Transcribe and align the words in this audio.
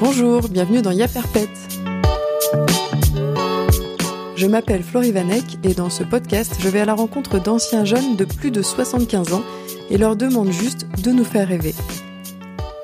Bonjour, 0.00 0.48
bienvenue 0.48 0.82
dans 0.82 0.90
Yaperpète. 0.90 1.48
Je 4.36 4.46
m'appelle 4.46 4.82
Florie 4.82 5.12
Vanek 5.12 5.44
et 5.62 5.74
dans 5.74 5.90
ce 5.90 6.02
podcast, 6.02 6.56
je 6.60 6.68
vais 6.68 6.80
à 6.80 6.84
la 6.86 6.94
rencontre 6.94 7.38
d'anciens 7.38 7.84
jeunes 7.84 8.16
de 8.16 8.24
plus 8.24 8.50
de 8.50 8.62
75 8.62 9.34
ans 9.34 9.42
et 9.90 9.98
leur 9.98 10.16
demande 10.16 10.50
juste 10.50 10.86
de 11.02 11.10
nous 11.10 11.24
faire 11.24 11.48
rêver. 11.48 11.74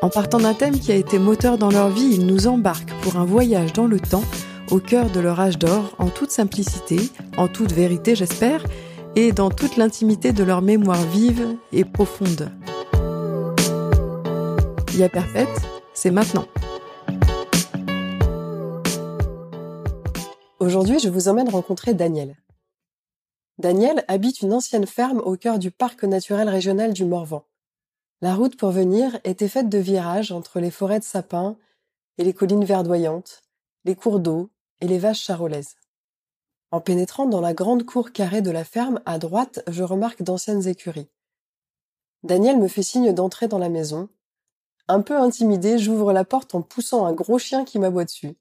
En 0.02 0.10
partant 0.10 0.38
d'un 0.38 0.54
thème 0.54 0.78
qui 0.78 0.92
a 0.92 0.96
été 0.96 1.18
moteur 1.18 1.56
dans 1.56 1.70
leur 1.70 1.88
vie, 1.88 2.10
ils 2.12 2.26
nous 2.26 2.46
embarquent 2.46 2.92
pour 3.02 3.16
un 3.16 3.24
voyage 3.24 3.72
dans 3.72 3.86
le 3.86 3.98
temps, 3.98 4.24
au 4.70 4.78
cœur 4.78 5.10
de 5.10 5.20
leur 5.20 5.40
âge 5.40 5.58
d'or, 5.58 5.94
en 5.98 6.08
toute 6.08 6.30
simplicité, 6.30 7.00
en 7.36 7.48
toute 7.48 7.72
vérité 7.72 8.14
j'espère, 8.14 8.62
et 9.16 9.32
dans 9.32 9.50
toute 9.50 9.76
l'intimité 9.76 10.32
de 10.32 10.44
leur 10.44 10.60
mémoire 10.60 11.02
vive 11.02 11.56
et 11.72 11.84
profonde. 11.84 12.52
Yaperpète, 14.94 15.48
c'est 15.94 16.10
maintenant. 16.10 16.46
Aujourd'hui, 20.60 20.98
je 20.98 21.08
vous 21.08 21.28
emmène 21.28 21.48
rencontrer 21.48 21.94
Daniel. 21.94 22.36
Daniel 23.58 24.04
habite 24.06 24.42
une 24.42 24.52
ancienne 24.52 24.86
ferme 24.86 25.20
au 25.20 25.36
cœur 25.36 25.58
du 25.58 25.70
parc 25.70 26.04
naturel 26.04 26.48
régional 26.50 26.92
du 26.92 27.06
Morvan. 27.06 27.44
La 28.20 28.34
route 28.34 28.56
pour 28.56 28.70
venir 28.70 29.18
était 29.24 29.48
faite 29.48 29.70
de 29.70 29.78
virages 29.78 30.30
entre 30.30 30.60
les 30.60 30.70
forêts 30.70 30.98
de 30.98 31.04
sapins 31.04 31.56
et 32.18 32.24
les 32.24 32.34
collines 32.34 32.64
verdoyantes, 32.64 33.42
les 33.84 33.94
cours 33.94 34.20
d'eau 34.20 34.50
et 34.82 34.88
les 34.88 34.98
vaches 34.98 35.22
charolaises. 35.22 35.76
En 36.70 36.80
pénétrant 36.80 37.26
dans 37.26 37.40
la 37.40 37.54
grande 37.54 37.84
cour 37.84 38.12
carrée 38.12 38.42
de 38.42 38.50
la 38.50 38.64
ferme, 38.64 39.00
à 39.06 39.18
droite, 39.18 39.62
je 39.68 39.82
remarque 39.82 40.22
d'anciennes 40.22 40.66
écuries. 40.66 41.08
Daniel 42.22 42.58
me 42.58 42.68
fait 42.68 42.82
signe 42.82 43.12
d'entrer 43.12 43.46
dans 43.46 43.58
la 43.58 43.68
maison. 43.68 44.08
Un 44.88 45.00
peu 45.00 45.16
intimidé, 45.16 45.78
j'ouvre 45.78 46.12
la 46.12 46.24
porte 46.24 46.54
en 46.54 46.62
poussant 46.62 47.06
un 47.06 47.12
gros 47.12 47.38
chien 47.38 47.64
qui 47.64 47.78
m'aboie 47.78 48.04
dessus. 48.04 48.36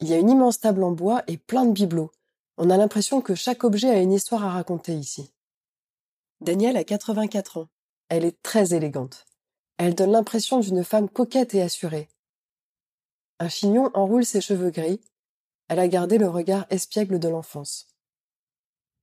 Il 0.00 0.08
y 0.08 0.14
a 0.14 0.18
une 0.18 0.30
immense 0.30 0.60
table 0.60 0.82
en 0.82 0.92
bois 0.92 1.22
et 1.26 1.36
plein 1.36 1.66
de 1.66 1.72
bibelots. 1.72 2.12
On 2.56 2.70
a 2.70 2.76
l'impression 2.76 3.20
que 3.20 3.34
chaque 3.34 3.64
objet 3.64 3.90
a 3.90 4.00
une 4.00 4.12
histoire 4.12 4.44
à 4.44 4.50
raconter 4.50 4.94
ici. 4.94 5.32
Danielle 6.40 6.78
a 6.78 6.84
84 6.84 7.58
ans. 7.58 7.68
Elle 8.08 8.24
est 8.24 8.42
très 8.42 8.74
élégante. 8.74 9.26
Elle 9.76 9.94
donne 9.94 10.12
l'impression 10.12 10.60
d'une 10.60 10.84
femme 10.84 11.08
coquette 11.08 11.54
et 11.54 11.62
assurée. 11.62 12.08
Un 13.38 13.48
chignon 13.48 13.90
enroule 13.94 14.24
ses 14.24 14.40
cheveux 14.40 14.70
gris. 14.70 15.00
Elle 15.70 15.78
a 15.78 15.86
gardé 15.86 16.18
le 16.18 16.28
regard 16.28 16.66
espiègle 16.68 17.20
de 17.20 17.28
l'enfance. 17.28 17.86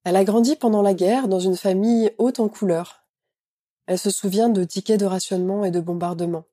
Elle 0.04 0.18
a 0.18 0.26
grandi 0.26 0.58
pendant 0.58 0.82
la 0.82 0.94
guerre 0.94 1.30
dans 1.30 1.40
une 1.40 1.56
famille 1.56 2.12
haute 2.18 2.42
en 2.42 2.50
couleurs. 2.50 3.08
Elle 3.86 3.98
se 3.98 4.10
souvient 4.10 4.50
de 4.50 4.66
tickets 4.66 5.00
de 5.00 5.06
rationnement 5.06 5.64
et 5.64 5.72
de 5.72 5.80
bombardements. 5.80 6.44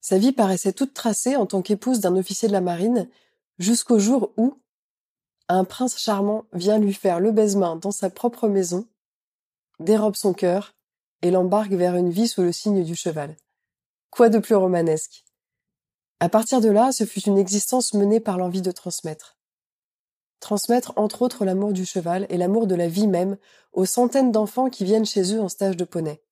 Sa 0.00 0.18
vie 0.18 0.30
paraissait 0.30 0.72
toute 0.72 0.94
tracée 0.94 1.34
en 1.34 1.46
tant 1.46 1.62
qu'épouse 1.62 1.98
d'un 1.98 2.14
officier 2.16 2.46
de 2.46 2.52
la 2.52 2.60
marine 2.60 3.08
jusqu'au 3.58 3.98
jour 3.98 4.32
où 4.36 4.56
un 5.48 5.64
prince 5.64 5.98
charmant 5.98 6.44
vient 6.52 6.78
lui 6.78 6.94
faire 6.94 7.18
le 7.18 7.32
baise-main 7.32 7.74
dans 7.74 7.90
sa 7.90 8.10
propre 8.10 8.46
maison, 8.46 8.86
dérobe 9.80 10.14
son 10.14 10.32
cœur 10.32 10.76
et 11.22 11.32
l'embarque 11.32 11.72
vers 11.72 11.96
une 11.96 12.10
vie 12.10 12.28
sous 12.28 12.42
le 12.42 12.52
signe 12.52 12.84
du 12.84 12.94
cheval. 12.94 13.36
Quoi 14.10 14.28
de 14.28 14.38
plus 14.38 14.54
romanesque? 14.54 15.24
À 16.24 16.30
partir 16.30 16.62
de 16.62 16.70
là, 16.70 16.90
ce 16.90 17.04
fut 17.04 17.20
une 17.24 17.36
existence 17.36 17.92
menée 17.92 18.18
par 18.18 18.38
l'envie 18.38 18.62
de 18.62 18.70
transmettre. 18.70 19.36
Transmettre 20.40 20.94
entre 20.96 21.20
autres 21.20 21.44
l'amour 21.44 21.74
du 21.74 21.84
cheval 21.84 22.24
et 22.30 22.38
l'amour 22.38 22.66
de 22.66 22.74
la 22.74 22.88
vie 22.88 23.08
même 23.08 23.36
aux 23.74 23.84
centaines 23.84 24.32
d'enfants 24.32 24.70
qui 24.70 24.86
viennent 24.86 25.04
chez 25.04 25.34
eux 25.34 25.40
en 25.42 25.50
stage 25.50 25.76
de 25.76 25.84
poney. 25.84 26.22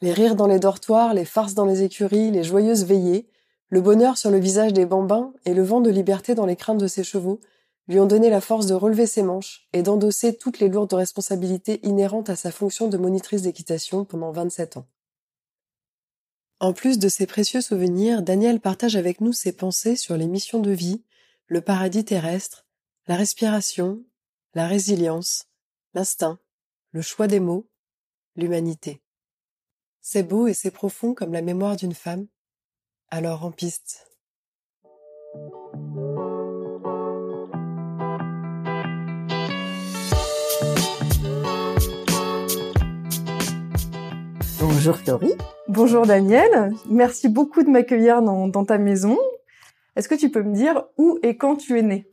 Les 0.00 0.12
rires 0.12 0.34
dans 0.34 0.48
les 0.48 0.58
dortoirs, 0.58 1.14
les 1.14 1.24
farces 1.24 1.54
dans 1.54 1.64
les 1.64 1.84
écuries, 1.84 2.32
les 2.32 2.42
joyeuses 2.42 2.84
veillées, 2.84 3.30
le 3.68 3.80
bonheur 3.80 4.18
sur 4.18 4.32
le 4.32 4.40
visage 4.40 4.72
des 4.72 4.84
bambins 4.84 5.32
et 5.44 5.54
le 5.54 5.62
vent 5.62 5.80
de 5.80 5.90
liberté 5.90 6.34
dans 6.34 6.46
les 6.46 6.56
craintes 6.56 6.80
de 6.80 6.88
ses 6.88 7.04
chevaux 7.04 7.38
lui 7.86 8.00
ont 8.00 8.06
donné 8.06 8.30
la 8.30 8.40
force 8.40 8.66
de 8.66 8.74
relever 8.74 9.06
ses 9.06 9.22
manches 9.22 9.68
et 9.72 9.84
d'endosser 9.84 10.36
toutes 10.36 10.58
les 10.58 10.68
lourdes 10.68 10.92
responsabilités 10.92 11.78
inhérentes 11.86 12.30
à 12.30 12.34
sa 12.34 12.50
fonction 12.50 12.88
de 12.88 12.98
monitrice 12.98 13.42
d'équitation 13.42 14.04
pendant 14.04 14.32
27 14.32 14.78
ans. 14.78 14.86
En 16.60 16.74
plus 16.74 16.98
de 16.98 17.08
ces 17.08 17.26
précieux 17.26 17.62
souvenirs, 17.62 18.22
Daniel 18.22 18.60
partage 18.60 18.94
avec 18.94 19.22
nous 19.22 19.32
ses 19.32 19.52
pensées 19.52 19.96
sur 19.96 20.18
les 20.18 20.26
missions 20.26 20.60
de 20.60 20.70
vie, 20.70 21.02
le 21.46 21.62
paradis 21.62 22.04
terrestre, 22.04 22.66
la 23.06 23.16
respiration, 23.16 24.04
la 24.52 24.66
résilience, 24.66 25.46
l'instinct, 25.94 26.38
le 26.92 27.00
choix 27.00 27.28
des 27.28 27.40
mots, 27.40 27.70
l'humanité. 28.36 29.02
C'est 30.02 30.22
beau 30.22 30.48
et 30.48 30.54
c'est 30.54 30.70
profond 30.70 31.14
comme 31.14 31.32
la 31.32 31.40
mémoire 31.40 31.76
d'une 31.76 31.94
femme, 31.94 32.26
alors 33.08 33.46
en 33.46 33.52
piste. 33.52 34.09
Bonjour 44.60 44.94
Florie. 44.94 45.32
Bonjour 45.68 46.04
Daniel, 46.04 46.74
merci 46.86 47.30
beaucoup 47.30 47.62
de 47.62 47.70
m'accueillir 47.70 48.20
dans, 48.20 48.64
ta 48.66 48.76
maison. 48.76 49.16
Est-ce 49.96 50.06
que 50.06 50.14
tu 50.14 50.28
peux 50.28 50.42
me 50.42 50.54
dire 50.54 50.84
où 50.98 51.18
et 51.22 51.38
quand 51.38 51.56
tu 51.56 51.78
es 51.78 51.82
née 51.82 52.06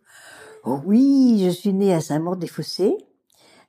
oh 0.63 0.80
Oui, 0.85 1.41
je 1.44 1.50
suis 1.50 1.74
née 1.74 1.94
à 1.94 2.00
Saint-Maur-des-Fossés 2.00 2.96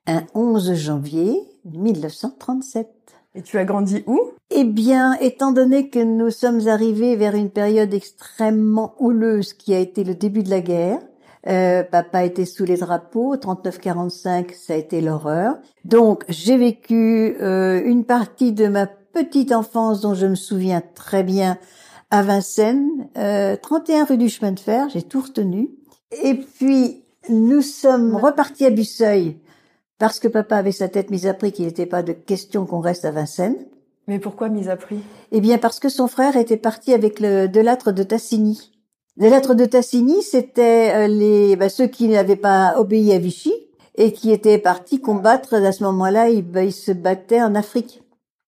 un 0.07 0.23
11 0.33 0.75
janvier 0.75 1.41
1937. 1.65 2.89
Et 3.35 3.43
tu 3.43 3.59
as 3.59 3.65
grandi 3.65 4.05
où? 4.07 4.31
Eh 4.51 4.63
bien, 4.63 5.15
étant 5.15 5.51
donné 5.51 5.91
que 5.91 5.99
nous 5.99 6.31
sommes 6.31 6.69
arrivés 6.69 7.17
vers 7.17 7.35
une 7.35 7.51
période 7.51 7.93
extrêmement 7.93 8.95
houleuse 9.01 9.55
qui 9.55 9.75
a 9.75 9.81
été 9.81 10.05
le 10.05 10.15
début 10.15 10.45
de 10.45 10.51
la 10.51 10.61
guerre, 10.61 11.01
euh, 11.47 11.83
papa 11.83 12.25
était 12.25 12.45
sous 12.45 12.65
les 12.65 12.77
drapeaux, 12.77 13.37
39-45, 13.37 14.55
ça 14.55 14.73
a 14.73 14.77
été 14.77 15.01
l'horreur. 15.01 15.57
Donc, 15.85 16.25
j'ai 16.29 16.57
vécu 16.57 17.37
euh, 17.41 17.81
une 17.85 18.05
partie 18.05 18.53
de 18.53 18.67
ma 18.67 18.87
petite 18.87 19.53
enfance 19.53 20.01
dont 20.01 20.15
je 20.15 20.27
me 20.27 20.35
souviens 20.35 20.83
très 20.95 21.23
bien 21.23 21.59
à 22.11 22.23
Vincennes, 22.23 23.09
euh, 23.17 23.57
31 23.57 24.05
rue 24.05 24.19
du 24.19 24.29
chemin 24.29 24.53
de 24.53 24.61
fer, 24.61 24.89
j'ai 24.89 25.03
tout 25.03 25.21
retenu. 25.21 25.71
Et 26.23 26.35
puis, 26.35 27.05
nous 27.29 27.61
sommes 27.61 28.17
repartis 28.17 28.65
à 28.65 28.71
Busseuil 28.71 29.39
parce 29.99 30.21
que 30.21 30.29
papa 30.29 30.57
avait 30.57 30.73
sa 30.73 30.89
tête 30.89 31.11
mise 31.11 31.27
à 31.27 31.35
prix 31.35 31.53
qu'il 31.53 31.67
n'était 31.67 31.87
pas 31.87 32.03
de 32.03 32.13
question 32.13 32.65
qu'on 32.65 32.81
reste 32.81 33.05
à 33.05 33.11
Vincennes. 33.11 33.67
Mais 34.07 34.19
pourquoi 34.19 34.49
mise 34.49 34.71
à 34.71 34.77
prix? 34.77 35.01
Eh 35.33 35.41
bien 35.41 35.59
parce 35.59 35.81
que 35.81 35.91
son 35.91 36.07
frère 36.07 36.37
était 36.37 36.57
parti 36.57 36.95
avec 36.95 37.21
le 37.21 37.47
Delattre 37.47 37.93
de 37.93 38.03
Tassigny. 38.03 38.73
Delattre 39.19 39.57
de 39.57 39.65
Tassigny, 39.65 40.23
c'était 40.23 40.93
euh, 40.95 41.09
les 41.09 41.57
bah, 41.57 41.69
ceux 41.69 41.89
qui 41.89 42.07
n'avaient 42.07 42.37
pas 42.37 42.79
obéi 42.79 43.13
à 43.13 43.19
Vichy 43.19 43.53
et 43.97 44.13
qui 44.13 44.31
étaient 44.31 44.59
partis 44.59 45.01
combattre. 45.01 45.55
À 45.55 45.73
ce 45.73 45.83
moment-là, 45.83 46.29
ils, 46.29 46.43
bah, 46.43 46.63
ils 46.63 46.73
se 46.73 46.93
battaient 46.93 47.43
en 47.43 47.57
Afrique. 47.57 48.05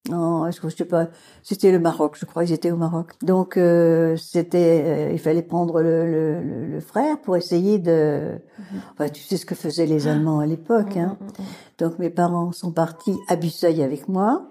Non, 0.09 0.48
je 0.48 0.69
sais 0.69 0.84
pas. 0.84 1.09
C'était 1.42 1.72
le 1.72 1.80
Maroc, 1.80 2.16
je 2.16 2.25
crois. 2.25 2.44
Ils 2.44 2.53
étaient 2.53 2.70
au 2.70 2.76
Maroc. 2.76 3.14
Donc 3.20 3.56
euh, 3.56 4.16
c'était, 4.16 4.82
euh, 4.86 5.12
il 5.12 5.19
fallait 5.19 5.42
prendre 5.42 5.82
le, 5.82 6.06
le, 6.06 6.66
le, 6.69 6.80
frère 6.80 7.20
pour 7.20 7.36
essayer 7.36 7.78
de. 7.78 8.38
Mhm. 8.59 8.80
Enfin, 8.92 9.09
tu 9.09 9.22
sais 9.22 9.36
ce 9.36 9.47
que 9.47 9.56
faisaient 9.56 9.86
les 9.86 10.06
Allemands 10.06 10.38
à 10.38 10.47
l'époque. 10.47 10.97
Hein. 10.97 11.19
Mhm, 11.20 11.26
mhm, 11.26 11.44
Donc 11.80 11.98
mes 11.98 12.10
parents 12.10 12.53
sont 12.53 12.70
partis 12.70 13.16
à 13.26 13.34
Busseuil 13.34 13.82
avec 13.82 14.09
moi. 14.09 14.48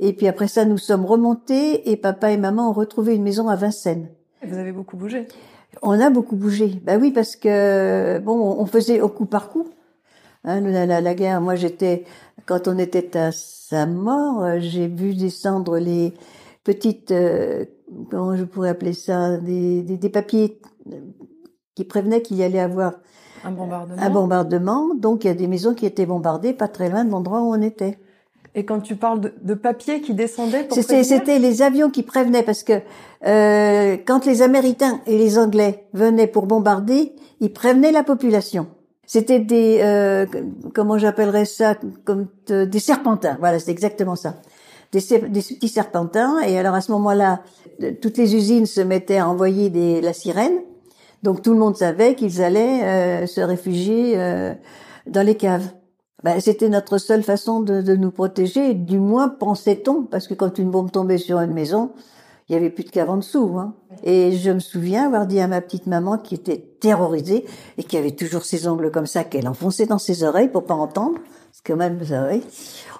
Et 0.00 0.12
puis 0.12 0.26
après 0.26 0.48
ça, 0.48 0.64
nous 0.64 0.78
sommes 0.78 1.06
remontés 1.06 1.88
et 1.92 1.96
papa 1.96 2.32
et 2.32 2.36
maman 2.36 2.68
ont 2.70 2.72
retrouvé 2.72 3.14
une 3.14 3.22
maison 3.22 3.48
à 3.48 3.54
Vincennes. 3.54 4.08
Et 4.42 4.48
vous 4.48 4.58
avez 4.58 4.72
beaucoup 4.72 4.96
bougé. 4.96 5.28
On 5.80 5.98
a 6.00 6.10
beaucoup 6.10 6.36
bougé. 6.36 6.80
Bah 6.84 6.96
oui, 7.00 7.12
parce 7.12 7.36
que 7.36 8.18
bon, 8.18 8.56
on 8.58 8.66
faisait 8.66 9.00
au 9.00 9.08
coup 9.08 9.26
par 9.26 9.48
coup. 9.48 9.68
Hein, 10.44 10.60
la, 10.60 10.86
la, 10.86 11.00
la 11.00 11.14
guerre. 11.14 11.40
Moi, 11.40 11.54
j'étais 11.54 12.04
quand 12.46 12.68
on 12.68 12.78
était 12.78 13.16
à 13.16 13.30
sa 13.32 13.86
mort, 13.86 14.42
euh, 14.42 14.56
j'ai 14.58 14.88
vu 14.88 15.14
descendre 15.14 15.78
les 15.78 16.14
petites, 16.64 17.10
euh, 17.12 17.64
comment 18.10 18.36
je 18.36 18.44
pourrais 18.44 18.70
appeler 18.70 18.92
ça, 18.92 19.38
des, 19.38 19.82
des, 19.82 19.96
des 19.96 20.08
papiers 20.08 20.60
qui 21.74 21.84
prévenaient 21.84 22.22
qu'il 22.22 22.36
y 22.36 22.42
allait 22.42 22.60
avoir 22.60 22.94
un 23.44 23.52
bombardement. 23.52 24.02
un 24.02 24.10
bombardement. 24.10 24.94
Donc 24.94 25.24
il 25.24 25.28
y 25.28 25.30
a 25.30 25.34
des 25.34 25.46
maisons 25.46 25.74
qui 25.74 25.86
étaient 25.86 26.06
bombardées 26.06 26.52
pas 26.52 26.68
très 26.68 26.88
loin 26.90 27.04
de 27.04 27.10
l'endroit 27.10 27.42
où 27.42 27.54
on 27.54 27.62
était. 27.62 27.98
Et 28.54 28.64
quand 28.64 28.80
tu 28.80 28.96
parles 28.96 29.20
de, 29.20 29.32
de 29.42 29.54
papiers 29.54 30.00
qui 30.00 30.14
descendaient 30.14 30.64
pour 30.64 30.76
C'était 30.76 31.38
les 31.38 31.62
avions 31.62 31.90
qui 31.90 32.02
prévenaient 32.02 32.42
parce 32.42 32.62
que 32.62 32.74
euh, 33.26 33.96
quand 34.06 34.26
les 34.26 34.42
Américains 34.42 35.00
et 35.06 35.16
les 35.16 35.38
Anglais 35.38 35.86
venaient 35.94 36.26
pour 36.26 36.46
bombarder, 36.46 37.12
ils 37.40 37.52
prévenaient 37.52 37.92
la 37.92 38.02
population. 38.02 38.66
C'était 39.06 39.40
des 39.40 39.80
euh, 39.82 40.26
comment 40.74 40.98
j'appellerais 40.98 41.44
ça 41.44 41.76
comme 42.04 42.28
euh, 42.50 42.66
des 42.66 42.78
serpentins. 42.78 43.36
Voilà, 43.40 43.58
c'est 43.58 43.70
exactement 43.70 44.16
ça. 44.16 44.36
Des, 44.92 45.00
des, 45.00 45.40
petits 45.40 45.68
serpentins. 45.68 46.40
Et 46.40 46.58
alors 46.58 46.74
à 46.74 46.82
ce 46.82 46.92
moment-là, 46.92 47.40
toutes 48.00 48.18
les 48.18 48.36
usines 48.36 48.66
se 48.66 48.80
mettaient 48.80 49.18
à 49.18 49.28
envoyer 49.28 49.70
des, 49.70 50.00
la 50.00 50.12
sirène. 50.12 50.60
Donc 51.22 51.42
tout 51.42 51.52
le 51.52 51.58
monde 51.58 51.76
savait 51.76 52.14
qu'ils 52.14 52.42
allaient 52.42 52.82
euh, 52.82 53.26
se 53.26 53.40
réfugier 53.40 54.14
euh, 54.16 54.54
dans 55.06 55.24
les 55.24 55.36
caves. 55.36 55.68
Ben, 56.24 56.40
c'était 56.40 56.68
notre 56.68 56.98
seule 56.98 57.22
façon 57.22 57.60
de, 57.60 57.82
de, 57.82 57.96
nous 57.96 58.12
protéger, 58.12 58.74
du 58.74 58.98
moins 58.98 59.28
pensait-on, 59.28 60.04
parce 60.04 60.28
que 60.28 60.34
quand 60.34 60.58
une 60.58 60.70
bombe 60.70 60.92
tombait 60.92 61.18
sur 61.18 61.40
une 61.40 61.52
maison, 61.52 61.90
il 62.48 62.52
y 62.52 62.56
avait 62.56 62.70
plus 62.70 62.84
de 62.84 62.90
cave 62.90 63.10
en 63.10 63.16
dessous. 63.16 63.56
Hein. 63.58 63.74
Et 64.04 64.32
je 64.32 64.50
me 64.50 64.60
souviens 64.60 65.06
avoir 65.06 65.26
dit 65.26 65.40
à 65.40 65.48
ma 65.48 65.60
petite 65.60 65.86
maman 65.86 66.18
qui 66.18 66.34
était 66.34 66.64
terrorisée 66.80 67.44
et 67.78 67.82
qui 67.82 67.96
avait 67.96 68.12
toujours 68.12 68.44
ses 68.44 68.68
ongles 68.68 68.90
comme 68.90 69.06
ça 69.06 69.24
qu'elle 69.24 69.48
enfonçait 69.48 69.86
dans 69.86 69.98
ses 69.98 70.22
oreilles 70.22 70.48
pour 70.48 70.64
pas 70.64 70.74
entendre, 70.74 71.18
parce 71.50 71.62
que 71.64 71.72
même 71.72 71.98
vous 71.98 72.06
savez, 72.06 72.42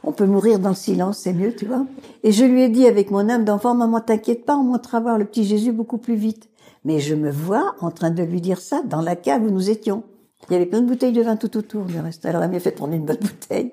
on 0.03 0.13
peut 0.13 0.27
mourir 0.27 0.59
dans 0.59 0.71
le 0.71 0.75
silence, 0.75 1.19
c'est 1.19 1.33
mieux, 1.33 1.55
tu 1.55 1.67
vois. 1.67 1.87
Et 2.25 2.33
je 2.33 2.45
lui 2.45 2.63
ai 2.63 2.69
dit 2.69 2.87
avec 2.87 3.11
mon 3.11 3.29
âme 3.29 3.45
d'enfant, 3.45 3.75
maman, 3.75 4.01
t'inquiète 4.01 4.45
pas, 4.45 4.57
on 4.57 4.65
montera 4.65 5.01
voir 5.01 5.19
le 5.19 5.27
petit 5.27 5.45
Jésus 5.45 5.73
beaucoup 5.73 5.99
plus 5.99 6.17
vite. 6.17 6.49
Mais 6.85 6.99
je 6.99 7.15
me 7.15 7.31
vois 7.31 7.77
en 7.81 7.93
train 7.93 8.11
de 8.11 8.23
lui 8.25 8.41
dire 8.41 8.61
ça 8.61 8.83
dans 8.85 9.01
la 9.01 9.15
cave 9.15 9.45
où 9.45 9.51
nous 9.51 9.71
étions. 9.71 10.03
Il 10.49 10.53
y 10.53 10.57
avait 10.57 10.67
plein 10.67 10.81
de 10.81 10.87
bouteilles 10.87 11.13
de 11.13 11.23
vin 11.23 11.37
tout 11.37 11.57
autour 11.57 11.85
du 11.85 11.99
reste. 11.99 12.27
Alors, 12.27 12.43
elle 12.43 12.51
m'a 12.51 12.61
fait 12.61 12.73
prendre 12.73 12.95
une 12.95 13.05
bonne 13.05 13.17
bouteille. 13.19 13.73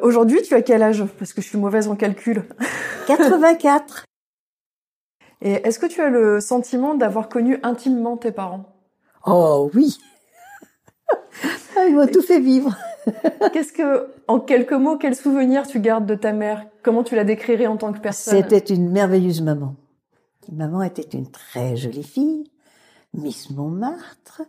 Aujourd'hui, 0.00 0.42
tu 0.42 0.54
as 0.54 0.62
quel 0.62 0.82
âge? 0.82 1.04
Parce 1.18 1.32
que 1.32 1.42
je 1.42 1.48
suis 1.48 1.58
mauvaise 1.58 1.88
en 1.88 1.96
calcul. 1.96 2.44
84. 3.06 4.04
Et 5.40 5.52
est-ce 5.52 5.78
que 5.78 5.86
tu 5.86 6.00
as 6.00 6.08
le 6.08 6.40
sentiment 6.40 6.94
d'avoir 6.94 7.28
connu 7.28 7.58
intimement 7.62 8.16
tes 8.16 8.32
parents? 8.32 8.64
Oh 9.26 9.70
oui. 9.74 9.98
Ils 11.76 11.94
m'ont 11.94 12.06
tout 12.06 12.22
fait 12.22 12.40
vivre. 12.40 12.76
Qu'est-ce 13.52 13.72
que, 13.72 14.08
en 14.26 14.40
quelques 14.40 14.72
mots, 14.72 14.98
quel 14.98 15.14
souvenir 15.14 15.66
tu 15.66 15.80
gardes 15.80 16.06
de 16.06 16.14
ta 16.14 16.32
mère? 16.32 16.66
Comment 16.82 17.02
tu 17.04 17.14
la 17.14 17.24
décrirais 17.24 17.66
en 17.66 17.76
tant 17.76 17.92
que 17.92 18.00
personne? 18.00 18.36
C'était 18.36 18.74
une 18.74 18.90
merveilleuse 18.90 19.40
maman. 19.40 19.76
Maman 20.52 20.82
était 20.82 21.16
une 21.16 21.30
très 21.30 21.76
jolie 21.76 22.02
fille, 22.02 22.50
Miss 23.14 23.50
Montmartre, 23.50 24.42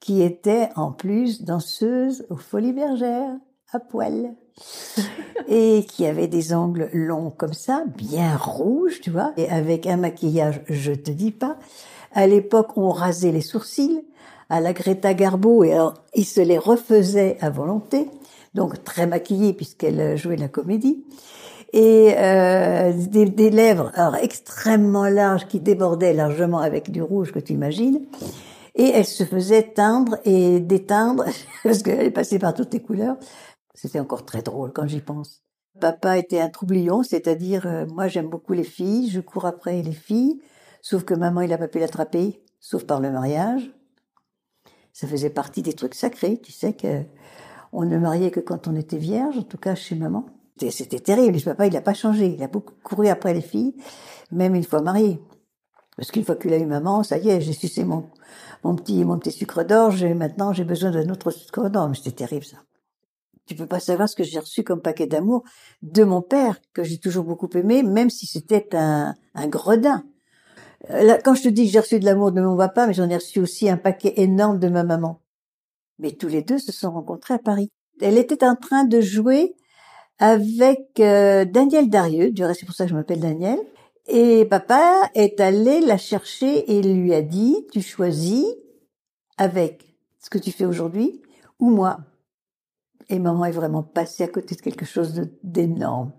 qui 0.00 0.22
était 0.22 0.68
en 0.76 0.92
plus 0.92 1.42
danseuse 1.42 2.26
aux 2.30 2.36
Folies 2.36 2.72
Bergères, 2.72 3.36
à 3.72 3.80
poil. 3.80 4.34
et 5.48 5.84
qui 5.88 6.06
avait 6.06 6.28
des 6.28 6.54
ongles 6.54 6.88
longs 6.92 7.30
comme 7.30 7.52
ça, 7.52 7.84
bien 7.96 8.36
rouges, 8.36 9.00
tu 9.00 9.10
vois, 9.10 9.32
et 9.36 9.48
avec 9.48 9.86
un 9.86 9.96
maquillage, 9.96 10.62
je 10.68 10.92
te 10.92 11.10
dis 11.10 11.32
pas. 11.32 11.56
À 12.12 12.26
l'époque, 12.26 12.76
on 12.76 12.90
rasait 12.90 13.32
les 13.32 13.40
sourcils 13.40 14.04
à 14.48 14.60
la 14.60 14.72
Greta 14.72 15.14
Garbo 15.14 15.64
et 15.64 15.72
alors, 15.72 15.94
il 16.14 16.24
se 16.24 16.40
les 16.40 16.58
refaisait 16.58 17.36
à 17.40 17.50
volonté, 17.50 18.08
donc 18.54 18.84
très 18.84 19.06
maquillée 19.06 19.52
puisqu'elle 19.52 20.16
jouait 20.16 20.36
la 20.36 20.48
comédie. 20.48 21.04
Et 21.72 22.14
euh, 22.16 22.92
des, 22.92 23.24
des, 23.24 23.50
lèvres 23.50 23.90
alors, 23.94 24.14
extrêmement 24.14 25.08
larges 25.08 25.48
qui 25.48 25.58
débordaient 25.58 26.12
largement 26.12 26.60
avec 26.60 26.92
du 26.92 27.02
rouge 27.02 27.32
que 27.32 27.40
tu 27.40 27.52
imagines. 27.52 28.00
Et 28.74 28.88
elle 28.88 29.06
se 29.06 29.24
faisait 29.24 29.72
teindre 29.72 30.18
et 30.24 30.60
déteindre, 30.60 31.24
parce 31.62 31.82
qu'elle 31.82 32.12
passée 32.12 32.38
par 32.38 32.54
toutes 32.54 32.72
les 32.72 32.82
couleurs, 32.82 33.16
c'était 33.74 34.00
encore 34.00 34.24
très 34.24 34.42
drôle 34.42 34.72
quand 34.72 34.86
j'y 34.86 35.00
pense. 35.00 35.42
Papa 35.80 36.18
était 36.18 36.40
un 36.40 36.48
troublion, 36.48 37.02
c'est-à-dire 37.02 37.66
euh, 37.66 37.86
moi 37.86 38.06
j'aime 38.06 38.28
beaucoup 38.28 38.52
les 38.52 38.64
filles, 38.64 39.10
je 39.10 39.20
cours 39.20 39.44
après 39.44 39.82
les 39.82 39.92
filles, 39.92 40.40
sauf 40.82 41.04
que 41.04 41.14
maman 41.14 41.40
il 41.40 41.52
a 41.52 41.58
pas 41.58 41.68
pu 41.68 41.80
l'attraper, 41.80 42.42
sauf 42.60 42.84
par 42.84 43.00
le 43.00 43.10
mariage. 43.10 43.72
Ça 44.92 45.08
faisait 45.08 45.30
partie 45.30 45.62
des 45.62 45.72
trucs 45.72 45.94
sacrés, 45.94 46.40
tu 46.40 46.52
sais 46.52 46.74
que 46.74 47.02
on 47.72 47.84
ne 47.84 47.98
mariait 47.98 48.30
que 48.30 48.38
quand 48.38 48.68
on 48.68 48.76
était 48.76 48.98
vierge, 48.98 49.36
en 49.38 49.42
tout 49.42 49.58
cas 49.58 49.74
chez 49.74 49.96
maman. 49.96 50.26
C'était 50.70 51.00
terrible, 51.00 51.40
papa 51.40 51.66
il 51.66 51.76
a 51.76 51.80
pas 51.80 51.94
changé, 51.94 52.26
il 52.26 52.42
a 52.44 52.46
beaucoup 52.46 52.74
couru 52.84 53.08
après 53.08 53.34
les 53.34 53.40
filles, 53.40 53.74
même 54.30 54.54
une 54.54 54.62
fois 54.62 54.80
marié. 54.80 55.20
Parce 55.96 56.10
qu'une 56.10 56.24
fois 56.24 56.36
qu'il 56.36 56.52
a 56.52 56.58
eu 56.58 56.66
maman, 56.66 57.02
ça 57.02 57.18
y 57.18 57.28
est, 57.28 57.40
j'ai 57.40 57.52
sucé 57.52 57.84
mon, 57.84 58.08
mon 58.64 58.74
petit, 58.74 59.04
mon 59.04 59.18
petit 59.18 59.32
sucre 59.32 59.62
d'orge 59.62 60.02
et 60.02 60.14
maintenant 60.14 60.52
j'ai 60.52 60.64
besoin 60.64 60.90
d'un 60.90 61.08
autre 61.08 61.30
sucre 61.30 61.68
d'orge. 61.68 61.98
C'était 61.98 62.16
terrible 62.16 62.44
ça 62.44 62.58
tu 63.46 63.54
peux 63.54 63.66
pas 63.66 63.80
savoir 63.80 64.08
ce 64.08 64.16
que 64.16 64.24
j'ai 64.24 64.38
reçu 64.38 64.62
comme 64.62 64.80
paquet 64.80 65.06
d'amour 65.06 65.44
de 65.82 66.04
mon 66.04 66.22
père, 66.22 66.60
que 66.72 66.82
j'ai 66.82 66.98
toujours 66.98 67.24
beaucoup 67.24 67.48
aimé, 67.54 67.82
même 67.82 68.10
si 68.10 68.26
c'était 68.26 68.68
un, 68.74 69.14
un 69.34 69.48
gredin. 69.48 70.04
Euh, 70.90 71.02
là, 71.02 71.18
quand 71.22 71.34
je 71.34 71.42
te 71.42 71.48
dis 71.48 71.66
que 71.66 71.72
j'ai 71.72 71.80
reçu 71.80 71.98
de 71.98 72.04
l'amour 72.04 72.32
de 72.32 72.40
mon 72.40 72.56
papa, 72.56 72.86
mais 72.86 72.94
j'en 72.94 73.08
ai 73.08 73.16
reçu 73.16 73.40
aussi 73.40 73.68
un 73.68 73.76
paquet 73.76 74.14
énorme 74.16 74.58
de 74.58 74.68
ma 74.68 74.82
maman. 74.82 75.20
Mais 75.98 76.12
tous 76.12 76.28
les 76.28 76.42
deux 76.42 76.58
se 76.58 76.72
sont 76.72 76.90
rencontrés 76.90 77.34
à 77.34 77.38
Paris. 77.38 77.70
Elle 78.00 78.18
était 78.18 78.44
en 78.44 78.56
train 78.56 78.84
de 78.84 79.00
jouer 79.00 79.54
avec 80.18 81.00
euh, 81.00 81.44
Daniel 81.44 81.90
Darieux, 81.90 82.30
du 82.30 82.44
reste 82.44 82.60
c'est 82.60 82.66
pour 82.66 82.74
ça 82.74 82.84
que 82.84 82.90
je 82.90 82.96
m'appelle 82.96 83.20
Daniel, 83.20 83.58
et 84.06 84.44
papa 84.44 85.10
est 85.14 85.40
allé 85.40 85.80
la 85.80 85.96
chercher 85.96 86.70
et 86.70 86.82
lui 86.82 87.14
a 87.14 87.22
dit, 87.22 87.66
tu 87.72 87.80
choisis 87.80 88.44
avec 89.38 89.94
ce 90.20 90.30
que 90.30 90.38
tu 90.38 90.52
fais 90.52 90.66
aujourd'hui 90.66 91.22
ou 91.58 91.70
moi. 91.70 91.98
Et 93.08 93.18
maman 93.18 93.44
est 93.44 93.52
vraiment 93.52 93.82
passée 93.82 94.24
à 94.24 94.28
côté 94.28 94.54
de 94.54 94.60
quelque 94.60 94.84
chose 94.84 95.28
d'énorme. 95.42 96.12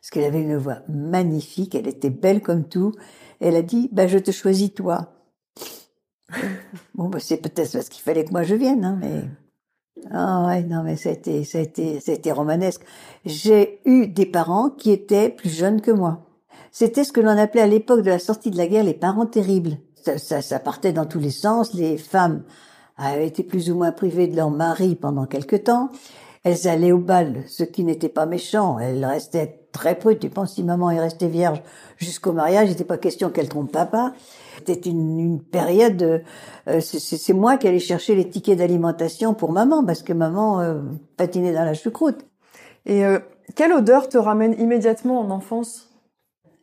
Parce 0.00 0.10
qu'elle 0.10 0.24
avait 0.24 0.42
une 0.42 0.56
voix 0.56 0.82
magnifique, 0.88 1.74
elle 1.74 1.88
était 1.88 2.10
belle 2.10 2.42
comme 2.42 2.68
tout. 2.68 2.92
Elle 3.40 3.56
a 3.56 3.62
dit, 3.62 3.88
bah, 3.92 4.06
je 4.06 4.18
te 4.18 4.30
choisis 4.30 4.72
toi. 4.72 5.12
bon, 6.94 7.08
bah, 7.08 7.18
c'est 7.20 7.38
peut-être 7.38 7.72
parce 7.72 7.88
qu'il 7.88 8.02
fallait 8.02 8.24
que 8.24 8.30
moi 8.30 8.42
je 8.42 8.54
vienne, 8.54 8.84
hein, 8.84 8.98
mais... 9.00 9.24
Ah 10.10 10.46
ouais, 10.46 10.62
non, 10.62 10.82
mais 10.84 10.96
ça 10.96 11.08
a 11.08 11.12
été, 11.12 11.42
ça 11.42 11.58
a 11.58 11.62
été, 11.62 12.00
ça 12.00 12.12
a 12.12 12.14
été 12.14 12.30
romanesque. 12.30 12.82
J'ai 13.24 13.80
eu 13.84 14.06
des 14.06 14.26
parents 14.26 14.70
qui 14.70 14.92
étaient 14.92 15.30
plus 15.30 15.48
jeunes 15.48 15.80
que 15.80 15.90
moi. 15.90 16.25
C'était 16.78 17.04
ce 17.04 17.12
que 17.12 17.22
l'on 17.22 17.38
appelait 17.38 17.62
à 17.62 17.66
l'époque 17.66 18.02
de 18.02 18.10
la 18.10 18.18
sortie 18.18 18.50
de 18.50 18.58
la 18.58 18.66
guerre 18.66 18.84
les 18.84 18.92
parents 18.92 19.24
terribles. 19.24 19.78
Ça, 19.94 20.18
ça, 20.18 20.42
ça 20.42 20.58
partait 20.58 20.92
dans 20.92 21.06
tous 21.06 21.18
les 21.18 21.30
sens. 21.30 21.72
Les 21.72 21.96
femmes 21.96 22.42
avaient 22.98 23.26
été 23.26 23.42
plus 23.42 23.70
ou 23.70 23.76
moins 23.76 23.92
privées 23.92 24.28
de 24.28 24.36
leur 24.36 24.50
mari 24.50 24.94
pendant 24.94 25.24
quelque 25.24 25.56
temps. 25.56 25.88
Elles 26.44 26.68
allaient 26.68 26.92
au 26.92 26.98
bal, 26.98 27.44
ce 27.46 27.64
qui 27.64 27.82
n'était 27.82 28.10
pas 28.10 28.26
méchant. 28.26 28.78
Elles 28.78 29.02
restaient 29.06 29.66
très 29.72 29.98
peu. 29.98 30.16
Tu 30.16 30.28
penses 30.28 30.56
si 30.56 30.64
maman 30.64 30.90
est 30.90 31.00
restée 31.00 31.28
vierge 31.28 31.62
jusqu'au 31.96 32.32
mariage, 32.32 32.66
il 32.66 32.72
n'était 32.72 32.84
pas 32.84 32.98
question 32.98 33.30
qu'elle 33.30 33.48
trompe 33.48 33.72
papa. 33.72 34.12
C'était 34.58 34.90
une, 34.90 35.18
une, 35.18 35.42
période. 35.42 36.22
Euh, 36.68 36.80
c'est 36.82 37.32
moi 37.32 37.56
qui 37.56 37.68
allais 37.68 37.78
chercher 37.78 38.14
les 38.14 38.28
tickets 38.28 38.58
d'alimentation 38.58 39.32
pour 39.32 39.50
maman 39.50 39.82
parce 39.82 40.02
que 40.02 40.12
maman 40.12 40.60
euh, 40.60 40.82
patinait 41.16 41.54
dans 41.54 41.64
la 41.64 41.72
choucroute. 41.72 42.26
Et 42.84 43.02
euh, 43.06 43.18
quelle 43.54 43.72
odeur 43.72 44.10
te 44.10 44.18
ramène 44.18 44.54
immédiatement 44.60 45.20
en 45.20 45.30
enfance? 45.30 45.95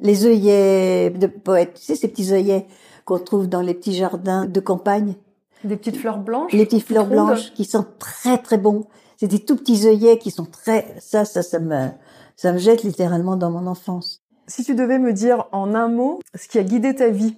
Les 0.03 0.25
œillets 0.25 1.09
de 1.09 1.27
poète. 1.27 1.73
Tu 1.75 1.81
sais 1.81 1.95
ces 1.95 2.09
petits 2.09 2.33
œillets 2.33 2.67
qu'on 3.05 3.19
trouve 3.19 3.47
dans 3.47 3.61
les 3.61 3.73
petits 3.73 3.95
jardins 3.95 4.45
de 4.45 4.59
campagne. 4.59 5.15
Des 5.63 5.77
petites 5.77 5.97
fleurs 5.97 6.19
blanches 6.19 6.51
Les 6.51 6.65
petites 6.65 6.85
fleurs 6.85 7.07
blanches 7.07 7.53
qui 7.53 7.65
sont 7.65 7.85
très 7.97 8.37
très 8.37 8.57
bons. 8.57 8.85
C'est 9.17 9.27
des 9.27 9.39
tout 9.39 9.55
petits 9.55 9.87
œillets 9.87 10.17
qui 10.17 10.29
sont 10.29 10.45
très... 10.45 10.95
Ça, 10.99 11.23
ça, 11.23 11.41
ça 11.41 11.59
me, 11.59 11.87
ça 12.35 12.51
me 12.51 12.57
jette 12.57 12.83
littéralement 12.83 13.37
dans 13.37 13.49
mon 13.49 13.65
enfance. 13.65 14.21
Si 14.47 14.65
tu 14.65 14.75
devais 14.75 14.99
me 14.99 15.13
dire 15.13 15.47
en 15.53 15.73
un 15.73 15.87
mot 15.87 16.19
ce 16.35 16.49
qui 16.49 16.59
a 16.59 16.63
guidé 16.63 16.93
ta 16.93 17.07
vie, 17.07 17.37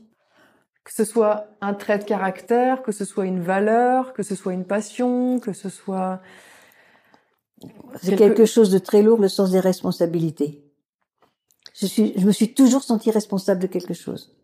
que 0.84 0.92
ce 0.92 1.04
soit 1.04 1.48
un 1.62 1.76
trait 1.76 2.00
de 2.00 2.04
caractère, 2.04 2.82
que 2.82 2.92
ce 2.92 3.06
soit 3.06 3.26
une 3.26 3.42
valeur, 3.42 4.14
que 4.14 4.24
ce 4.24 4.34
soit 4.34 4.54
une 4.54 4.66
passion, 4.66 5.40
que 5.40 5.54
ce 5.54 5.70
soit... 5.70 6.20
C'est 8.02 8.16
quelque 8.16 8.46
chose 8.46 8.72
de 8.72 8.80
très 8.80 9.04
lourd, 9.04 9.20
le 9.20 9.28
sens 9.28 9.52
des 9.52 9.60
responsabilités. 9.60 10.65
Je 11.78 11.86
suis, 11.86 12.14
je 12.18 12.26
me 12.26 12.32
suis 12.32 12.54
toujours 12.54 12.84
sentie 12.84 13.12
responsable 13.12 13.62
de 13.62 13.68
quelque 13.68 13.94
chose. 13.94 14.36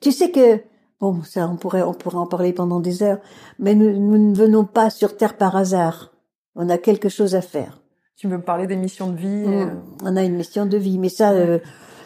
Tu 0.00 0.12
sais 0.12 0.30
que 0.30 0.60
Bon, 0.98 1.22
ça, 1.22 1.46
on 1.46 1.56
pourrait, 1.56 1.82
on 1.82 1.92
pourrait 1.92 2.16
en 2.16 2.26
parler 2.26 2.54
pendant 2.54 2.80
des 2.80 3.02
heures, 3.02 3.18
mais 3.58 3.74
nous, 3.74 3.92
nous, 3.98 4.30
ne 4.30 4.34
venons 4.34 4.64
pas 4.64 4.88
sur 4.88 5.16
Terre 5.16 5.36
par 5.36 5.54
hasard. 5.54 6.14
On 6.54 6.70
a 6.70 6.78
quelque 6.78 7.10
chose 7.10 7.34
à 7.34 7.42
faire. 7.42 7.82
Tu 8.16 8.28
veux 8.28 8.38
me 8.38 8.42
parler 8.42 8.66
des 8.66 8.76
missions 8.76 9.10
de 9.10 9.16
vie 9.18 9.46
mmh. 9.46 9.52
euh... 9.52 9.74
On 10.02 10.16
a 10.16 10.24
une 10.24 10.36
mission 10.36 10.64
de 10.64 10.78
vie, 10.78 10.98
mais 10.98 11.10
ça, 11.10 11.32
euh, 11.32 11.58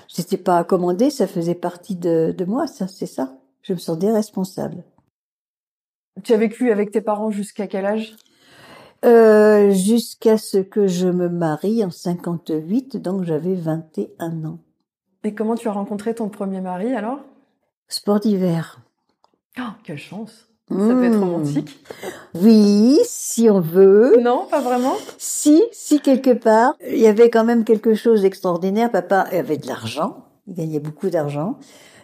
c'était 0.09 0.37
pas 0.37 0.65
commandé, 0.65 1.11
ça 1.11 1.29
faisait 1.29 1.55
partie 1.55 1.95
de, 1.95 2.35
de 2.37 2.45
moi, 2.45 2.67
ça, 2.67 2.89
c'est 2.89 3.07
ça. 3.07 3.37
Je 3.63 3.75
me 3.75 3.79
sentais 3.79 4.11
responsable. 4.11 4.83
Tu 6.25 6.33
as 6.33 6.37
vécu 6.37 6.73
avec 6.73 6.91
tes 6.91 7.01
parents 7.01 7.31
jusqu'à 7.31 7.69
quel 7.69 7.87
âge? 7.87 8.17
Euh, 9.05 9.71
Jusqu'à 9.71 10.39
ce 10.39 10.59
que 10.59 10.87
je 10.87 11.09
me 11.09 11.29
marie 11.29 11.85
en 11.85 11.91
58, 11.91 12.97
donc 12.97 13.25
j'avais 13.25 13.55
21 13.55 14.45
ans. 14.45 14.59
Et 15.25 15.35
comment 15.35 15.55
tu 15.55 15.69
as 15.69 15.73
rencontré 15.73 16.15
ton 16.15 16.29
premier 16.29 16.61
mari 16.61 16.93
alors? 16.95 17.21
Sport 17.89 18.21
d'hiver. 18.21 18.81
Oh, 19.59 19.73
quelle 19.85 19.99
chance 19.99 20.49
Ça 20.69 20.77
peut 20.77 21.05
être 21.05 21.19
romantique. 21.19 21.85
Oui, 22.35 22.99
si 23.05 23.51
on 23.51 23.61
veut. 23.61 24.19
Non, 24.21 24.47
pas 24.51 24.61
vraiment. 24.61 24.95
Si, 25.19 25.63
si 25.73 26.01
quelque 26.01 26.33
part, 26.33 26.75
il 26.89 26.99
y 26.99 27.07
avait 27.07 27.29
quand 27.29 27.45
même 27.45 27.65
quelque 27.65 27.95
chose 27.95 28.23
d'extraordinaire. 28.23 28.91
Papa 28.91 29.21
avait 29.33 29.59
de 29.59 29.67
l'argent, 29.67 30.25
il 30.47 30.55
gagnait 30.55 30.81
beaucoup 30.81 31.11
d'argent. 31.11 31.59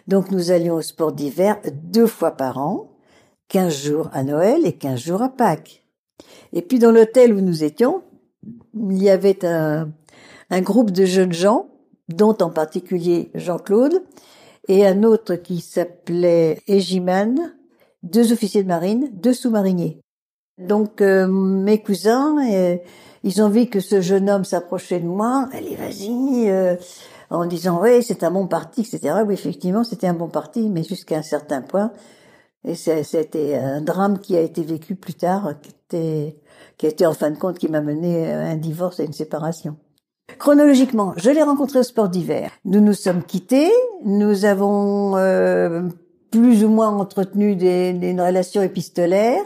Donc 0.07 0.31
nous 0.31 0.51
allions 0.51 0.75
au 0.75 0.81
sport 0.81 1.11
d'hiver 1.11 1.57
deux 1.73 2.07
fois 2.07 2.31
par 2.31 2.57
an, 2.57 2.91
15 3.49 3.73
jours 3.73 4.09
à 4.13 4.23
Noël 4.23 4.65
et 4.65 4.73
15 4.73 4.99
jours 4.99 5.21
à 5.21 5.29
Pâques. 5.29 5.83
Et 6.53 6.61
puis 6.61 6.79
dans 6.79 6.91
l'hôtel 6.91 7.33
où 7.33 7.41
nous 7.41 7.63
étions, 7.63 8.03
il 8.75 9.01
y 9.01 9.09
avait 9.09 9.45
un, 9.45 9.89
un 10.49 10.61
groupe 10.61 10.91
de 10.91 11.05
jeunes 11.05 11.33
gens, 11.33 11.67
dont 12.09 12.37
en 12.41 12.49
particulier 12.49 13.31
Jean-Claude, 13.35 14.01
et 14.67 14.85
un 14.85 15.03
autre 15.03 15.35
qui 15.35 15.61
s'appelait 15.61 16.61
Egiman, 16.67 17.53
deux 18.03 18.31
officiers 18.31 18.63
de 18.63 18.67
marine, 18.67 19.09
deux 19.13 19.33
sous-mariniers. 19.33 20.01
Donc 20.57 21.01
euh, 21.01 21.27
mes 21.27 21.81
cousins, 21.81 22.37
euh, 22.51 22.77
ils 23.23 23.41
ont 23.41 23.49
vu 23.49 23.67
que 23.67 23.79
ce 23.79 24.01
jeune 24.01 24.29
homme 24.29 24.45
s'approchait 24.45 24.99
de 24.99 25.05
moi. 25.05 25.47
Allez, 25.53 25.75
vas-y. 25.75 26.49
euh, 26.49 26.75
en 27.29 27.45
disant 27.45 27.81
oui, 27.81 28.01
c'est 28.03 28.23
un 28.23 28.31
bon 28.31 28.47
parti, 28.47 28.81
etc. 28.81 29.15
Oui, 29.25 29.33
effectivement, 29.33 29.83
c'était 29.83 30.07
un 30.07 30.13
bon 30.13 30.29
parti, 30.29 30.69
mais 30.69 30.83
jusqu'à 30.83 31.17
un 31.17 31.23
certain 31.23 31.61
point. 31.61 31.91
Et 32.67 32.75
c'était 32.75 33.55
un 33.55 33.79
drame 33.79 34.19
qui 34.19 34.35
a 34.35 34.41
été 34.41 34.61
vécu 34.61 34.95
plus 34.95 35.13
tard, 35.13 35.53
qui 35.61 35.69
était, 35.69 36.37
qui 36.77 36.85
a 36.85 36.89
été 36.89 37.05
en 37.05 37.13
fin 37.13 37.31
de 37.31 37.37
compte 37.37 37.57
qui 37.57 37.69
m'a 37.69 37.79
mené 37.79 38.29
à 38.29 38.41
un 38.41 38.57
divorce 38.57 38.99
et 38.99 39.05
une 39.05 39.13
séparation. 39.13 39.77
Chronologiquement, 40.37 41.13
je 41.15 41.29
l'ai 41.29 41.41
rencontré 41.41 41.79
au 41.79 41.83
sport 41.83 42.09
d'hiver. 42.09 42.51
Nous 42.65 42.81
nous 42.81 42.93
sommes 42.93 43.23
quittés. 43.23 43.71
Nous 44.03 44.43
avons 44.43 45.15
euh, 45.15 45.83
plus 46.29 46.65
ou 46.65 46.67
moins 46.67 46.89
entretenu 46.89 47.55
des, 47.55 47.93
des- 47.93 48.09
une 48.09 48.19
relation 48.19 48.61
épistolaire. 48.61 49.41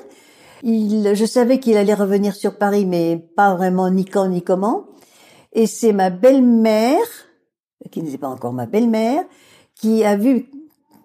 Il, 0.63 1.13
je 1.13 1.25
savais 1.25 1.59
qu'il 1.59 1.77
allait 1.77 1.93
revenir 1.93 2.33
sur 2.33 2.57
Paris, 2.57 2.87
mais 2.87 3.17
pas 3.35 3.53
vraiment 3.53 3.91
ni 3.91 4.05
quand 4.05 4.27
ni 4.27 4.41
comment. 4.41 4.85
Et 5.53 5.67
c'est 5.67 5.93
ma 5.93 6.09
belle-mère, 6.09 7.05
qui 7.91 8.01
n'était 8.01 8.17
pas 8.17 8.29
encore 8.29 8.53
ma 8.53 8.65
belle-mère, 8.65 9.23
qui 9.75 10.03
a 10.03 10.15
vu 10.15 10.49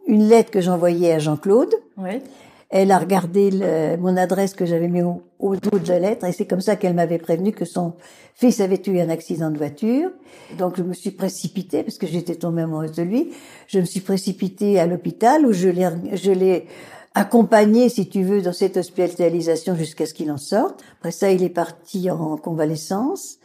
une 0.06 0.28
lettre 0.28 0.50
que 0.50 0.60
j'envoyais 0.60 1.12
à 1.12 1.18
Jean-Claude. 1.18 1.74
Oui. 1.98 2.20
Elle 2.68 2.90
a 2.90 2.98
regardé 2.98 3.50
le- 3.52 3.96
mon 3.96 4.16
adresse 4.16 4.52
que 4.54 4.66
j'avais 4.66 4.88
mis 4.88 5.00
au, 5.02 5.22
au 5.38 5.54
dos 5.54 5.78
de 5.78 5.88
la 5.88 6.00
lettre 6.00 6.24
et 6.26 6.32
c'est 6.32 6.46
comme 6.46 6.60
ça 6.60 6.74
qu'elle 6.74 6.94
m'avait 6.94 7.18
prévenu 7.18 7.52
que 7.52 7.64
son 7.64 7.94
fils 8.34 8.60
avait 8.60 8.82
eu 8.86 8.98
un 8.98 9.08
accident 9.08 9.50
de 9.50 9.56
voiture. 9.56 10.10
Donc 10.58 10.76
je 10.76 10.82
me 10.82 10.92
suis 10.92 11.12
précipitée 11.12 11.84
parce 11.84 11.96
que 11.96 12.08
j'étais 12.08 12.34
tombée 12.34 12.62
amoureuse 12.62 12.92
de 12.92 13.02
lui. 13.02 13.30
Je 13.68 13.78
me 13.78 13.84
suis 13.84 14.00
précipitée 14.00 14.80
à 14.80 14.86
l'hôpital 14.86 15.46
où 15.46 15.52
je 15.52 15.68
l'ai 15.68 15.88
je 16.14 16.32
l'ai 16.32 16.66
accompagné, 17.14 17.88
si 17.88 18.08
tu 18.08 18.22
veux, 18.24 18.42
dans 18.42 18.52
cette 18.52 18.76
hospitalisation 18.76 19.74
jusqu'à 19.76 20.04
ce 20.04 20.12
qu'il 20.12 20.30
en 20.30 20.36
sorte. 20.36 20.82
Après 20.98 21.12
ça, 21.12 21.30
il 21.30 21.42
est 21.44 21.48
parti 21.48 22.10
en 22.10 22.36
convalescence. 22.36 23.38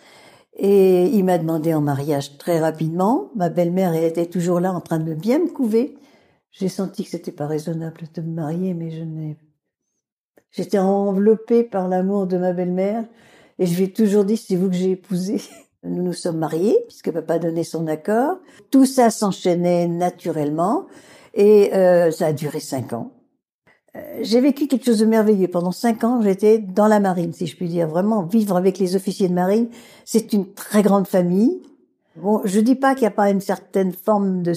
Et 0.57 1.05
il 1.05 1.23
m'a 1.23 1.37
demandé 1.37 1.73
en 1.73 1.79
mariage 1.81 2.37
très 2.37 2.59
rapidement. 2.59 3.29
Ma 3.35 3.49
belle-mère, 3.49 3.93
elle 3.93 4.03
était 4.03 4.25
toujours 4.25 4.59
là 4.59 4.73
en 4.73 4.81
train 4.81 4.99
de 4.99 5.13
bien 5.13 5.39
me 5.39 5.47
couver. 5.47 5.95
J'ai 6.51 6.67
senti 6.67 7.03
que 7.03 7.09
c'était 7.09 7.31
pas 7.31 7.47
raisonnable 7.47 8.01
de 8.13 8.21
me 8.21 8.33
marier, 8.33 8.73
mais 8.73 8.91
je 8.91 9.03
n'ai. 9.03 9.37
J'étais 10.51 10.79
enveloppée 10.79 11.63
par 11.63 11.87
l'amour 11.87 12.27
de 12.27 12.37
ma 12.37 12.51
belle-mère, 12.51 13.05
et 13.57 13.65
je 13.65 13.77
lui 13.77 13.85
ai 13.85 13.93
toujours 13.93 14.25
dit 14.25 14.35
c'est 14.37 14.57
vous 14.57 14.69
que 14.69 14.75
j'ai 14.75 14.91
épousé. 14.91 15.41
Nous 15.83 16.03
nous 16.03 16.13
sommes 16.13 16.37
mariés 16.37 16.77
puisque 16.87 17.09
papa 17.11 17.39
donnait 17.39 17.63
son 17.63 17.87
accord. 17.87 18.37
Tout 18.69 18.85
ça 18.85 19.09
s'enchaînait 19.09 19.87
naturellement, 19.87 20.87
et 21.33 21.73
euh, 21.73 22.11
ça 22.11 22.27
a 22.27 22.33
duré 22.33 22.59
cinq 22.59 22.93
ans. 22.93 23.11
Euh, 23.95 24.19
J'ai 24.21 24.41
vécu 24.41 24.67
quelque 24.67 24.85
chose 24.85 24.99
de 24.99 25.05
merveilleux. 25.05 25.47
Pendant 25.47 25.71
cinq 25.71 26.03
ans, 26.03 26.21
j'étais 26.21 26.59
dans 26.59 26.87
la 26.87 26.99
marine, 26.99 27.33
si 27.33 27.47
je 27.47 27.55
puis 27.55 27.67
dire. 27.67 27.87
Vraiment, 27.87 28.23
vivre 28.23 28.57
avec 28.57 28.77
les 28.77 28.95
officiers 28.95 29.29
de 29.29 29.33
marine, 29.33 29.69
c'est 30.05 30.33
une 30.33 30.53
très 30.53 30.81
grande 30.81 31.07
famille. 31.07 31.61
Bon, 32.17 32.41
je 32.43 32.59
dis 32.59 32.75
pas 32.75 32.93
qu'il 32.93 33.03
n'y 33.03 33.07
a 33.07 33.11
pas 33.11 33.29
une 33.29 33.39
certaine 33.41 33.93
forme 33.93 34.43
de 34.43 34.53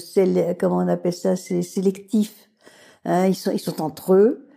comment 0.53 0.77
on 0.77 0.87
appelle 0.87 1.13
ça, 1.13 1.35
c'est 1.35 1.61
sélectif. 1.61 2.49
Hein, 3.05 3.27
ils 3.27 3.35
sont 3.35 3.51
ils 3.51 3.59
sont 3.59 3.81
entre 3.81 4.13
eux. 4.13 4.47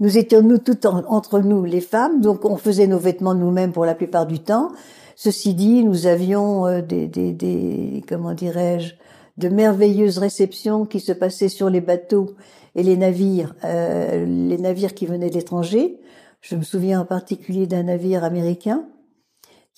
Nous 0.00 0.18
étions 0.18 0.42
nous 0.42 0.58
toutes 0.58 0.86
en- 0.86 1.04
entre 1.10 1.40
nous 1.40 1.64
les 1.64 1.80
femmes, 1.80 2.20
donc 2.20 2.44
on 2.44 2.56
faisait 2.56 2.86
nos 2.86 2.98
vêtements 2.98 3.34
nous-mêmes 3.34 3.72
pour 3.72 3.84
la 3.86 3.94
plupart 3.94 4.26
du 4.26 4.38
temps. 4.40 4.70
Ceci 5.16 5.54
dit, 5.54 5.84
nous 5.84 6.06
avions 6.06 6.66
euh, 6.66 6.80
des, 6.82 7.06
des, 7.06 7.32
des 7.32 8.02
comment 8.08 8.34
dirais-je, 8.34 8.94
de 9.38 9.48
merveilleuses 9.48 10.18
réceptions 10.18 10.86
qui 10.86 11.00
se 11.00 11.12
passaient 11.12 11.48
sur 11.48 11.70
les 11.70 11.80
bateaux 11.80 12.34
et 12.74 12.82
les 12.82 12.96
navires, 12.96 13.54
euh, 13.64 14.24
les 14.26 14.58
navires 14.58 14.94
qui 14.94 15.06
venaient 15.06 15.30
d'étrangers. 15.30 15.98
Je 16.40 16.56
me 16.56 16.62
souviens 16.62 17.00
en 17.00 17.04
particulier 17.04 17.66
d'un 17.66 17.84
navire 17.84 18.24
américain 18.24 18.84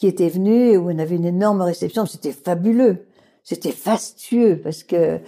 qui 0.00 0.06
était 0.06 0.30
venu 0.30 0.70
et 0.70 0.78
où 0.78 0.90
on 0.90 0.98
avait 0.98 1.16
une 1.16 1.26
énorme 1.26 1.60
réception. 1.60 2.06
C'était 2.06 2.32
fabuleux, 2.32 3.04
c'était 3.44 3.70
fastueux 3.70 4.58
parce 4.64 4.82
que 4.82 5.20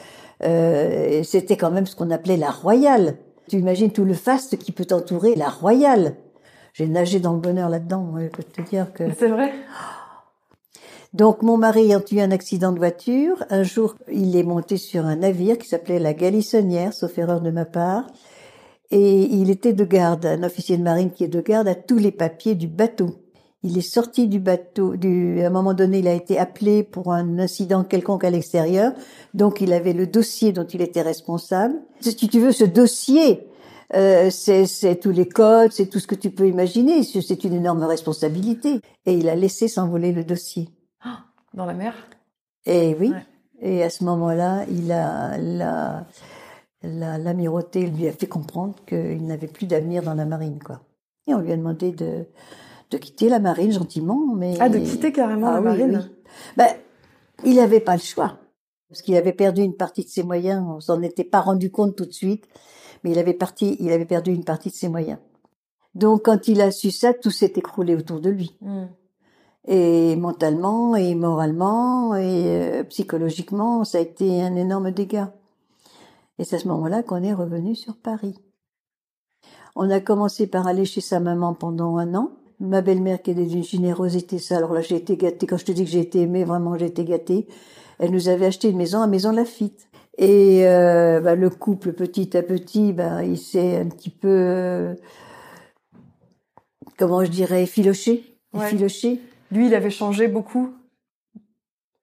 euh, 0.43 1.23
c'était 1.23 1.59
quand 1.59 1.71
même 1.71 1.85
ce 1.85 1.95
qu'on 1.95 2.11
appelait 2.11 2.39
la 2.39 2.51
royale. 2.51 3.19
Tu 3.49 3.59
imagines 3.59 3.93
tout 3.93 4.07
le 4.07 4.15
faste 4.15 4.57
qui 4.57 4.73
peut 4.73 4.87
entourer 4.91 5.35
la 5.35 5.51
royale. 5.51 6.15
J'ai 6.73 6.87
nagé 6.87 7.21
dans 7.21 7.35
le 7.35 7.39
bonheur 7.39 7.69
là-dedans. 7.69 8.15
Je 8.19 8.29
peux 8.29 8.43
te 8.43 8.63
dire 8.63 8.95
que. 8.95 9.05
C'est 9.19 9.29
vrai. 9.29 9.53
Donc 11.13 11.43
mon 11.43 11.59
mari 11.59 11.83
ayant 11.83 12.03
eu 12.11 12.21
un 12.21 12.31
accident 12.31 12.73
de 12.73 12.79
voiture, 12.79 13.45
un 13.51 13.65
jour 13.65 13.97
il 14.11 14.35
est 14.35 14.43
monté 14.43 14.79
sur 14.79 15.05
un 15.05 15.17
navire 15.17 15.59
qui 15.59 15.69
s'appelait 15.69 15.99
la 15.99 16.15
Galissonnière, 16.15 16.95
sauf 16.95 17.19
erreur 17.19 17.43
de 17.43 17.51
ma 17.51 17.67
part, 17.67 18.07
et 18.91 19.25
il 19.25 19.51
était 19.51 19.75
de 19.75 19.85
garde, 19.85 20.25
un 20.25 20.43
officier 20.43 20.79
de 20.79 20.83
marine 20.83 21.11
qui 21.11 21.25
est 21.25 21.29
de 21.29 21.43
garde 21.43 21.69
à 21.69 21.75
tous 21.75 21.99
les 21.99 22.13
papiers 22.13 22.55
du 22.55 22.69
bateau. 22.69 23.22
Il 23.65 23.79
est 23.79 23.81
sorti 23.81 24.27
du 24.27 24.41
bateau, 24.41 24.97
du, 24.97 25.41
à 25.43 25.47
un 25.47 25.51
moment 25.51 25.73
donné 25.73 26.01
il 26.01 26.09
a 26.09 26.15
été 26.15 26.39
appelé 26.39 26.83
pour 26.83 27.13
un 27.13 27.39
incident 27.39 27.85
quelconque 27.85 28.25
à 28.25 28.31
l'extérieur, 28.31 28.93
donc 29.35 29.61
il 29.61 29.73
avait 29.73 29.93
le 29.93 30.07
dossier 30.07 30.53
dont 30.53 30.67
il 30.67 30.83
était 30.83 31.03
responsable. 31.03 31.75
Si 32.01 32.17
tu 32.17 32.41
veux, 32.41 32.51
ce 32.51 32.65
dossier, 32.65 33.47
euh, 33.95 34.31
c'est 34.31 34.99
tous 35.01 35.11
les 35.11 35.29
codes, 35.29 35.71
c'est 35.71 35.87
tout 35.87 36.01
ce 36.01 36.07
que 36.07 36.17
tu 36.17 36.31
peux 36.31 36.49
imaginer, 36.49 37.05
c'est 37.05 37.45
une 37.45 37.55
énorme 37.55 37.85
responsabilité. 37.85 38.81
Et 39.07 39.15
il 39.15 39.29
a 39.29 39.37
laissé 39.37 39.69
s'envoler 39.69 40.13
le 40.13 40.25
dossier. 40.25 40.69
Dans 41.55 41.67
la 41.67 41.75
mer? 41.75 41.95
Et 42.67 42.97
oui. 42.99 43.11
Ouais. 43.11 43.27
Et 43.61 43.85
à 43.85 43.91
ce 43.91 44.03
moment-là, 44.03 44.65
il 44.71 44.91
a, 44.91 45.39
la, 45.39 46.05
la, 46.83 47.19
l'amirauté 47.19 47.87
lui 47.87 48.09
a 48.09 48.13
fait 48.13 48.27
comprendre 48.27 48.75
qu'il 48.87 49.25
n'avait 49.25 49.47
plus 49.47 49.67
d'avenir 49.67 50.03
dans 50.03 50.15
la 50.15 50.25
marine, 50.25 50.59
quoi. 50.59 50.81
Et 51.29 51.35
on 51.35 51.39
lui 51.39 51.53
a 51.53 51.57
demandé 51.57 51.93
de, 51.93 52.27
de 52.93 52.99
quitter 52.99 53.29
la 53.29 53.41
marine 53.41 53.73
gentiment, 53.73 54.35
mais. 54.37 54.55
Ah, 54.61 54.69
de 54.69 54.79
quitter 54.79 55.13
carrément 55.13 55.49
Ah 55.49 55.55
la 55.55 55.59
oui, 55.61 55.65
marine. 55.65 56.09
oui. 56.11 56.17
Ben, 56.57 56.69
il 57.45 57.57
n'avait 57.57 57.81
pas 57.81 57.95
le 57.97 58.03
choix. 58.03 58.39
Parce 58.89 59.03
qu'il 59.03 59.17
avait 59.17 59.33
perdu 59.33 59.63
une 59.63 59.75
partie 59.77 60.05
de 60.05 60.09
ses 60.09 60.23
moyens. 60.23 60.63
On 60.69 60.81
s'en 60.81 61.01
était 61.03 61.25
pas 61.25 61.41
rendu 61.41 61.71
compte 61.71 61.97
tout 61.97 62.05
de 62.07 62.13
suite. 62.13 62.47
Mais 63.03 63.11
il 63.11 63.19
avait 63.19 63.33
parti, 63.35 63.77
il 63.81 63.91
avait 63.91 64.05
perdu 64.05 64.33
une 64.33 64.45
partie 64.45 64.69
de 64.69 64.75
ses 64.75 64.89
moyens. 64.89 65.19
Donc, 65.95 66.25
quand 66.27 66.47
il 66.49 66.61
a 66.61 66.71
su 66.71 66.91
ça, 66.91 67.13
tout 67.15 67.31
s'est 67.31 67.53
écroulé 67.57 67.97
autour 67.97 68.21
de 68.21 68.31
lui 68.31 68.57
Hmm. 68.61 68.87
et 69.67 70.17
mentalement 70.17 70.95
et 70.97 71.15
moralement 71.15 72.15
et 72.15 72.45
euh, 72.47 72.85
psychologiquement, 72.85 73.85
ça 73.85 73.99
a 73.99 74.01
été 74.03 74.43
un 74.43 74.55
énorme 74.57 74.91
dégât. 74.91 75.33
Et 76.39 76.45
c'est 76.45 76.57
à 76.57 76.59
ce 76.59 76.69
moment-là 76.69 77.03
qu'on 77.03 77.23
est 77.23 77.35
revenu 77.35 77.75
sur 77.75 77.97
Paris. 77.97 78.39
On 79.77 79.91
a 79.91 80.01
commencé 80.01 80.47
par 80.47 80.67
aller 80.67 80.85
chez 80.85 81.01
sa 81.01 81.19
maman 81.21 81.55
pendant 81.55 81.97
un 81.97 82.15
an. 82.15 82.31
Ma 82.63 82.81
belle-mère 82.81 83.21
qui 83.21 83.33
est 83.33 83.35
d'une 83.35 83.65
générosité, 83.65 84.39
ça, 84.39 84.57
alors 84.57 84.73
là 84.73 84.83
j'ai 84.83 84.95
été 84.95 85.17
gâtée. 85.17 85.49
Quand 85.49 85.57
je 85.57 85.65
te 85.65 85.73
dis 85.73 85.85
que 85.85 85.91
j'ai 85.91 85.99
été 85.99 86.21
aimée, 86.21 86.45
vraiment 86.45 86.79
j'ai 86.79 86.87
été 86.87 87.05
gâtée. 87.05 87.49
Elle 87.99 88.13
nous 88.13 88.29
avait 88.29 88.47
acheté 88.47 88.69
une 88.71 88.77
maison 88.77 89.01
à 89.01 89.09
Maison 89.09 89.33
Lafitte. 89.33 89.89
Et 90.17 90.65
euh, 90.67 91.21
bah, 91.21 91.35
le 91.35 91.51
couple, 91.51 91.93
petit 91.93 92.37
à 92.37 92.43
petit, 92.43 92.93
bah, 92.93 93.25
il 93.25 93.37
s'est 93.37 93.79
un 93.79 93.89
petit 93.89 94.11
peu, 94.11 94.29
euh, 94.29 94.95
comment 96.97 97.25
je 97.25 97.31
dirais, 97.31 97.65
effiloché. 97.65 98.37
Ouais. 98.55 98.71
Lui, 99.51 99.67
il 99.67 99.75
avait 99.75 99.91
changé 99.91 100.29
beaucoup. 100.29 100.73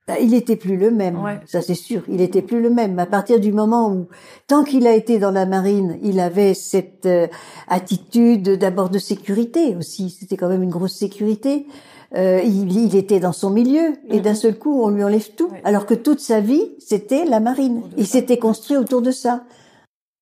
Bah, 0.09 0.19
il 0.19 0.33
était 0.33 0.55
plus 0.55 0.75
le 0.75 0.89
même, 0.91 1.21
Ouais. 1.23 1.39
ça 1.45 1.61
c'est 1.61 1.75
sûr. 1.75 2.01
Il 2.09 2.19
était 2.19 2.41
plus 2.41 2.61
le 2.61 2.69
même. 2.69 2.97
À 2.99 3.05
partir 3.05 3.39
du 3.39 3.51
moment 3.53 3.91
où, 3.91 4.07
tant 4.47 4.63
qu'il 4.63 4.87
a 4.87 4.93
été 4.95 5.19
dans 5.19 5.29
la 5.31 5.45
marine, 5.45 5.99
il 6.01 6.19
avait 6.19 6.53
cette 6.55 7.05
euh, 7.05 7.27
attitude 7.67 8.57
d'abord 8.57 8.89
de 8.89 8.97
sécurité 8.99 9.75
aussi. 9.75 10.09
C'était 10.09 10.35
quand 10.37 10.49
même 10.49 10.63
une 10.63 10.69
grosse 10.71 10.95
sécurité. 10.95 11.67
Euh, 12.15 12.41
il, 12.43 12.75
il 12.75 12.95
était 12.95 13.19
dans 13.19 13.33
son 13.33 13.51
milieu 13.51 13.93
et 14.09 14.15
Mhm. 14.17 14.21
d'un 14.23 14.33
seul 14.33 14.57
coup 14.57 14.81
on 14.81 14.89
lui 14.89 15.03
enlève 15.03 15.29
tout. 15.35 15.49
Ouais. 15.51 15.61
Alors 15.63 15.85
que 15.85 15.93
toute 15.93 16.19
sa 16.19 16.39
vie 16.41 16.63
c'était 16.79 17.23
la 17.25 17.39
marine. 17.39 17.83
Il 17.97 18.07
s'était 18.07 18.39
construit 18.39 18.77
autour 18.77 19.03
de 19.03 19.11
ça. 19.11 19.43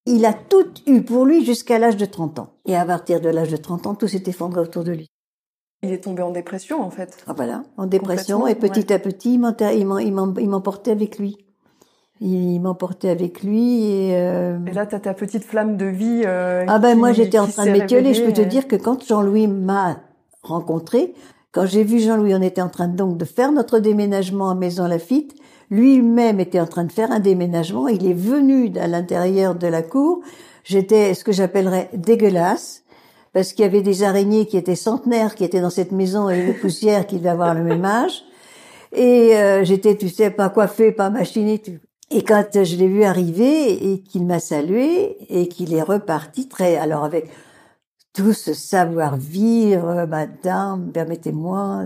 Il 0.05 0.25
a 0.25 0.33
tout 0.33 0.67
eu 0.85 1.01
pour 1.01 1.25
lui 1.25 1.45
jusqu'à 1.45 1.79
l'âge 1.79 1.95
de 1.97 2.05
30 2.05 2.39
ans. 2.39 2.49
Et 2.65 2.75
à 2.75 2.85
partir 2.85 3.21
de 3.21 3.29
l'âge 3.29 3.51
de 3.51 3.57
30 3.57 3.87
ans, 3.87 3.95
tout 3.95 4.07
s'est 4.09 4.23
effondré 4.27 4.59
autour 4.61 4.83
de 4.83 4.91
lui. 4.91 5.07
Il 5.83 5.91
est 5.91 6.03
tombé 6.03 6.23
en 6.23 6.31
dépression, 6.31 6.81
en 6.81 6.89
fait. 6.89 7.17
Ah, 7.27 7.33
voilà, 7.35 7.63
en 7.77 7.85
dépression, 7.85 8.47
et 8.47 8.55
petit 8.55 8.91
à 8.91 8.99
petit, 8.99 9.33
il 9.35 10.49
m'emportait 10.49 10.91
avec 10.91 11.19
lui. 11.19 11.37
Il 12.19 12.59
m'emportait 12.61 13.09
avec 13.09 13.43
lui 13.43 13.85
et, 13.85 14.15
euh, 14.17 14.57
Et 14.65 14.71
là, 14.71 14.87
t'as 14.87 14.99
ta 14.99 15.13
petite 15.13 15.43
flamme 15.43 15.77
de 15.77 15.85
vie. 15.85 16.23
euh, 16.25 16.65
ah 16.67 16.79
ben 16.79 16.93
qui- 16.93 16.99
moi 16.99 17.11
j'étais 17.13 17.37
en 17.37 17.45
train 17.45 17.65
de 17.67 17.71
m'étioler. 17.71 18.15
Je 18.15 18.23
peux 18.23 18.33
te 18.33 18.41
dire 18.41 18.67
que 18.67 18.75
quand 18.75 19.05
Jean-Louis 19.05 19.47
m'a 19.47 19.97
rencontré, 20.41 21.13
quand 21.51 21.67
j'ai 21.67 21.83
vu 21.83 21.99
Jean-Louis, 21.99 22.33
on 22.33 22.41
était 22.41 22.61
en 22.61 22.69
train 22.69 22.87
donc 22.87 23.17
de 23.17 23.25
faire 23.25 23.51
notre 23.51 23.77
déménagement 23.77 24.49
à 24.49 24.55
Maison 24.55 24.87
Lafitte. 24.87 25.35
Lui-même 25.69 26.39
était 26.39 26.59
en 26.59 26.65
train 26.65 26.85
de 26.85 26.91
faire 26.91 27.11
un 27.11 27.19
déménagement. 27.19 27.87
Il 27.87 28.07
est 28.09 28.13
venu 28.13 28.71
à 28.79 28.87
l'intérieur 28.87 29.53
de 29.53 29.67
la 29.67 29.83
cour. 29.83 30.21
J'étais 30.63 31.13
ce 31.13 31.23
que 31.23 31.31
j'appellerais 31.31 31.89
dégueulasse 31.93 32.83
parce 33.37 33.53
qu'il 33.53 33.61
y 33.61 33.67
avait 33.67 33.83
des 33.83 34.01
araignées 34.01 34.47
qui 34.47 34.57
étaient 34.57 34.73
centenaires 34.75 35.35
qui 35.35 35.43
étaient 35.43 35.61
dans 35.61 35.69
cette 35.69 35.91
maison 35.91 36.27
et 36.27 36.39
une 36.39 36.55
poussière 36.55 37.05
qui 37.05 37.17
devait 37.17 37.29
avoir 37.29 37.53
le 37.53 37.63
même 37.63 37.85
âge. 37.85 38.23
Et 38.91 39.35
euh, 39.35 39.63
j'étais, 39.63 39.95
tu 39.95 40.09
sais, 40.09 40.31
pas 40.31 40.49
coiffée, 40.49 40.91
pas 40.91 41.11
machinée. 41.11 41.59
tu- 41.59 41.79
Et 42.09 42.23
quand 42.23 42.55
euh, 42.55 42.63
je 42.63 42.75
l'ai 42.77 42.87
vu 42.87 43.03
arriver 43.03 43.91
et 43.91 44.01
qu'il 44.01 44.25
m'a 44.25 44.39
salué 44.39 45.17
et 45.29 45.47
qu'il 45.49 45.75
est 45.75 45.83
reparti 45.83 46.47
très, 46.47 46.77
alors 46.77 47.03
avec 47.03 47.29
tout 48.11 48.33
ce 48.33 48.55
savoir-vivre, 48.55 50.07
madame, 50.07 50.91
permettez-moi 50.91 51.83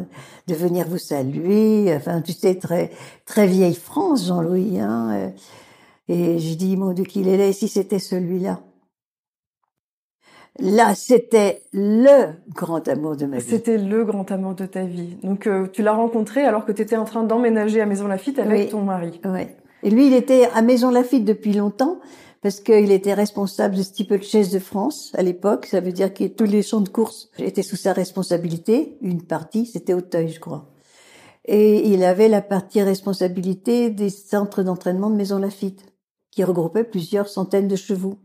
de 0.47 0.55
venir 0.55 0.87
vous 0.87 0.99
saluer. 0.99 1.93
Enfin, 1.93 2.21
tu 2.21 2.31
sais, 2.31 2.55
très, 2.55 2.91
très 3.25 3.45
vieille 3.45 3.75
France, 3.75 4.25
Jean-Louis, 4.27 4.79
hein. 4.79 5.33
Et 6.07 6.39
je 6.39 6.53
dis, 6.53 6.77
mon 6.77 6.93
Dieu, 6.93 7.03
qu'il 7.03 7.27
est 7.27 7.35
là, 7.35 7.47
et 7.47 7.51
si 7.51 7.67
c'était 7.67 7.99
celui-là? 7.99 8.61
Là, 10.59 10.93
c'était 10.95 11.63
le 11.71 12.33
grand 12.53 12.87
amour 12.87 13.15
de 13.15 13.25
ma 13.25 13.37
vie. 13.37 13.49
C'était 13.49 13.77
le 13.77 14.03
grand 14.03 14.29
amour 14.31 14.53
de 14.53 14.65
ta 14.65 14.83
vie. 14.83 15.15
Donc, 15.23 15.47
euh, 15.47 15.67
tu 15.71 15.81
l'as 15.81 15.93
rencontré 15.93 16.41
alors 16.43 16.65
que 16.65 16.71
tu 16.71 16.81
étais 16.81 16.97
en 16.97 17.05
train 17.05 17.23
d'emménager 17.23 17.81
à 17.81 17.85
Maison 17.85 18.07
Lafitte 18.07 18.37
avec 18.37 18.69
ton 18.69 18.81
mari. 18.81 19.19
Oui. 19.25 19.47
Et 19.83 19.89
lui, 19.89 20.07
il 20.07 20.13
était 20.13 20.49
à 20.53 20.61
Maison 20.61 20.91
Lafitte 20.91 21.25
depuis 21.25 21.53
longtemps 21.53 21.99
parce 22.41 22.59
qu'il 22.59 22.91
était 22.91 23.13
responsable 23.13 23.75
de 23.75 23.83
Steeplechase 23.83 24.51
de 24.51 24.59
France 24.59 25.11
à 25.15 25.23
l'époque. 25.23 25.67
Ça 25.67 25.79
veut 25.79 25.91
dire 25.91 26.13
que 26.13 26.25
tous 26.25 26.45
les 26.45 26.63
champs 26.63 26.81
de 26.81 26.89
course 26.89 27.29
étaient 27.37 27.63
sous 27.63 27.75
sa 27.75 27.93
responsabilité. 27.93 28.97
Une 29.01 29.21
partie, 29.21 29.65
c'était 29.65 29.93
Auteuil, 29.93 30.29
je 30.29 30.39
crois. 30.39 30.69
Et 31.45 31.91
il 31.91 32.03
avait 32.03 32.29
la 32.29 32.41
partie 32.41 32.81
responsabilité 32.81 33.89
des 33.89 34.09
centres 34.09 34.63
d'entraînement 34.63 35.09
de 35.09 35.15
Maison 35.15 35.39
Lafitte, 35.39 35.85
qui 36.29 36.43
regroupait 36.43 36.83
plusieurs 36.83 37.29
centaines 37.29 37.67
de 37.67 37.75
chevaux. 37.75 38.17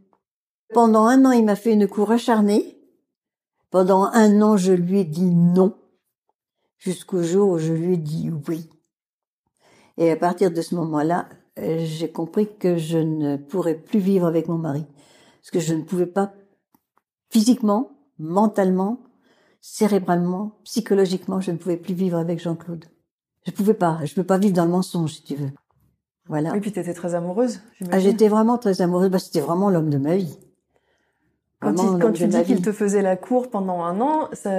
Pendant 0.72 1.04
un 1.06 1.24
an, 1.24 1.30
il 1.30 1.44
m'a 1.44 1.56
fait 1.56 1.72
une 1.72 1.88
cour 1.88 2.10
acharnée. 2.10 2.78
Pendant 3.70 4.04
un 4.04 4.40
an, 4.42 4.56
je 4.56 4.72
lui 4.72 5.00
ai 5.00 5.04
dit 5.04 5.34
non, 5.34 5.76
jusqu'au 6.78 7.22
jour 7.22 7.50
où 7.50 7.58
je 7.58 7.72
lui 7.72 7.94
ai 7.94 7.96
dit 7.98 8.30
oui. 8.48 8.70
Et 9.96 10.10
à 10.10 10.16
partir 10.16 10.50
de 10.50 10.62
ce 10.62 10.74
moment-là, 10.74 11.28
j'ai 11.56 12.10
compris 12.10 12.48
que 12.58 12.76
je 12.76 12.98
ne 12.98 13.36
pourrais 13.36 13.74
plus 13.74 13.98
vivre 13.98 14.26
avec 14.26 14.48
mon 14.48 14.58
mari. 14.58 14.84
Parce 15.40 15.50
que 15.50 15.60
je 15.60 15.74
ne 15.74 15.82
pouvais 15.82 16.06
pas, 16.06 16.34
physiquement, 17.30 17.90
mentalement, 18.18 19.00
cérébralement, 19.60 20.58
psychologiquement, 20.64 21.40
je 21.40 21.50
ne 21.50 21.56
pouvais 21.56 21.76
plus 21.76 21.94
vivre 21.94 22.18
avec 22.18 22.40
Jean-Claude. 22.40 22.84
Je 23.46 23.52
pouvais 23.52 23.74
pas. 23.74 24.00
Je 24.04 24.14
peux 24.14 24.24
pas 24.24 24.38
vivre 24.38 24.54
dans 24.54 24.64
le 24.64 24.70
mensonge, 24.70 25.14
si 25.14 25.22
tu 25.22 25.36
veux. 25.36 25.50
Voilà. 26.28 26.54
Et 26.56 26.60
puis 26.60 26.72
tu 26.72 26.80
étais 26.80 26.94
très 26.94 27.14
amoureuse. 27.14 27.60
Ah, 27.90 28.00
j'étais 28.00 28.28
vraiment 28.28 28.58
très 28.58 28.80
amoureuse. 28.80 29.10
Bah, 29.10 29.18
c'était 29.18 29.40
vraiment 29.40 29.70
l'homme 29.70 29.90
de 29.90 29.98
ma 29.98 30.16
vie. 30.16 30.38
Quand, 31.74 31.98
quand 31.98 32.12
tu 32.12 32.26
dis 32.26 32.42
qu'il 32.44 32.62
te 32.62 32.72
faisait 32.72 33.02
la 33.02 33.16
cour 33.16 33.48
pendant 33.48 33.82
un 33.82 34.00
an, 34.00 34.28
ça... 34.32 34.50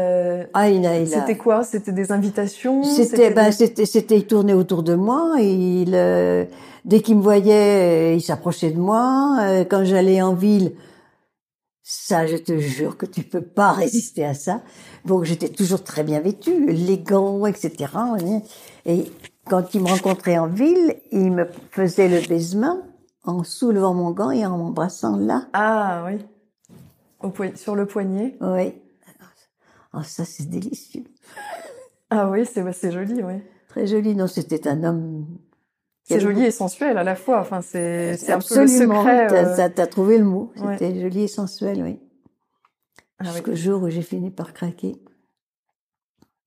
ah, 0.53 0.69
il 0.69 0.85
a, 0.85 0.99
il 0.99 1.07
c'était 1.07 1.37
quoi? 1.37 1.63
C'était 1.63 1.91
des 1.91 2.11
invitations? 2.11 2.83
C'était, 2.83 3.31
bah, 3.31 3.51
c'était, 3.51 3.85
c'était, 3.85 4.17
il 4.17 4.25
tournait 4.25 4.53
autour 4.53 4.83
de 4.83 4.95
moi. 4.95 5.35
il, 5.39 5.93
euh, 5.93 6.45
dès 6.85 7.01
qu'il 7.01 7.17
me 7.17 7.21
voyait, 7.21 8.15
il 8.15 8.21
s'approchait 8.21 8.71
de 8.71 8.79
moi. 8.79 9.37
Euh, 9.41 9.65
quand 9.65 9.83
j'allais 9.83 10.21
en 10.21 10.33
ville, 10.33 10.73
ça, 11.83 12.27
je 12.27 12.37
te 12.37 12.57
jure 12.57 12.97
que 12.97 13.05
tu 13.05 13.23
peux 13.23 13.41
pas 13.41 13.71
résister 13.73 14.25
à 14.25 14.33
ça. 14.33 14.61
Donc, 15.05 15.23
j'étais 15.23 15.49
toujours 15.49 15.83
très 15.83 16.03
bien 16.03 16.19
vêtue, 16.19 16.69
élégant, 16.69 17.45
etc. 17.45 17.91
Et 18.85 19.05
quand 19.49 19.73
il 19.73 19.81
me 19.81 19.89
rencontrait 19.89 20.37
en 20.37 20.47
ville, 20.47 20.95
il 21.11 21.31
me 21.31 21.45
faisait 21.71 22.09
le 22.09 22.27
baisement 22.27 22.79
en 23.23 23.43
soulevant 23.43 23.93
mon 23.93 24.11
gant 24.11 24.31
et 24.31 24.45
en 24.45 24.57
m'embrassant 24.57 25.17
là. 25.17 25.47
Ah 25.53 26.03
oui 26.07 26.19
sur 27.55 27.75
le 27.75 27.85
poignet. 27.85 28.37
Oui. 28.41 28.73
Oh, 29.93 30.03
ça, 30.03 30.25
c'est 30.25 30.49
délicieux. 30.49 31.03
Ah 32.09 32.29
oui, 32.29 32.45
c'est 32.45 32.91
joli, 32.91 33.21
oui. 33.21 33.33
Très 33.67 33.85
joli. 33.85 34.15
Non, 34.15 34.27
c'était 34.27 34.65
un 34.65 34.85
homme. 34.85 35.27
C'est 36.03 36.21
joli 36.21 36.45
et 36.45 36.51
sensuel 36.51 36.97
à 36.97 37.03
la 37.03 37.15
fois. 37.17 37.41
Enfin, 37.41 37.61
c'est 37.61 38.13
un 38.29 38.39
peu 38.39 38.61
le 38.61 38.67
secret. 38.67 39.27
T'as 39.27 39.67
euh... 39.67 39.69
as 39.75 39.87
trouvé 39.87 40.17
le 40.17 40.23
mot. 40.23 40.53
C'était 40.55 41.01
joli 41.01 41.23
et 41.23 41.27
sensuel, 41.27 41.83
oui. 41.83 41.99
Ah, 43.19 43.25
Jusqu'au 43.25 43.55
jour 43.55 43.83
où 43.83 43.89
j'ai 43.89 44.03
fini 44.03 44.31
par 44.31 44.53
craquer. 44.53 44.95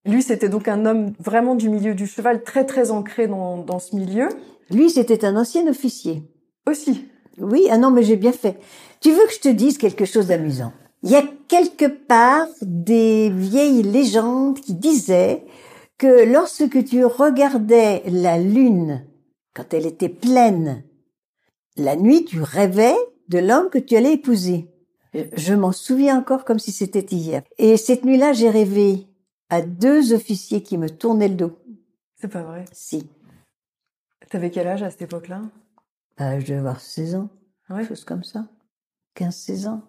Lui, 0.07 0.23
c'était 0.23 0.49
donc 0.49 0.67
un 0.67 0.87
homme 0.87 1.13
vraiment 1.19 1.55
du 1.55 1.69
milieu 1.69 1.95
du 1.95 2.07
cheval, 2.07 2.43
très 2.43 2.65
très 2.65 2.91
ancré 2.91 3.27
dans, 3.27 3.59
dans 3.59 3.79
ce 3.79 3.95
milieu. 3.95 4.31
Lui, 4.71 4.89
c'était 4.89 5.27
un 5.27 5.37
ancien 5.37 5.67
officier. 5.67 6.23
Aussi. 6.67 7.10
Oui, 7.41 7.67
ah 7.71 7.79
non, 7.79 7.91
mais 7.91 8.03
j'ai 8.03 8.17
bien 8.17 8.33
fait. 8.33 8.59
Tu 9.01 9.11
veux 9.13 9.27
que 9.27 9.33
je 9.33 9.41
te 9.41 9.49
dise 9.49 9.79
quelque 9.79 10.05
chose 10.05 10.27
d'amusant? 10.27 10.73
Il 11.03 11.11
y 11.11 11.17
a 11.17 11.25
quelque 11.49 11.87
part 11.87 12.47
des 12.61 13.31
vieilles 13.31 13.83
légendes 13.83 14.61
qui 14.61 14.75
disaient 14.75 15.45
que 15.97 16.31
lorsque 16.31 16.85
tu 16.85 17.05
regardais 17.05 18.03
la 18.07 18.39
lune 18.39 19.07
quand 19.55 19.73
elle 19.73 19.87
était 19.87 20.11
pleine, 20.11 20.85
la 21.77 21.97
nuit 21.97 22.25
tu 22.25 22.43
rêvais 22.43 22.97
de 23.29 23.39
l'homme 23.39 23.71
que 23.71 23.79
tu 23.79 23.97
allais 23.97 24.15
épouser. 24.15 24.69
Je 25.15 25.55
m'en 25.55 25.73
souviens 25.73 26.19
encore 26.19 26.45
comme 26.45 26.59
si 26.59 26.73
c'était 26.73 27.01
hier. 27.01 27.43
Et 27.59 27.77
cette 27.77 28.05
nuit-là, 28.05 28.33
j'ai 28.33 28.51
rêvé 28.51 29.07
à 29.49 29.63
deux 29.63 30.13
officiers 30.13 30.63
qui 30.63 30.79
me 30.79 30.89
tournaient 30.89 31.29
le 31.29 31.35
dos. 31.35 31.59
C'est 32.21 32.29
pas 32.29 32.43
vrai. 32.43 32.65
Si. 32.73 33.09
T'avais 34.29 34.51
quel 34.51 34.69
âge 34.69 34.83
à 34.83 34.91
cette 34.91 35.03
époque-là? 35.03 35.43
Bah, 36.21 36.39
Je 36.39 36.47
devais 36.47 36.59
avoir 36.59 36.81
16 36.81 37.15
ans. 37.17 37.29
Ouais. 37.71 37.85
Chose 37.85 38.05
comme 38.05 38.25
ça. 38.25 38.47
15-16 39.17 39.69
ans. 39.69 39.83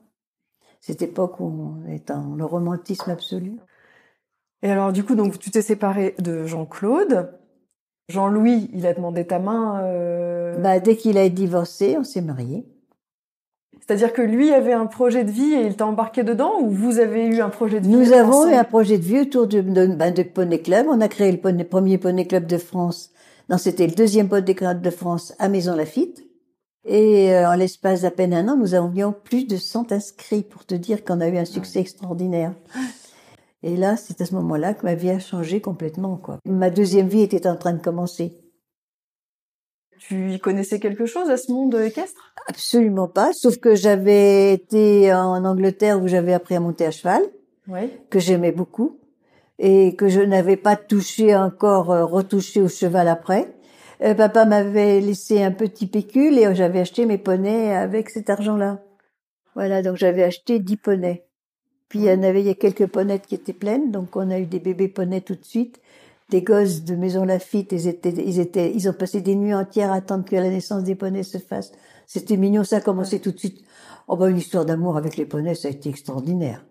Cette 0.80 1.02
époque 1.02 1.39
où 1.39 1.46
on 1.46 1.88
est 1.88 2.08
dans 2.08 2.36
le 2.36 2.46
romantisme 2.46 3.12
absolu. 3.12 3.58
Et 4.63 4.72
alors, 4.72 4.94
du 4.94 5.04
coup, 5.04 5.15
donc, 5.15 5.38
tu 5.39 5.52
t'es 5.52 5.62
séparé 5.62 6.15
de 6.20 6.46
Jean-Claude. 6.46 7.32
Jean-Louis, 8.10 8.70
il 8.74 8.86
a 8.88 8.94
demandé 8.94 9.26
ta 9.26 9.39
main. 9.39 9.84
Euh... 9.84 10.58
Bah, 10.58 10.80
dès 10.80 10.96
qu'il 10.96 11.17
a 11.17 11.30
divorcé, 11.30 11.98
on 11.98 12.04
s'est 12.04 12.22
mariés. 12.22 12.65
C'est-à-dire 13.80 14.13
que 14.13 14.22
lui 14.22 14.54
avait 14.54 14.74
un 14.74 14.86
projet 14.86 15.24
de 15.24 15.32
vie 15.32 15.54
et 15.54 15.65
il 15.65 15.76
t'a 15.76 15.88
embarqué 15.88 16.24
dedans 16.24 16.60
ou 16.62 16.70
vous 16.70 17.00
avez 17.00 17.26
eu 17.26 17.41
un 17.41 17.50
projet 17.50 17.82
de 17.82 17.88
vie 17.88 17.91
Nous 17.91 18.13
avons 18.13 18.48
eu 18.50 18.54
un 18.54 18.63
projet 18.63 18.98
de 18.98 19.04
vie 19.04 19.22
autour 19.22 19.48
de, 19.48 19.62
de, 19.62 19.88
ben, 19.88 20.13
de 20.13 20.24
Poney 20.24 20.62
Club. 20.62 20.86
On 20.88 21.02
a 21.02 21.08
créé 21.08 21.32
le 21.32 21.65
premier 21.65 21.98
Poney 21.98 22.28
Club 22.28 22.46
de 22.46 22.58
France. 22.58 23.12
Non, 23.52 23.58
c'était 23.58 23.86
le 23.86 23.94
deuxième 23.94 24.30
Poney 24.30 24.56
Club 24.56 24.82
de 24.82 24.90
France 24.90 25.34
à 25.38 25.50
Maison 25.50 25.76
Lafitte. 25.76 26.24
Et 26.86 27.34
euh, 27.34 27.50
en 27.50 27.56
l'espace 27.56 28.02
d'à 28.02 28.10
peine 28.10 28.34
un 28.34 28.48
an, 28.48 28.56
nous 28.56 28.76
avions 28.76 29.12
plus 29.12 29.46
de 29.46 29.58
100 29.58 29.92
inscrits 29.92 30.44
pour 30.44 30.66
te 30.66 30.74
dire 30.74 31.04
qu'on 31.04 31.20
a 31.20 31.28
eu 31.28 31.38
un 31.38 31.44
succès 31.44 31.82
extraordinaire. 31.82 32.56
Et 33.62 33.76
là, 33.76 33.98
c'est 33.98 34.22
à 34.22 34.26
ce 34.26 34.34
moment-là 34.36 34.74
que 34.74 34.86
ma 34.86 34.96
vie 34.96 35.10
a 35.10 35.20
changé 35.20 35.60
complètement. 35.60 36.16
Quoi. 36.16 36.40
Ma 36.46 36.70
deuxième 36.70 37.10
vie 37.10 37.22
était 37.22 37.46
en 37.46 37.58
train 37.58 37.74
de 37.74 37.82
commencer. 37.82 38.40
Tu 40.00 40.32
y 40.32 40.40
connaissais 40.40 40.80
quelque 40.80 41.06
chose 41.06 41.30
à 41.30 41.36
ce 41.36 41.52
monde 41.52 41.76
équestre? 41.76 42.34
Absolument 42.48 43.10
pas, 43.10 43.34
sauf 43.34 43.58
que 43.58 43.76
j'avais 43.76 44.54
été 44.54 45.14
en 45.14 45.44
Angleterre 45.44 46.02
où 46.02 46.08
j'avais 46.08 46.34
appris 46.34 46.56
à 46.56 46.62
monter 46.62 46.86
à 46.86 46.92
cheval, 46.92 47.22
que 48.10 48.20
j'aimais 48.20 48.54
beaucoup, 48.54 49.01
et 49.63 49.95
que 49.95 50.10
je 50.10 50.21
n'avais 50.21 50.58
pas 50.58 50.76
touché 50.76 51.36
encore, 51.36 51.91
euh, 51.91 52.04
retouché 52.04 52.62
au 52.62 52.67
cheval 52.67 53.08
après. 53.08 53.54
Euh, 54.04 54.15
papa 54.15 54.45
m'avait 54.45 55.00
laissé 55.00 55.43
un 55.43 55.52
petit 55.52 55.86
pécule 55.86 56.39
et 56.39 56.56
j'avais 56.56 56.80
acheté 56.80 57.06
mes 57.06 57.19
poneys 57.19 57.71
avec 57.71 58.10
cet 58.10 58.32
argent-là. 58.32 58.80
Voilà, 59.54 59.84
donc 59.84 59.97
j'avais 59.97 60.24
acheté 60.24 60.58
dix 60.58 60.78
poneys. 60.78 61.28
Puis 61.89 62.00
il 62.00 62.06
y 62.06 62.12
en 62.12 62.24
avait, 62.24 62.41
il 62.41 62.47
y 62.47 62.50
a 62.50 62.56
quelques 62.56 62.88
ponettes 62.88 63.28
qui 63.28 63.36
étaient 63.36 63.54
pleines, 63.54 63.91
donc 63.91 64.15
on 64.15 64.32
a 64.32 64.39
eu 64.39 64.47
des 64.47 64.60
bébés 64.60 64.88
poneys 64.88 65.21
tout 65.21 65.36
de 65.36 65.45
suite. 65.45 65.80
Des 66.30 66.41
gosses 66.41 66.84
de 66.84 66.95
Maison 66.95 67.24
Lafitte, 67.24 67.71
ils 67.71 67.88
étaient, 67.88 68.10
ils 68.10 68.39
étaient, 68.39 68.71
ils 68.74 68.89
ont 68.89 68.93
passé 68.93 69.21
des 69.21 69.36
nuits 69.36 69.54
entières 69.54 69.91
à 69.91 69.97
attendre 69.97 70.26
que 70.26 70.36
la 70.36 70.50
naissance 70.50 70.84
des 70.84 70.95
poneys 70.95 71.24
se 71.24 71.38
fasse. 71.38 71.71
C'était 72.08 72.38
mignon, 72.38 72.63
ça 72.63 72.78
a 72.78 72.82
commencé 72.82 73.19
tout 73.19 73.32
de 73.32 73.38
suite. 73.38 73.63
Oh 74.08 74.15
bah 74.15 74.28
une 74.28 74.38
histoire 74.38 74.65
d'amour 74.65 74.97
avec 74.97 75.17
les 75.17 75.26
poneys, 75.26 75.54
ça 75.54 75.67
a 75.67 75.71
été 75.71 75.89
extraordinaire. 75.89 76.65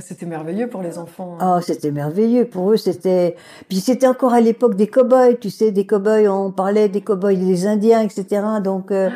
C'était 0.00 0.26
merveilleux 0.26 0.68
pour 0.68 0.82
les 0.82 0.98
enfants. 0.98 1.36
Hein. 1.38 1.56
Oh, 1.56 1.60
c'était 1.62 1.92
merveilleux 1.92 2.46
pour 2.46 2.72
eux. 2.72 2.76
C'était 2.76 3.36
puis 3.68 3.78
c'était 3.78 4.08
encore 4.08 4.34
à 4.34 4.40
l'époque 4.40 4.74
des 4.74 4.88
cow-boys. 4.88 5.34
Tu 5.40 5.50
sais, 5.50 5.70
des 5.70 5.86
cow-boys. 5.86 6.28
On 6.28 6.50
parlait 6.50 6.88
des 6.88 7.00
cow-boys 7.00 7.34
des 7.34 7.66
Indiens, 7.66 8.00
etc. 8.00 8.42
Donc, 8.62 8.90
euh, 8.90 9.08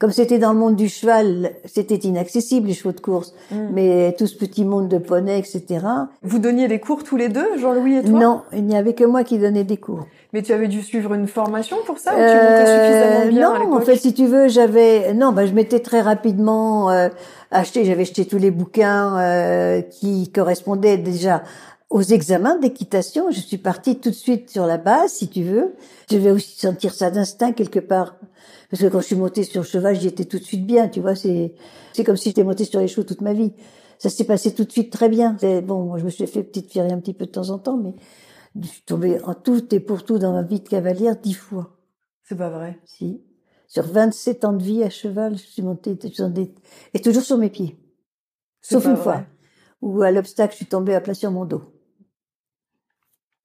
comme 0.00 0.10
c'était 0.10 0.38
dans 0.38 0.52
le 0.52 0.58
monde 0.58 0.74
du 0.74 0.88
cheval, 0.88 1.52
c'était 1.64 1.96
inaccessible 1.96 2.66
les 2.66 2.74
chevaux 2.74 2.92
de 2.92 3.00
course. 3.00 3.32
Mm. 3.52 3.56
Mais 3.72 4.16
tout 4.18 4.26
ce 4.26 4.36
petit 4.36 4.64
monde 4.64 4.88
de 4.88 4.98
poneys, 4.98 5.38
etc. 5.38 5.86
Vous 6.22 6.40
donniez 6.40 6.66
des 6.66 6.80
cours 6.80 7.04
tous 7.04 7.16
les 7.16 7.28
deux, 7.28 7.56
Jean-Louis 7.58 7.98
et 7.98 8.02
toi? 8.02 8.18
Non, 8.18 8.42
il 8.52 8.64
n'y 8.64 8.76
avait 8.76 8.94
que 8.94 9.04
moi 9.04 9.22
qui 9.22 9.38
donnais 9.38 9.64
des 9.64 9.76
cours. 9.76 10.06
Mais 10.32 10.42
tu 10.42 10.52
avais 10.52 10.68
dû 10.68 10.82
suivre 10.82 11.14
une 11.14 11.26
formation 11.26 11.78
pour 11.86 11.98
ça 11.98 12.12
ou 12.12 12.16
tu 12.16 12.22
montais 12.22 12.66
suffisamment 12.66 13.28
bien 13.28 13.64
Non, 13.64 13.74
en 13.74 13.80
fait, 13.80 13.96
si 13.96 14.12
tu 14.12 14.26
veux, 14.26 14.48
j'avais 14.48 15.14
non, 15.14 15.32
bah 15.32 15.46
je 15.46 15.52
m'étais 15.52 15.80
très 15.80 16.02
rapidement 16.02 16.90
euh, 16.90 17.08
acheté, 17.50 17.84
j'avais 17.86 18.02
acheté 18.02 18.26
tous 18.26 18.36
les 18.36 18.50
bouquins 18.50 19.18
euh, 19.18 19.80
qui 19.80 20.30
correspondaient 20.30 20.98
déjà 20.98 21.42
aux 21.88 22.02
examens 22.02 22.58
d'équitation. 22.58 23.30
Je 23.30 23.40
suis 23.40 23.56
partie 23.56 23.96
tout 23.96 24.10
de 24.10 24.14
suite 24.14 24.50
sur 24.50 24.66
la 24.66 24.76
base, 24.76 25.12
si 25.12 25.28
tu 25.28 25.42
veux. 25.42 25.74
Je 26.10 26.18
vais 26.18 26.30
aussi 26.30 26.58
sentir 26.58 26.92
ça 26.92 27.10
d'instinct 27.10 27.52
quelque 27.52 27.80
part. 27.80 28.16
Parce 28.70 28.82
que 28.82 28.88
quand 28.88 29.00
je 29.00 29.06
suis 29.06 29.16
montée 29.16 29.44
sur 29.44 29.62
le 29.62 29.66
cheval, 29.66 29.98
j'y 29.98 30.08
étais 30.08 30.26
tout 30.26 30.38
de 30.38 30.44
suite 30.44 30.66
bien, 30.66 30.88
tu 30.88 31.00
vois. 31.00 31.14
C'est, 31.14 31.54
c'est 31.94 32.04
comme 32.04 32.18
si 32.18 32.28
j'étais 32.28 32.44
montée 32.44 32.64
sur 32.64 32.80
les 32.80 32.88
chevaux 32.88 33.04
toute 33.04 33.22
ma 33.22 33.32
vie. 33.32 33.52
Ça 33.98 34.10
s'est 34.10 34.24
passé 34.24 34.52
tout 34.52 34.64
de 34.64 34.70
suite 34.70 34.92
très 34.92 35.08
bien. 35.08 35.36
Bon, 35.64 35.84
moi, 35.84 35.98
je 35.98 36.04
me 36.04 36.10
suis 36.10 36.26
fait 36.26 36.42
petite 36.42 36.70
fierté 36.70 36.92
un 36.92 36.98
petit 36.98 37.14
peu 37.14 37.24
de 37.24 37.30
temps 37.30 37.48
en 37.48 37.58
temps, 37.58 37.78
mais 37.78 37.94
je 38.60 38.66
suis 38.66 38.82
tombée 38.82 39.20
en 39.22 39.34
tout 39.34 39.74
et 39.74 39.80
pour 39.80 40.04
tout 40.04 40.18
dans 40.18 40.32
ma 40.32 40.42
vie 40.42 40.60
de 40.60 40.68
cavalière 40.68 41.16
dix 41.16 41.34
fois. 41.34 41.76
C'est 42.24 42.36
pas 42.36 42.50
vrai. 42.50 42.78
Si. 42.84 43.22
Sur 43.66 43.84
27 43.86 44.44
ans 44.44 44.52
de 44.52 44.62
vie 44.62 44.82
à 44.82 44.90
cheval, 44.90 45.36
je 45.36 45.44
suis 45.44 45.62
montée 45.62 45.96
et 46.94 47.00
toujours 47.00 47.22
sur 47.22 47.38
mes 47.38 47.50
pieds. 47.50 47.78
Sauf 48.62 48.86
une 48.86 48.96
fois 48.96 49.24
où 49.80 50.02
à 50.02 50.10
l'obstacle, 50.10 50.52
je 50.52 50.56
suis 50.56 50.66
tombée 50.66 50.94
à 50.94 51.00
plat 51.00 51.14
sur 51.14 51.30
mon 51.30 51.44
dos. 51.44 51.62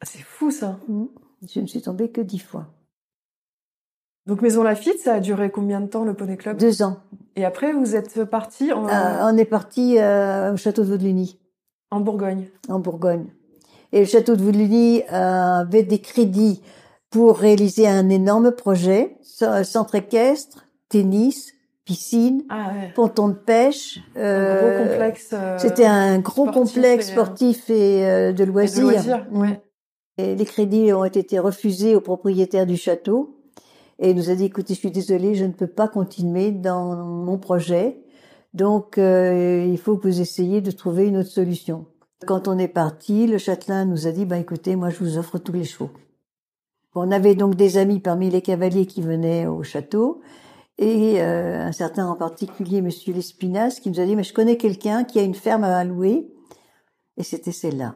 C'est 0.01 0.21
fou 0.23 0.51
ça. 0.51 0.79
Mm. 0.87 1.05
Je 1.47 1.59
ne 1.59 1.67
suis 1.67 1.81
tombée 1.81 2.09
que 2.09 2.21
dix 2.21 2.39
fois. 2.39 2.67
Donc 4.25 4.41
Maison 4.41 4.63
Lafitte, 4.63 4.99
ça 4.99 5.15
a 5.15 5.19
duré 5.19 5.51
combien 5.51 5.81
de 5.81 5.87
temps 5.87 6.05
le 6.05 6.13
Poney 6.13 6.37
Club? 6.37 6.57
Deux 6.57 6.81
ans. 6.81 7.01
Et 7.35 7.43
après, 7.43 7.73
vous 7.73 7.95
êtes 7.95 8.23
parti 8.23 8.71
en, 8.71 8.87
Euh, 8.87 9.17
on 9.21 9.37
est 9.37 9.45
parti 9.45 9.97
euh, 9.99 10.53
au 10.53 10.57
château 10.57 10.83
de 10.83 10.87
Vaudeluny, 10.87 11.39
en 11.91 11.99
Bourgogne. 11.99 12.49
en 12.69 12.79
Bourgogne. 12.79 13.33
Et 13.93 13.99
le 13.99 14.05
château 14.05 14.35
de 14.35 14.41
Vaudeluny 14.43 15.03
euh, 15.03 15.61
avait 15.61 15.83
des 15.83 15.99
crédits 15.99 16.61
pour 17.11 17.37
réaliser 17.37 17.87
un 17.87 18.09
énorme 18.09 18.51
projet, 18.51 19.17
ce- 19.21 19.63
centre 19.63 19.93
équestre, 19.95 20.65
tennis, 20.89 21.53
piscine, 21.85 22.43
Ah 22.49 22.71
ouais. 22.73 22.91
ponton 22.95 23.27
de 23.27 23.33
pêche. 23.33 23.99
Un 24.15 24.19
euh, 24.19 24.77
gros 24.79 24.89
complexe. 24.89 25.29
euh, 25.33 25.57
C'était 25.59 25.85
un 25.85 26.17
gros 26.19 26.47
sportif 26.47 26.73
complexe 26.73 27.09
euh, 27.09 27.11
sportif 27.11 27.69
et 27.69 28.05
euh, 28.05 28.31
de 28.33 28.41
et 28.43 28.45
de 28.45 28.51
loisirs. 28.51 29.27
ouais. 29.31 29.61
Et 30.17 30.35
les 30.35 30.45
crédits 30.45 30.91
ont 30.93 31.05
été 31.05 31.37
refusés 31.39 31.95
au 31.95 32.01
propriétaire 32.01 32.65
du 32.65 32.77
château. 32.77 33.37
Et 33.99 34.09
il 34.09 34.15
nous 34.15 34.29
a 34.31 34.35
dit, 34.35 34.45
écoutez, 34.45 34.73
je 34.73 34.79
suis 34.79 34.91
désolé, 34.91 35.35
je 35.35 35.45
ne 35.45 35.51
peux 35.51 35.67
pas 35.67 35.87
continuer 35.87 36.51
dans 36.51 36.95
mon 36.95 37.37
projet. 37.37 37.99
Donc, 38.55 38.97
euh, 38.97 39.65
il 39.67 39.77
faut 39.77 39.97
que 39.97 40.07
vous 40.07 40.19
essayiez 40.21 40.61
de 40.61 40.71
trouver 40.71 41.05
une 41.07 41.17
autre 41.17 41.29
solution. 41.29 41.85
Quand 42.25 42.47
on 42.47 42.57
est 42.57 42.67
parti, 42.67 43.27
le 43.27 43.37
châtelain 43.37 43.85
nous 43.85 44.07
a 44.07 44.11
dit, 44.11 44.25
bah, 44.25 44.37
écoutez, 44.37 44.75
moi, 44.75 44.89
je 44.89 44.99
vous 44.99 45.17
offre 45.17 45.37
tous 45.37 45.51
les 45.51 45.65
chevaux. 45.65 45.91
On 46.95 47.11
avait 47.11 47.35
donc 47.35 47.55
des 47.55 47.77
amis 47.77 47.99
parmi 47.99 48.29
les 48.29 48.41
cavaliers 48.41 48.85
qui 48.85 49.01
venaient 49.01 49.47
au 49.47 49.63
château. 49.63 50.21
Et 50.77 51.21
euh, 51.21 51.61
un 51.61 51.71
certain 51.71 52.07
en 52.07 52.15
particulier, 52.15 52.81
Monsieur 52.81 53.13
Lespinasse, 53.13 53.79
qui 53.79 53.89
nous 53.89 53.99
a 53.99 54.05
dit, 54.05 54.15
mais 54.15 54.23
je 54.23 54.33
connais 54.33 54.57
quelqu'un 54.57 55.03
qui 55.03 55.19
a 55.19 55.23
une 55.23 55.35
ferme 55.35 55.63
à 55.63 55.83
louer. 55.83 56.31
Et 57.17 57.23
c'était 57.23 57.51
celle-là. 57.51 57.95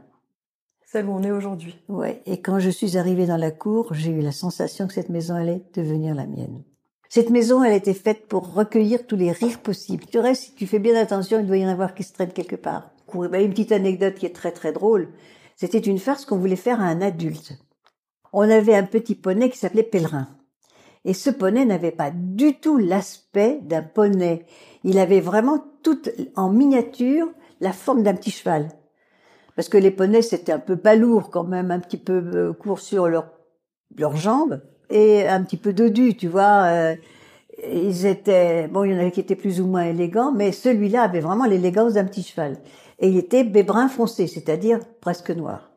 Celle 0.86 1.08
où 1.08 1.12
on 1.12 1.23
est 1.23 1.32
aujourd'hui. 1.32 1.75
Ouais. 1.89 2.21
Et 2.25 2.41
quand 2.41 2.60
je 2.60 2.69
suis 2.69 2.97
arrivée 2.97 3.25
dans 3.25 3.38
la 3.38 3.51
cour, 3.51 3.93
j'ai 3.93 4.12
eu 4.12 4.21
la 4.21 4.32
sensation 4.32 4.88
que 4.88 4.93
cette 4.93 5.10
maison 5.10 5.36
allait 5.36 5.63
devenir 5.73 6.15
la 6.15 6.25
mienne. 6.25 6.63
Cette 7.10 7.30
maison, 7.30 7.63
elle 7.63 7.73
était 7.73 7.93
faite 7.93 8.27
pour 8.27 8.53
recueillir 8.53 9.06
tous 9.06 9.15
les 9.15 9.32
rires 9.32 9.60
possibles. 9.60 10.06
Tu 10.06 10.19
restes, 10.19 10.43
si 10.43 10.56
tu 10.56 10.67
fais 10.67 10.80
bien 10.80 10.95
attention, 10.95 11.39
il 11.39 11.45
doit 11.45 11.58
y 11.58 11.65
en 11.65 11.69
avoir 11.69 11.93
qui 11.93 12.03
se 12.03 12.13
traînent 12.13 12.34
quelque 12.34 12.56
part. 12.56 12.91
Ben, 13.13 13.43
Une 13.43 13.51
petite 13.51 13.71
anecdote 13.71 14.15
qui 14.15 14.25
est 14.25 14.35
très 14.35 14.51
très 14.51 14.71
drôle. 14.71 15.09
C'était 15.55 15.79
une 15.79 15.99
farce 15.99 16.25
qu'on 16.25 16.37
voulait 16.37 16.55
faire 16.55 16.81
à 16.81 16.85
un 16.85 17.01
adulte. 17.01 17.53
On 18.33 18.49
avait 18.49 18.75
un 18.75 18.83
petit 18.83 19.15
poney 19.15 19.49
qui 19.49 19.57
s'appelait 19.57 19.83
Pèlerin. 19.83 20.27
Et 21.05 21.13
ce 21.13 21.29
poney 21.29 21.65
n'avait 21.65 21.91
pas 21.91 22.11
du 22.11 22.59
tout 22.59 22.77
l'aspect 22.77 23.59
d'un 23.63 23.81
poney. 23.81 24.45
Il 24.83 24.99
avait 24.99 25.21
vraiment 25.21 25.63
tout 25.81 26.01
en 26.35 26.49
miniature 26.49 27.27
la 27.61 27.71
forme 27.71 28.03
d'un 28.03 28.13
petit 28.13 28.31
cheval. 28.31 28.67
Parce 29.55 29.69
que 29.69 29.77
les 29.77 29.89
poneys, 29.91 30.21
c'était 30.21 30.51
un 30.51 30.59
peu 30.59 30.75
balourd 30.75 31.31
quand 31.31 31.45
même, 31.45 31.71
un 31.71 31.79
petit 31.79 31.97
peu 31.97 32.21
euh, 32.35 32.53
court 32.53 32.79
sur 32.79 33.07
leurs 33.07 33.31
leurs 33.97 34.15
jambes 34.15 34.61
et 34.89 35.27
un 35.27 35.41
petit 35.43 35.57
peu 35.57 35.73
dodu, 35.73 36.15
tu 36.15 36.27
vois. 36.27 36.65
euh, 36.65 36.95
ils 37.73 38.05
étaient, 38.05 38.67
bon, 38.67 38.83
il 38.83 38.91
y 38.91 38.95
en 38.95 38.99
avait 38.99 39.11
qui 39.11 39.19
étaient 39.19 39.35
plus 39.35 39.59
ou 39.61 39.65
moins 39.65 39.85
élégants, 39.85 40.31
mais 40.31 40.51
celui-là 40.51 41.01
avait 41.01 41.21
vraiment 41.21 41.45
l'élégance 41.45 41.93
d'un 41.93 42.05
petit 42.05 42.21
cheval. 42.21 42.57
Et 42.99 43.10
il 43.10 43.17
était 43.17 43.43
bébrun 43.43 43.89
foncé, 43.89 44.27
c'est-à-dire 44.27 44.79
presque 45.01 45.31
noir. 45.31 45.71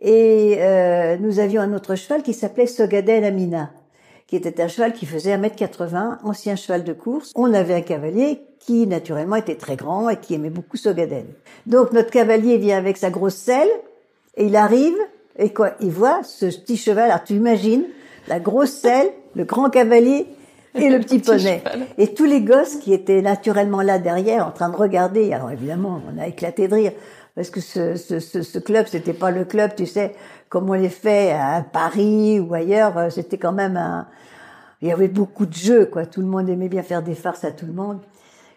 Et 0.00 0.56
euh, 0.58 1.16
nous 1.18 1.38
avions 1.38 1.62
un 1.62 1.72
autre 1.72 1.94
cheval 1.94 2.22
qui 2.22 2.34
s'appelait 2.34 2.66
Sogadel 2.66 3.24
Amina, 3.24 3.70
qui 4.26 4.36
était 4.36 4.60
un 4.60 4.68
cheval 4.68 4.92
qui 4.92 5.06
faisait 5.06 5.36
1m80, 5.36 6.18
ancien 6.22 6.56
cheval 6.56 6.84
de 6.84 6.92
course. 6.92 7.32
On 7.34 7.54
avait 7.54 7.74
un 7.74 7.80
cavalier 7.80 8.40
qui, 8.58 8.86
naturellement, 8.86 9.36
était 9.36 9.56
très 9.56 9.76
grand 9.76 10.08
et 10.08 10.16
qui 10.16 10.34
aimait 10.34 10.50
beaucoup 10.50 10.76
Sogadel. 10.76 11.26
Donc, 11.66 11.92
notre 11.92 12.10
cavalier 12.10 12.58
vient 12.58 12.76
avec 12.76 12.96
sa 12.96 13.10
grosse 13.10 13.36
selle, 13.36 13.70
et 14.36 14.46
il 14.46 14.56
arrive, 14.56 14.96
et 15.38 15.52
quoi 15.52 15.72
Il 15.80 15.90
voit 15.90 16.22
ce 16.24 16.46
petit 16.46 16.76
cheval, 16.76 17.10
alors 17.10 17.24
tu 17.24 17.34
imagines, 17.34 17.84
la 18.28 18.40
grosse 18.40 18.72
selle, 18.72 19.08
le 19.34 19.44
grand 19.44 19.70
cavalier 19.70 20.26
et 20.76 20.90
le 20.90 20.98
petit 21.00 21.18
poney. 21.18 21.62
Et 21.98 22.14
tous 22.14 22.24
les 22.24 22.40
gosses 22.42 22.76
qui 22.76 22.92
étaient 22.92 23.22
naturellement 23.22 23.82
là 23.82 23.98
derrière, 23.98 24.46
en 24.46 24.50
train 24.52 24.68
de 24.68 24.76
regarder, 24.76 25.32
alors 25.32 25.50
évidemment, 25.50 26.00
on 26.12 26.18
a 26.20 26.26
éclaté 26.26 26.68
de 26.68 26.74
rire, 26.74 26.92
parce 27.34 27.50
que 27.50 27.60
ce, 27.60 27.96
ce, 27.96 28.18
ce, 28.20 28.42
ce 28.42 28.58
club, 28.58 28.86
c'était 28.88 29.12
pas 29.12 29.30
le 29.30 29.44
club, 29.44 29.74
tu 29.76 29.86
sais, 29.86 30.14
comme 30.48 30.70
on 30.70 30.74
les 30.74 30.88
fait 30.88 31.32
à 31.32 31.62
Paris 31.70 32.40
ou 32.40 32.54
ailleurs, 32.54 32.96
euh, 32.98 33.10
c'était 33.10 33.38
quand 33.38 33.52
même 33.52 33.76
un... 33.76 34.06
Il 34.82 34.88
y 34.88 34.92
avait 34.92 35.08
beaucoup 35.08 35.46
de 35.46 35.54
jeux, 35.54 35.86
quoi. 35.86 36.04
Tout 36.06 36.20
le 36.20 36.26
monde 36.26 36.48
aimait 36.50 36.68
bien 36.68 36.82
faire 36.82 37.02
des 37.02 37.14
farces 37.14 37.44
à 37.44 37.50
tout 37.50 37.64
le 37.66 37.72
monde. 37.72 37.98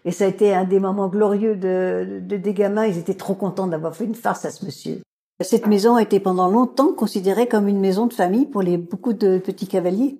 Et 0.06 0.12
ça 0.12 0.26
a 0.26 0.28
été 0.28 0.54
un 0.54 0.66
des 0.66 0.80
moments 0.80 1.08
glorieux 1.08 1.56
de, 1.56 2.20
de- 2.22 2.38
des 2.38 2.54
gamins. 2.54 2.86
Ils 2.86 2.98
étaient 2.98 3.14
trop 3.14 3.36
contents 3.36 3.68
d'avoir 3.68 3.96
fait 3.96 4.04
une 4.04 4.16
farce 4.16 4.44
à 4.46 4.52
ce 4.52 4.66
monsieur. 4.66 5.00
Cette 5.42 5.66
maison 5.68 5.96
a 5.96 6.02
été 6.02 6.20
pendant 6.20 6.50
longtemps 6.50 6.92
considérée 6.94 7.48
comme 7.48 7.70
une 7.70 7.80
maison 7.80 8.06
de 8.06 8.14
famille 8.14 8.46
pour 8.46 8.62
les 8.62 8.78
beaucoup 8.78 9.14
de 9.14 9.38
petits 9.38 9.68
cavaliers. 9.68 10.18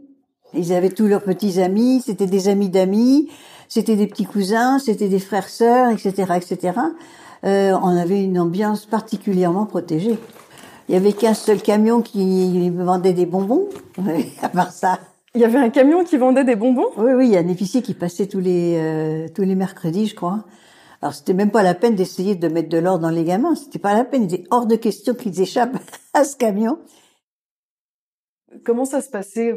Ils 0.54 0.74
avaient 0.74 0.90
tous 0.90 1.08
leurs 1.08 1.24
petits 1.24 1.62
amis, 1.62 2.02
c'était 2.06 2.26
des 2.26 2.48
amis 2.48 2.70
d'amis, 2.70 3.30
c'était 3.68 3.96
des 3.96 4.08
petits 4.08 4.26
cousins, 4.26 4.80
c'était 4.80 5.08
des 5.10 5.20
frères 5.20 5.50
sœurs, 5.50 5.92
etc., 5.92 6.34
etc. 6.36 6.80
Euh, 7.44 7.78
on 7.82 7.96
avait 7.96 8.24
une 8.24 8.40
ambiance 8.40 8.86
particulièrement 8.86 9.66
protégée. 9.66 10.18
Il 10.88 10.94
y 10.94 10.98
avait 10.98 11.14
qu'un 11.14 11.36
seul 11.36 11.62
camion 11.62 12.02
qui 12.02 12.70
vendait 12.72 13.14
des 13.14 13.28
bonbons. 13.28 13.70
à 14.42 14.50
part 14.50 14.72
ça, 14.72 15.00
Il 15.36 15.42
y 15.42 15.46
avait 15.46 15.60
un 15.60 15.70
camion 15.70 16.04
qui 16.04 16.18
vendait 16.18 16.44
des 16.44 16.56
bonbons? 16.56 16.88
oui, 16.98 17.12
oui, 17.14 17.28
il 17.28 17.34
y 17.34 17.38
a 17.38 17.42
un 17.42 17.48
épicier 17.48 17.84
qui 17.84 17.94
passait 17.94 18.26
tous 18.26 18.40
les 18.40 18.76
euh, 18.78 19.28
tous 19.34 19.44
les 19.44 19.56
mercredis, 19.56 20.08
je 20.08 20.16
crois. 20.16 20.46
Alors 21.02 21.14
c'était 21.14 21.36
même 21.36 21.52
pas 21.52 21.64
la 21.64 21.76
peine 21.76 21.96
d'essayer 21.96 22.36
de 22.36 22.48
mettre 22.50 22.70
de 22.70 22.78
l'ordre 22.80 23.04
dans 23.04 23.10
les 23.12 23.24
gamins. 23.24 23.56
C'était 23.56 23.80
pas 23.80 23.94
la 23.94 24.04
peine. 24.04 24.24
Il 24.24 24.34
était 24.34 24.48
hors 24.50 24.66
de 24.66 24.76
question 24.76 25.14
qu'ils 25.14 25.40
échappent 25.40 25.78
à 26.14 26.24
ce 26.24 26.36
camion. 26.36 26.80
Comment 28.66 28.86
ça 28.86 29.00
se 29.02 29.10
passait? 29.10 29.54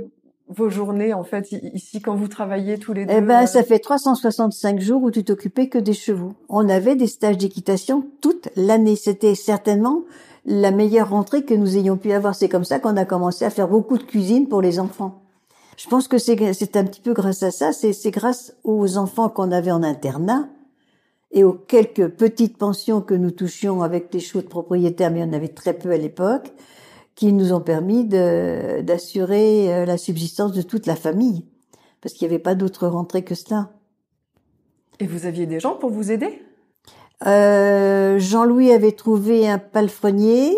Vos 0.55 0.71
journées 0.71 1.15
en 1.15 1.25
fait 1.25 1.51
ici 1.53 2.01
quand 2.01 2.15
vous 2.15 2.29
travailliez 2.29 2.79
tous 2.79 2.93
les 2.93 3.07
deux 3.07 3.15
Eh 3.17 3.21
ben, 3.21 3.45
euh, 3.45 3.47
ça 3.47 3.63
fait 3.63 3.79
365 3.79 4.81
jours 4.81 5.03
où 5.03 5.11
tu 5.11 5.25
t'occupais 5.25 5.69
que 5.69 5.79
des 5.79 5.93
chevaux. 5.93 6.35
On 6.49 6.69
avait 6.69 6.97
des 6.97 7.07
stages 7.07 7.39
d'équitation 7.39 8.07
toute 8.21 8.49
l'année. 8.57 8.97
C'était 8.97 9.35
certainement 9.35 10.03
la 10.45 10.71
meilleure 10.71 11.11
rentrée 11.11 11.45
que 11.45 11.55
nous 11.55 11.77
ayons 11.77 11.97
pu 11.97 12.13
avoir. 12.13 12.35
C'est 12.35 12.49
comme 12.49 12.65
ça 12.65 12.79
qu'on 12.79 12.97
a 12.97 13.05
commencé 13.05 13.45
à 13.45 13.51
faire 13.51 13.69
beaucoup 13.69 13.99
de 13.99 14.03
cuisine 14.03 14.49
pour 14.49 14.61
les 14.61 14.79
enfants. 14.79 15.23
Je 15.77 15.89
pense 15.89 16.09
que 16.09 16.19
c'est 16.19 16.77
un 16.77 16.85
petit 16.85 17.01
peu 17.01 17.13
grâce 17.13 17.43
à 17.43 17.51
ça. 17.51 17.73
C'est 17.73 18.11
grâce 18.11 18.55
aux 18.65 18.99
enfants 18.99 19.29
qu'on 19.29 19.51
avait 19.53 19.71
en 19.71 19.83
internat 19.83 20.49
et 21.33 21.45
aux 21.45 21.55
quelques 21.55 22.09
petites 22.09 22.59
pensions 22.59 23.01
que 23.01 23.15
nous 23.15 23.31
touchions 23.31 23.83
avec 23.83 24.13
les 24.13 24.21
chevaux 24.21 24.43
de 24.43 24.49
propriétaires, 24.49 25.11
mais 25.11 25.23
en 25.23 25.33
avait 25.33 25.49
très 25.49 25.73
peu 25.73 25.91
à 25.91 25.97
l'époque, 25.97 26.53
qui 27.15 27.33
nous 27.33 27.53
ont 27.53 27.61
permis 27.61 28.05
d'assurer 28.05 29.73
euh, 29.73 29.85
la 29.85 29.99
subsistance 29.99 30.53
de 30.53 30.63
toute 30.63 30.87
la 30.87 30.97
famille. 30.97 31.45
Parce 32.01 32.15
qu'il 32.15 32.27
n'y 32.27 32.35
avait 32.35 32.43
pas 32.43 32.55
d'autre 32.55 32.89
rentrée 32.89 33.23
que 33.23 33.35
cela. 33.35 33.71
Et 34.99 35.07
vous 35.07 35.27
aviez 35.27 35.47
des 35.47 35.61
gens 35.61 35.75
pour 35.75 35.91
vous 35.91 36.11
aider? 36.11 36.43
Euh, 37.27 38.19
Jean-Louis 38.19 38.73
avait 38.73 38.93
trouvé 38.93 39.49
un 39.49 39.59
palefrenier 39.59 40.57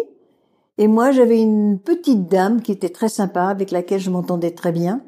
et 0.78 0.88
moi 0.88 1.12
j'avais 1.12 1.40
une 1.40 1.78
petite 1.78 2.26
dame 2.26 2.62
qui 2.62 2.72
était 2.72 2.88
très 2.88 3.10
sympa 3.10 3.44
avec 3.44 3.70
laquelle 3.70 4.00
je 4.00 4.10
m'entendais 4.10 4.52
très 4.52 4.72
bien. 4.72 5.02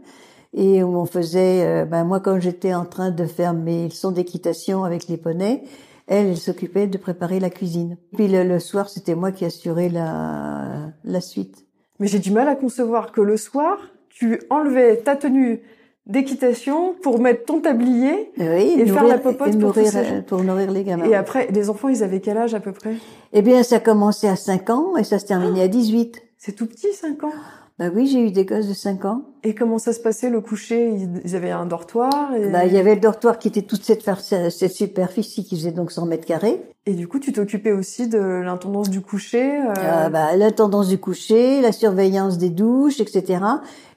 Et 0.53 0.83
où 0.83 0.97
on 0.97 1.07
faisait 1.07 1.67
euh, 1.67 1.85
ben 1.85 2.05
moi 2.05 2.21
quand 2.21 2.39
j'étais 2.41 2.75
en 2.75 2.85
train 2.85 3.11
de 3.11 3.25
faire 3.25 3.53
mes 3.53 3.89
leçons 3.89 4.11
d'équitation 4.11 4.85
avec 4.85 5.09
les 5.09 5.17
poneys 5.17 5.65
elle, 6.07 6.29
elle 6.29 6.37
s'occupait 6.37 6.87
de 6.87 6.99
préparer 6.99 7.41
la 7.41 7.51
cuisine. 7.51 7.97
Puis 8.15 8.29
le, 8.29 8.45
le 8.45 8.59
soir, 8.61 8.89
c'était 8.89 9.15
moi 9.15 9.33
qui 9.33 9.45
assurais 9.45 9.89
la, 9.89 10.93
la 11.05 11.21
suite. 11.21 11.65
Mais 11.99 12.07
j'ai 12.07 12.19
du 12.19 12.31
mal 12.31 12.49
à 12.49 12.55
concevoir 12.57 13.13
que 13.13 13.21
le 13.21 13.37
soir, 13.37 13.79
tu 14.11 14.41
enlevais 14.51 14.97
ta 14.99 15.17
tenue 15.17 15.63
d'équitation 16.07 16.95
pour 17.03 17.19
mettre 17.21 17.45
ton 17.47 17.61
tablier 17.61 18.31
Oui, 18.39 18.77
Et 18.79 18.87
faire 18.87 19.07
la 19.07 19.19
popote 19.19 19.49
et 19.49 19.51
pour 19.53 19.61
nourrir, 19.61 19.91
ces 19.91 20.05
gens. 20.05 20.15
euh, 20.15 20.23
pour 20.23 20.43
nourrir 20.45 20.71
les 20.71 20.85
gamins. 20.85 21.05
et 21.05 21.15
après 21.17 21.49
les 21.51 21.69
enfants 21.69 21.89
ils 21.89 22.05
avaient 22.05 22.21
quel 22.21 22.37
âge 22.39 22.55
à 22.55 22.61
peu 22.61 22.71
près? 22.73 22.95
Eh 23.33 23.43
bien, 23.43 23.63
ça 23.65 23.81
commençait 23.81 24.29
à 24.29 24.37
5 24.37 24.71
ans 24.71 24.97
et 24.97 25.03
ça 25.05 25.19
se 25.19 25.27
terminait 25.27 25.63
à 25.63 25.69
18. 25.69 26.23
C'est 26.39 26.53
tout 26.53 26.67
petit 26.67 26.93
5 26.93 27.25
ans? 27.25 27.33
Bah 27.79 27.91
oui, 27.95 28.07
j'ai 28.07 28.21
eu 28.27 28.31
des 28.31 28.47
gosses 28.47 28.69
de 28.69 28.73
5 28.73 29.05
ans. 29.05 29.23
Et 29.45 29.55
comment 29.55 29.77
ça 29.79 29.93
se 29.93 30.01
passait 30.01 30.31
le 30.31 30.41
coucher? 30.41 30.97
Ils 31.25 31.37
avaient 31.37 31.51
un 31.51 31.67
dortoir 31.67 32.35
et... 32.35 32.49
Bah, 32.49 32.65
il 32.65 32.73
y 32.73 32.79
avait 32.79 32.95
le 32.95 33.01
dortoir 33.03 33.39
qui 33.39 33.49
était 33.49 33.63
toute 33.63 33.85
cette, 33.85 34.03
cette 34.51 34.73
superficie 34.73 35.45
qui 35.45 35.57
faisait 35.57 35.73
donc 35.73 35.93
100 35.93 36.07
mètres 36.07 36.25
carrés. 36.25 36.63
et 36.87 36.95
du 36.95 37.07
coup 37.07 37.19
tu 37.19 37.33
t'occupais 37.35 37.73
aussi 37.73 38.09
de 38.09 38.19
l'intendance 38.19 38.89
du 38.89 39.03
coucher. 39.03 39.61
euh, 39.61 39.75
Euh, 39.77 40.09
bah, 40.09 40.35
la 40.37 40.53
tendance 40.53 40.89
du 40.89 40.97
coucher, 40.97 41.61
la 41.61 41.71
surveillance 41.73 42.39
des 42.39 42.49
douches, 42.49 43.01
etc. 43.01 43.45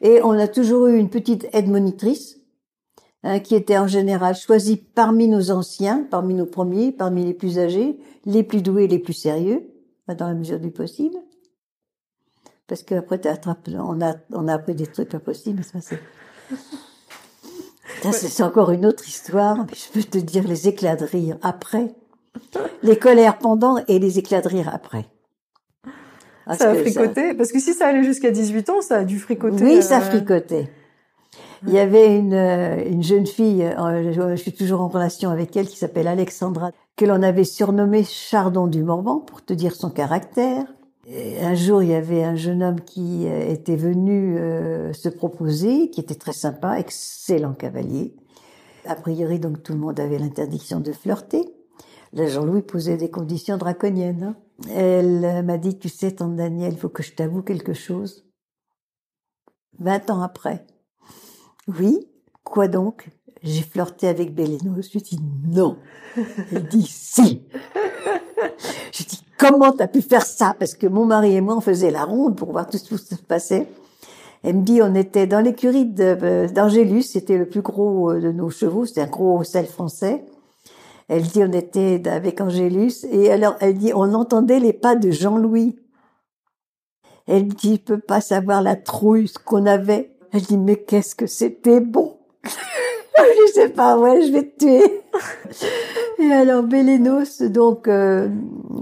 Et 0.01 0.19
on 0.23 0.31
a 0.31 0.49
toujours 0.49 0.87
eu 0.87 0.97
une 0.97 1.09
petite 1.09 1.47
aide 1.53 1.69
monitrice 1.69 2.35
hein, 3.23 3.39
qui 3.39 3.55
était 3.55 3.77
en 3.77 3.87
général 3.87 4.35
choisie 4.35 4.75
parmi 4.75 5.29
nos 5.29 5.51
anciens, 5.51 6.05
parmi 6.11 6.33
nos 6.33 6.45
premiers, 6.45 6.91
parmi 6.91 7.23
les 7.23 7.33
plus 7.33 7.57
âgés, 7.59 7.97
les 8.25 8.43
plus 8.43 8.61
doués, 8.61 8.87
les 8.87 8.99
plus 8.99 9.13
sérieux, 9.13 9.63
dans 10.09 10.27
la 10.27 10.33
mesure 10.33 10.59
du 10.59 10.71
possible. 10.71 11.15
Parce 12.69 12.84
qu'après, 12.84 13.19
on 13.79 13.99
a, 14.01 14.13
on 14.32 14.47
a 14.47 14.53
appris 14.53 14.75
des 14.75 14.86
trucs 14.86 15.10
pas 15.10 15.19
possibles. 15.19 15.63
Ça, 15.63 15.79
c'est, 15.82 15.99
ça, 18.03 18.12
c'est 18.12 18.43
encore 18.43 18.69
une 18.69 18.86
autre 18.86 19.08
histoire. 19.08 19.58
Mais 19.58 19.73
je 19.75 19.91
peux 19.91 20.03
te 20.03 20.19
dire 20.19 20.47
les 20.47 20.67
éclats 20.67 20.95
de 20.95 21.05
rire 21.05 21.38
après. 21.41 21.95
les 22.84 22.97
colères 22.97 23.39
pendant 23.39 23.84
et 23.88 23.97
les 23.97 24.19
éclats 24.19 24.41
de 24.41 24.47
rire 24.47 24.69
après. 24.71 25.08
Ah, 26.45 26.55
ça 26.55 26.69
a 26.69 26.75
fricoté 26.75 27.34
Parce 27.34 27.51
que 27.51 27.60
si 27.60 27.73
ça 27.73 27.88
allait 27.88 28.03
jusqu'à 28.03 28.29
18 28.29 28.69
ans, 28.69 28.82
ça 28.82 28.97
a 28.97 29.03
dû 29.03 29.19
fricoter. 29.19 29.63
Oui, 29.63 29.82
ça 29.82 29.97
euh... 29.97 30.01
fricotait. 30.01 30.69
Il 31.67 31.73
y 31.73 31.79
avait 31.79 32.15
une, 32.15 32.34
euh, 32.34 32.82
une 32.86 33.03
jeune 33.03 33.27
fille, 33.27 33.63
euh, 33.63 34.36
je 34.36 34.41
suis 34.41 34.53
toujours 34.53 34.79
en 34.79 34.88
relation 34.88 35.29
avec 35.29 35.58
elle, 35.58 35.67
qui 35.67 35.75
s'appelle 35.75 36.08
Alexandra, 36.08 36.71
que 36.95 37.03
l'on 37.03 37.21
avait 37.21 37.43
surnommée 37.43 38.05
Chardon 38.05 38.65
du 38.67 38.82
Morvan, 38.82 39.19
pour 39.19 39.43
te 39.43 39.51
dire 39.51 39.75
son 39.75 39.89
caractère. 39.89 40.63
Et 41.11 41.41
un 41.41 41.55
jour, 41.55 41.81
il 41.81 41.89
y 41.89 41.95
avait 41.95 42.23
un 42.23 42.35
jeune 42.35 42.61
homme 42.61 42.81
qui 42.81 43.27
euh, 43.27 43.51
était 43.51 43.75
venu 43.75 44.37
se 44.93 45.09
proposer, 45.09 45.89
qui 45.89 45.99
était 45.99 46.15
très 46.15 46.33
sympa, 46.33 46.79
excellent 46.79 47.53
cavalier. 47.53 48.15
A 48.85 48.95
priori, 48.95 49.39
donc, 49.39 49.63
tout 49.63 49.73
le 49.73 49.79
monde 49.79 49.99
avait 49.99 50.19
l'interdiction 50.19 50.79
de 50.79 50.91
flirter. 50.91 51.45
Là, 52.13 52.27
Jean-Louis 52.27 52.61
posait 52.61 52.97
des 52.97 53.09
conditions 53.09 53.57
draconiennes. 53.57 54.23
Hein. 54.23 54.71
Elle 54.73 55.43
m'a 55.43 55.57
dit, 55.57 55.77
tu 55.77 55.89
sais, 55.89 56.11
tante 56.11 56.35
Daniel, 56.35 56.73
il 56.73 56.79
faut 56.79 56.89
que 56.89 57.03
je 57.03 57.13
t'avoue 57.13 57.41
quelque 57.41 57.73
chose. 57.73 58.25
Vingt 59.79 60.09
ans 60.09 60.21
après. 60.21 60.65
Oui, 61.67 62.07
quoi 62.43 62.67
donc? 62.67 63.09
J'ai 63.43 63.61
flirté 63.61 64.07
avec 64.07 64.33
Béléno. 64.33 64.75
Je 64.81 64.89
lui 64.91 64.99
ai 64.99 65.01
dit 65.01 65.19
non. 65.47 65.77
Elle 66.51 66.67
dit 66.67 66.87
si. 66.87 67.43
Je 68.91 69.03
dit 69.03 69.23
comment 69.39 69.71
t'as 69.71 69.88
pu 69.88 70.02
faire 70.02 70.25
ça? 70.25 70.56
Parce 70.60 70.75
que 70.75 70.86
mon 70.86 71.06
mari 71.06 71.36
et 71.36 71.41
moi, 71.41 71.56
on 71.58 71.62
faisait 71.62 71.89
la 71.89 72.04
ronde 72.04 72.36
pour 72.36 72.52
voir 72.52 72.67
tout 72.67 72.78
ce 72.78 72.84
qui 72.84 72.97
se 72.97 73.15
passait. 73.15 73.67
Elle 74.43 74.58
me 74.58 74.62
dit, 74.62 74.82
on 74.82 74.93
était 74.95 75.28
dans 75.28 75.41
l'écurie 75.41 75.86
d'Angélus, 75.86 77.04
c'était 77.04 77.38
le 77.38 77.47
plus 77.47 77.62
gros 77.62 78.12
euh, 78.12 78.21
de 78.21 78.32
nos 78.32 78.49
chevaux, 78.49 78.86
c'était 78.86 79.02
un 79.02 79.08
gros 79.08 79.43
sel 79.43 79.65
français. 79.65 80.23
Elle 81.08 81.23
dit, 81.23 81.43
on 81.43 81.52
était 81.52 82.02
avec 82.08 82.39
Angélus, 82.39 83.06
et 83.12 83.32
alors 83.32 83.56
elle 83.60 83.78
dit, 83.78 83.91
on 83.93 84.13
entendait 84.13 84.60
les 84.60 84.73
pas 84.73 84.95
de 84.95 85.12
Jean-Louis. 85.12 85.78
Elle 87.28 87.47
dit, 87.47 87.75
je 87.75 87.93
peux 87.93 87.99
pas 87.99 88.21
savoir 88.21 88.62
la 88.62 88.75
trouille 88.75 89.30
qu'on 89.45 89.65
avait. 89.65 90.15
Elle 90.32 90.41
dit, 90.41 90.58
mais 90.58 90.78
qu'est-ce 90.78 91.15
que 91.15 91.28
c'était 91.28 91.82
bon? 91.82 92.17
Je 93.17 93.51
sais 93.53 93.69
pas, 93.69 93.97
ouais, 93.97 94.21
je 94.21 94.31
vais 94.31 94.43
te 94.43 94.59
tuer. 94.59 95.01
Et 96.19 96.31
alors, 96.31 96.63
Bélénos, 96.63 97.41
donc, 97.41 97.87
euh, 97.87 98.29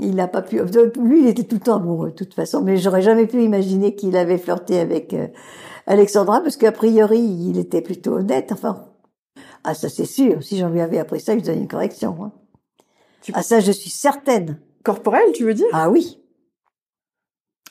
il 0.02 0.16
n'a 0.16 0.28
pas 0.28 0.42
pu... 0.42 0.60
Lui, 1.00 1.22
il 1.22 1.28
était 1.28 1.44
tout 1.44 1.56
le 1.56 1.62
temps 1.62 1.78
amoureux, 1.78 2.12
de 2.12 2.16
toute 2.16 2.34
façon, 2.34 2.62
mais 2.62 2.78
j'aurais 2.78 3.02
jamais 3.02 3.26
pu 3.26 3.42
imaginer 3.42 3.96
qu'il 3.96 4.16
avait 4.18 4.38
flirté 4.38 4.80
avec 4.80 5.14
euh, 5.14 5.28
Alexandra, 5.86 6.42
parce 6.42 6.58
qu'a 6.58 6.72
priori, 6.72 7.20
il 7.20 7.58
était 7.58 7.82
plutôt 7.82 8.18
honnête, 8.18 8.52
enfin... 8.52 8.86
Ah, 9.64 9.74
ça 9.74 9.90
c'est 9.90 10.06
sûr, 10.06 10.44
si 10.44 10.58
j'en 10.58 10.70
lui 10.70 10.82
avais 10.82 11.00
appris 11.00 11.20
ça, 11.20 11.34
il 11.34 11.42
donne 11.42 11.60
une 11.60 11.68
correction. 11.68 12.16
Hein. 12.24 12.32
Ah, 13.34 13.44
ça, 13.44 13.60
je 13.60 13.72
suis 13.72 13.90
certaine. 13.90 14.60
Corporelle, 14.84 15.32
tu 15.34 15.44
veux 15.44 15.54
dire? 15.54 15.68
Ah 15.74 15.90
oui. 15.90 16.20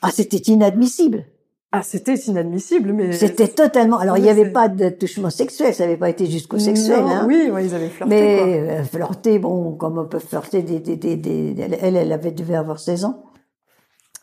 Ah, 0.01 0.11
c'était 0.11 0.37
inadmissible. 0.37 1.25
Ah, 1.73 1.83
c'était 1.83 2.15
inadmissible, 2.15 2.93
mais 2.93 3.11
c'était 3.11 3.49
totalement. 3.49 3.97
Alors, 3.97 4.17
il 4.17 4.23
n'y 4.23 4.29
avait 4.29 4.51
pas 4.51 4.69
de 4.69 4.87
touchement 4.89 5.29
sexuel, 5.29 5.73
ça 5.73 5.83
n'avait 5.83 5.97
pas 5.97 6.09
été 6.09 6.25
jusqu'au 6.25 6.59
sexuel. 6.59 7.03
hein. 7.05 7.25
Oui, 7.27 7.49
ouais, 7.51 7.65
ils 7.65 7.75
avaient 7.75 7.89
flirté. 7.89 8.09
Mais 8.15 8.37
quoi. 8.37 8.47
Euh, 8.47 8.83
flirter, 8.83 9.39
bon, 9.39 9.75
comme 9.75 9.97
on 9.97 10.05
peut 10.07 10.19
flirter, 10.19 10.61
des, 10.61 10.79
des, 10.79 10.95
des, 10.95 11.17
des, 11.17 11.55
elle, 11.81 11.97
elle 11.97 12.11
avait 12.13 12.31
devait 12.31 12.55
avoir 12.55 12.79
16 12.79 13.03
ans, 13.03 13.25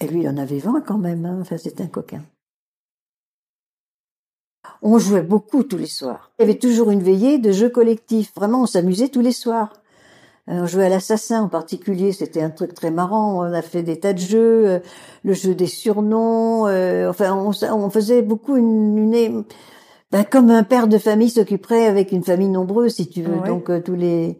et 0.01 0.07
lui, 0.07 0.23
il 0.23 0.29
en 0.29 0.39
avait 0.39 0.59
20 0.59 0.81
quand 0.87 0.97
même. 0.99 1.27
Hein. 1.27 1.39
Enfin, 1.43 1.59
c'était 1.59 1.83
un 1.83 1.89
coquin. 1.89 2.23
On 4.81 4.99
jouait 4.99 5.23
beaucoup 5.23 5.63
tous 5.65 5.77
les 5.77 5.87
soirs. 5.87 6.33
Il 6.39 6.43
y 6.43 6.45
avait 6.51 6.59
toujours 6.59 6.91
une 6.91 7.03
veillée 7.03 7.39
de 7.39 7.53
jeux 7.53 7.69
collectifs. 7.69 8.33
Vraiment, 8.35 8.63
on 8.63 8.67
s'amusait 8.67 9.09
tous 9.09 9.21
les 9.21 9.33
soirs. 9.33 9.73
Euh, 10.49 10.61
on 10.63 10.67
jouait 10.67 10.87
à 10.87 10.89
l'assassin 10.91 11.43
en 11.43 11.49
particulier, 11.49 12.13
c'était 12.13 12.43
un 12.43 12.51
truc 12.51 12.75
très 12.75 12.91
marrant. 12.91 13.39
On 13.39 13.53
a 13.53 13.63
fait 13.63 13.83
des 13.83 13.99
tas 13.99 14.13
de 14.13 14.19
jeux, 14.19 14.69
euh, 14.69 14.79
le 15.23 15.33
jeu 15.33 15.55
des 15.55 15.67
surnoms. 15.67 16.67
Euh, 16.67 17.09
enfin, 17.09 17.35
on, 17.35 17.53
on, 17.73 17.91
faisait 17.91 18.21
beaucoup 18.21 18.57
une, 18.57 18.99
une 18.99 19.45
ben, 20.13 20.25
comme 20.25 20.51
un 20.51 20.63
père 20.63 20.87
de 20.87 20.99
famille 20.99 21.31
s'occuperait 21.31 21.87
avec 21.87 22.13
une 22.13 22.23
famille 22.23 22.49
nombreuse, 22.49 22.95
si 22.95 23.09
tu 23.09 23.23
veux. 23.23 23.41
Donc 23.47 23.71
tous 23.85 23.95
les 23.95 24.39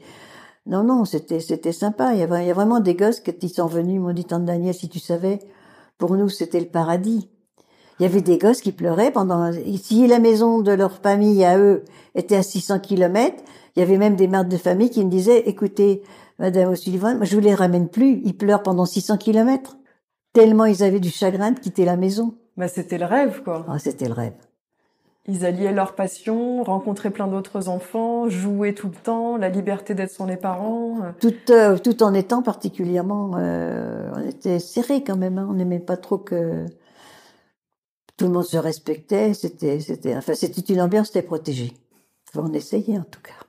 non 0.67 0.85
non, 0.85 1.05
c'était 1.05 1.41
c'était 1.41 1.73
sympa. 1.73 2.13
Il 2.13 2.21
y 2.21 2.23
avait 2.23 2.45
il 2.45 2.49
y 2.49 2.51
a 2.51 2.55
vraiment 2.55 2.81
des 2.81 2.95
gosses 2.95 3.21
qui 3.21 3.49
sont 3.49 3.67
venus, 3.67 3.95
ils 3.95 4.01
m'ont 4.01 4.13
dit 4.13 4.25
tante 4.25 4.45
Daniel, 4.45 4.75
si 4.75 4.89
tu 4.89 4.99
savais, 4.99 5.41
pour 5.99 6.15
nous 6.17 6.29
c'était 6.29 6.61
le 6.61 6.67
paradis. 6.67 7.29
Il 7.99 8.03
y 8.03 8.07
avait 8.07 8.23
des 8.23 8.39
gosses 8.39 8.61
qui 8.61 8.73
pleuraient 8.73 9.13
pendant 9.13 9.53
si 9.53 10.07
la 10.07 10.19
maison 10.19 10.61
de 10.61 10.73
leur 10.73 10.99
famille 10.99 11.45
à 11.45 11.59
eux 11.59 11.85
était 12.15 12.37
à 12.37 12.43
600 12.43 12.81
kilomètres 12.81 13.43
il 13.77 13.81
y 13.81 13.83
avait 13.83 13.99
même 13.99 14.17
des 14.17 14.29
mères 14.29 14.45
de 14.45 14.57
famille 14.57 14.91
qui 14.91 15.05
me 15.05 15.11
disaient, 15.11 15.49
écoutez, 15.49 16.03
Madame 16.39 16.71
O'Sullivan, 16.71 17.17
moi 17.17 17.25
je 17.25 17.35
vous 17.35 17.43
les 17.43 17.55
ramène 17.55 17.89
plus, 17.89 18.21
ils 18.25 18.37
pleurent 18.37 18.63
pendant 18.63 18.87
600 18.87 19.19
kilomètres. 19.19 19.77
Tellement 20.33 20.65
ils 20.65 20.83
avaient 20.83 21.01
du 21.01 21.11
chagrin 21.11 21.53
de 21.53 21.61
quitter 21.61 21.85
la 21.85 21.97
maison. 21.97 22.35
Bah, 22.57 22.69
c'était 22.69 22.99
le 22.99 23.05
rêve, 23.05 23.43
quoi. 23.43 23.65
Ah, 23.69 23.79
c'était 23.79 24.07
le 24.07 24.15
rêve. 24.15 24.35
Ils 25.27 25.47
alliaient 25.47 25.73
leur 25.73 25.95
passion, 25.95 26.63
rencontraient 26.63 27.11
plein 27.11 27.27
d'autres 27.27 27.69
enfants, 27.69 28.29
jouaient 28.29 28.75
tout 28.75 28.89
le 28.89 28.95
temps, 28.95 29.39
la 29.39 29.49
liberté 29.49 29.95
d'être 29.95 30.11
sans 30.11 30.27
les 30.27 30.37
parents. 30.37 30.99
Tout, 31.19 31.35
euh, 31.49 31.79
tout 31.79 32.03
en 32.03 32.13
étant 32.13 32.43
particulièrement, 32.43 33.33
euh, 33.37 34.11
on 34.15 34.29
était 34.29 34.59
serrés 34.59 35.03
quand 35.03 35.17
même. 35.17 35.39
Hein, 35.39 35.47
on 35.49 35.55
n'aimait 35.55 35.81
pas 35.81 35.97
trop 35.97 36.19
que 36.19 36.67
tout 38.19 38.27
le 38.27 38.33
monde 38.33 38.45
se 38.45 38.59
respectait. 38.59 39.33
C'était, 39.33 39.81
c'était, 39.81 40.15
enfin, 40.15 40.35
c'était 40.35 40.73
une 40.73 40.83
ambiance 40.83 41.11
très 41.11 41.23
protégée. 41.23 41.73
Enfin, 42.29 42.47
on 42.51 42.53
essayait 42.53 42.99
en 42.99 43.05
tout 43.05 43.23
cas. 43.23 43.44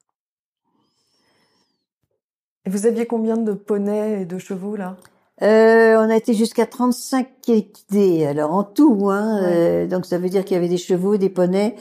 Et 2.66 2.70
vous 2.70 2.86
aviez 2.86 3.06
combien 3.06 3.38
de 3.38 3.54
poneys 3.54 4.22
et 4.22 4.26
de 4.26 4.38
chevaux 4.38 4.76
là? 4.76 4.98
Euh, 5.42 5.96
on 5.98 6.10
a 6.10 6.16
été 6.16 6.34
jusqu'à 6.34 6.66
35 6.66 7.28
équidés, 7.50 8.26
alors 8.26 8.54
en 8.54 8.64
tout, 8.64 9.10
hein. 9.12 9.42
Ouais. 9.44 9.50
Euh, 9.54 9.88
donc 9.88 10.06
ça 10.06 10.18
veut 10.18 10.30
dire 10.30 10.46
qu'il 10.46 10.56
y 10.56 10.58
avait 10.58 10.70
des 10.70 10.78
chevaux, 10.78 11.18
des 11.18 11.30
poneys, 11.30 11.76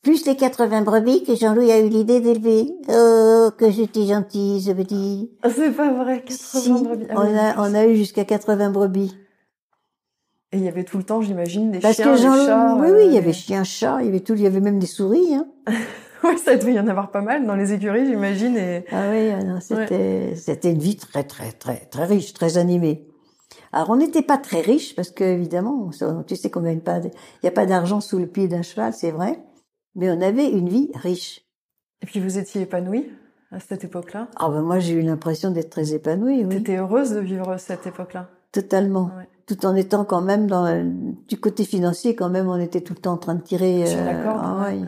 plus 0.00 0.24
les 0.26 0.36
80 0.36 0.80
brebis 0.82 1.22
que 1.22 1.34
Jean-Louis 1.36 1.70
a 1.70 1.78
eu 1.80 1.88
l'idée 1.88 2.20
d'élever. 2.20 2.74
Oh, 2.88 3.50
que 3.56 3.70
j'étais 3.70 4.06
gentille, 4.06 4.62
ça 4.62 4.72
veut 4.72 4.84
dire. 4.84 5.26
Ah, 5.42 5.50
C'est 5.54 5.70
pas 5.70 5.92
vrai, 5.92 6.22
80 6.22 6.34
Si, 6.60 6.70
brebis. 6.82 7.06
Ah 7.10 7.14
on, 7.18 7.36
a, 7.36 7.68
on 7.70 7.74
a 7.74 7.86
eu 7.86 7.94
jusqu'à 7.94 8.24
80 8.24 8.70
brebis. 8.70 9.14
Et 10.54 10.58
il 10.58 10.64
y 10.64 10.68
avait 10.68 10.84
tout 10.84 10.98
le 10.98 11.04
temps, 11.04 11.20
j'imagine, 11.22 11.70
des 11.70 11.78
Parce 11.78 11.96
chiens, 11.96 12.12
que 12.14 12.16
Jean, 12.20 12.34
des 12.34 12.46
chats. 12.46 12.76
oui, 12.80 12.88
euh, 12.90 12.96
oui, 12.96 13.02
il 13.06 13.12
y 13.12 13.18
avait 13.18 13.26
des- 13.28 13.32
chiens, 13.34 13.64
chats, 13.64 13.98
il 14.00 14.06
y 14.06 14.08
avait 14.08 14.20
tout, 14.20 14.34
il 14.34 14.42
y 14.42 14.46
avait 14.46 14.60
même 14.60 14.78
des 14.78 14.86
souris, 14.86 15.34
hein. 15.34 15.46
Ouais, 16.24 16.36
ça 16.36 16.56
devait 16.56 16.74
y 16.74 16.80
en 16.80 16.86
avoir 16.86 17.10
pas 17.10 17.20
mal 17.20 17.46
dans 17.46 17.56
les 17.56 17.72
écuries, 17.72 18.06
j'imagine. 18.06 18.56
Et 18.56 18.84
Ah 18.92 19.08
oui, 19.10 19.32
non, 19.44 19.58
c'était, 19.60 20.34
c'était 20.36 20.70
une 20.70 20.78
vie 20.78 20.96
très, 20.96 21.24
très, 21.24 21.52
très, 21.52 21.76
très 21.76 22.04
riche, 22.04 22.32
très 22.32 22.58
animée. 22.58 23.08
Alors, 23.72 23.90
on 23.90 23.96
n'était 23.96 24.22
pas 24.22 24.38
très 24.38 24.60
riche 24.60 24.94
parce 24.94 25.10
que, 25.10 25.24
évidemment, 25.24 25.90
tu 26.26 26.36
sais 26.36 26.50
qu'on 26.50 26.60
gagne 26.60 26.80
pas, 26.80 26.98
il 26.98 27.10
n'y 27.42 27.48
a 27.48 27.52
pas 27.52 27.66
d'argent 27.66 28.00
sous 28.00 28.18
le 28.18 28.26
pied 28.26 28.46
d'un 28.46 28.62
cheval, 28.62 28.92
c'est 28.92 29.10
vrai. 29.10 29.42
Mais 29.94 30.10
on 30.10 30.20
avait 30.20 30.48
une 30.48 30.68
vie 30.68 30.90
riche. 30.94 31.42
Et 32.02 32.06
puis 32.06 32.20
vous 32.20 32.38
étiez 32.38 32.62
épanouie 32.62 33.10
à 33.50 33.60
cette 33.60 33.84
époque-là? 33.84 34.28
Ah 34.36 34.48
ben 34.48 34.62
moi, 34.62 34.78
j'ai 34.78 34.94
eu 34.94 35.02
l'impression 35.02 35.50
d'être 35.50 35.70
très 35.70 35.92
épanouie, 35.92 36.44
oui. 36.44 36.48
T'étais 36.48 36.76
heureuse 36.76 37.12
de 37.12 37.20
vivre 37.20 37.56
cette 37.58 37.86
époque-là? 37.86 38.28
Totalement. 38.50 39.10
Ouais. 39.16 39.28
Tout 39.46 39.66
en 39.66 39.74
étant 39.74 40.04
quand 40.04 40.22
même 40.22 40.46
dans, 40.46 40.84
du 41.28 41.38
côté 41.38 41.64
financier, 41.64 42.14
quand 42.14 42.30
même, 42.30 42.48
on 42.48 42.58
était 42.58 42.80
tout 42.80 42.94
le 42.94 43.00
temps 43.00 43.12
en 43.12 43.18
train 43.18 43.34
de 43.34 43.42
tirer. 43.42 43.86
Sur 43.86 44.04
la 44.04 44.12
euh, 44.12 44.24
ah 44.26 44.66
ouais. 44.66 44.80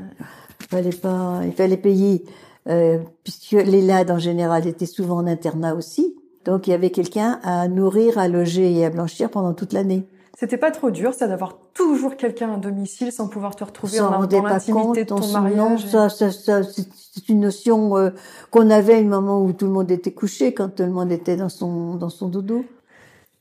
Il 0.65 0.69
fallait 0.77 0.91
pas, 0.91 1.41
il 1.45 1.53
fallait 1.53 1.77
payer, 1.77 2.25
euh, 2.69 2.99
puisque 3.23 3.53
les 3.53 3.83
LAD 3.83 4.11
en 4.11 4.19
général 4.19 4.67
étaient 4.67 4.87
souvent 4.87 5.17
en 5.19 5.27
internat 5.27 5.75
aussi. 5.75 6.15
Donc 6.45 6.67
il 6.67 6.71
y 6.71 6.75
avait 6.75 6.91
quelqu'un 6.91 7.39
à 7.43 7.69
nourrir, 7.69 8.19
à 8.19 8.29
loger 8.29 8.73
et 8.73 8.85
à 8.85 8.91
blanchir 8.91 9.31
pendant 9.31 9.55
toute 9.55 9.73
l'année. 9.73 10.05
C'était 10.37 10.57
pas 10.59 10.73
trop 10.73 10.91
dur, 10.91 11.15
ça 11.15 11.29
d'avoir 11.29 11.57
toujours 11.75 12.17
quelqu'un 12.17 12.55
à 12.55 12.57
domicile 12.57 13.13
sans 13.13 13.29
pouvoir 13.29 13.55
te 13.55 13.63
retrouver 13.63 14.01
en, 14.01 14.27
dans 14.27 14.43
l'intimité 14.43 15.05
de 15.05 15.13
on 15.13 15.17
ton 15.19 15.23
s'en- 15.23 15.43
non, 15.43 15.71
mariage. 15.71 15.87
ça, 15.87 16.09
ça, 16.09 16.33
ça, 16.33 16.63
c'est 16.65 17.29
une 17.29 17.41
notion 17.41 17.97
euh, 17.97 18.11
qu'on 18.51 18.69
avait 18.71 19.01
au 19.01 19.05
moment 19.05 19.41
où 19.43 19.53
tout 19.53 19.67
le 19.67 19.71
monde 19.71 19.91
était 19.93 20.11
couché, 20.13 20.53
quand 20.53 20.71
tout 20.75 20.83
le 20.83 20.91
monde 20.91 21.13
était 21.13 21.37
dans 21.37 21.49
son 21.49 21.95
dans 21.95 22.11
son 22.11 22.29
dodo. 22.29 22.65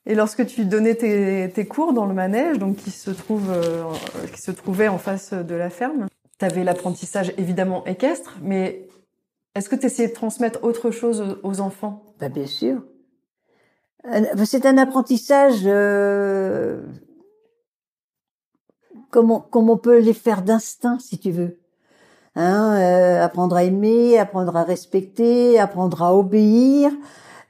Et 0.06 0.14
lorsque 0.16 0.46
tu 0.46 0.66
donnais 0.66 0.96
tes, 0.96 1.50
tes 1.54 1.66
cours 1.66 1.94
dans 1.94 2.06
le 2.06 2.14
manège, 2.14 2.60
donc 2.60 2.76
qui 2.76 2.92
se 2.92 3.10
trouve, 3.10 3.50
euh, 3.50 3.84
qui 4.34 4.42
se 4.42 4.52
trouvait 4.52 4.90
en 4.90 4.98
face 5.00 5.34
de 5.34 5.56
la 5.56 5.70
ferme, 5.70 6.08
tu 6.40 6.46
avais 6.46 6.64
l'apprentissage 6.64 7.34
évidemment 7.38 7.86
équestre, 7.86 8.38
mais 8.42 8.88
est-ce 9.56 9.70
que 9.70 9.76
tu 9.76 9.86
essayais 9.86 10.10
de 10.10 10.14
transmettre 10.14 10.64
autre 10.64 10.92
chose 10.92 11.38
aux 11.44 11.62
enfants? 11.62 12.04
Ben, 12.20 12.32
bien 12.32 12.48
sûr. 12.48 12.84
Un- 14.04 14.46
C'est 14.46 14.66
un 14.66 14.78
apprentissage 14.78 15.62
euh, 15.66 16.82
comme, 19.12 19.32
on, 19.32 19.78
peut 19.78 20.00
les 20.00 20.14
faire 20.14 20.42
d'instinct, 20.42 20.98
si 21.00 21.20
tu 21.20 21.32
veux. 21.32 21.60
Hein, 22.36 22.76
euh, 22.80 23.24
apprendre 23.24 23.56
à 23.56 23.64
aimer, 23.64 24.18
apprendre 24.18 24.56
à 24.58 24.64
respecter, 24.64 25.60
apprendre 25.60 26.02
à 26.02 26.16
obéir. 26.16 26.92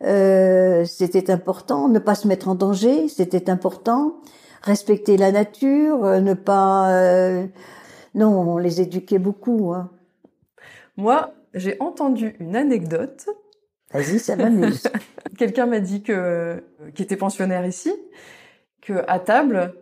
Euh, 0.04 0.84
c'était 0.84 1.32
important. 1.32 1.88
Ne 1.88 2.00
pas 2.00 2.15
se 2.15 2.28
mettre 2.28 2.50
en 2.50 2.56
danger, 2.56 3.08
c'était 3.08 3.50
important. 3.50 4.15
Respecter 4.62 5.15
la 5.15 5.32
nature, 5.32 6.04
euh, 6.04 6.19
ne 6.19 6.34
pas... 6.34 6.89
Non, 8.15 8.54
on 8.54 8.58
les 8.58 8.82
éduquait 8.82 9.19
beaucoup. 9.19 9.73
Hein. 9.73 9.91
Moi, 10.97 11.34
j'ai 11.54 11.78
entendu 11.80 12.36
une 12.39 12.56
anecdote 12.56 13.28
Vas-y, 13.93 14.19
ça 14.19 14.36
m'amuse. 14.36 14.84
Quelqu'un 15.38 15.67
m'a 15.67 15.80
dit 15.80 16.02
que, 16.02 16.63
qui 16.95 17.04
était 17.04 17.15
pensionnaire 17.15 17.65
ici, 17.65 17.93
que 18.82 18.93
à 19.08 19.19
table, 19.19 19.76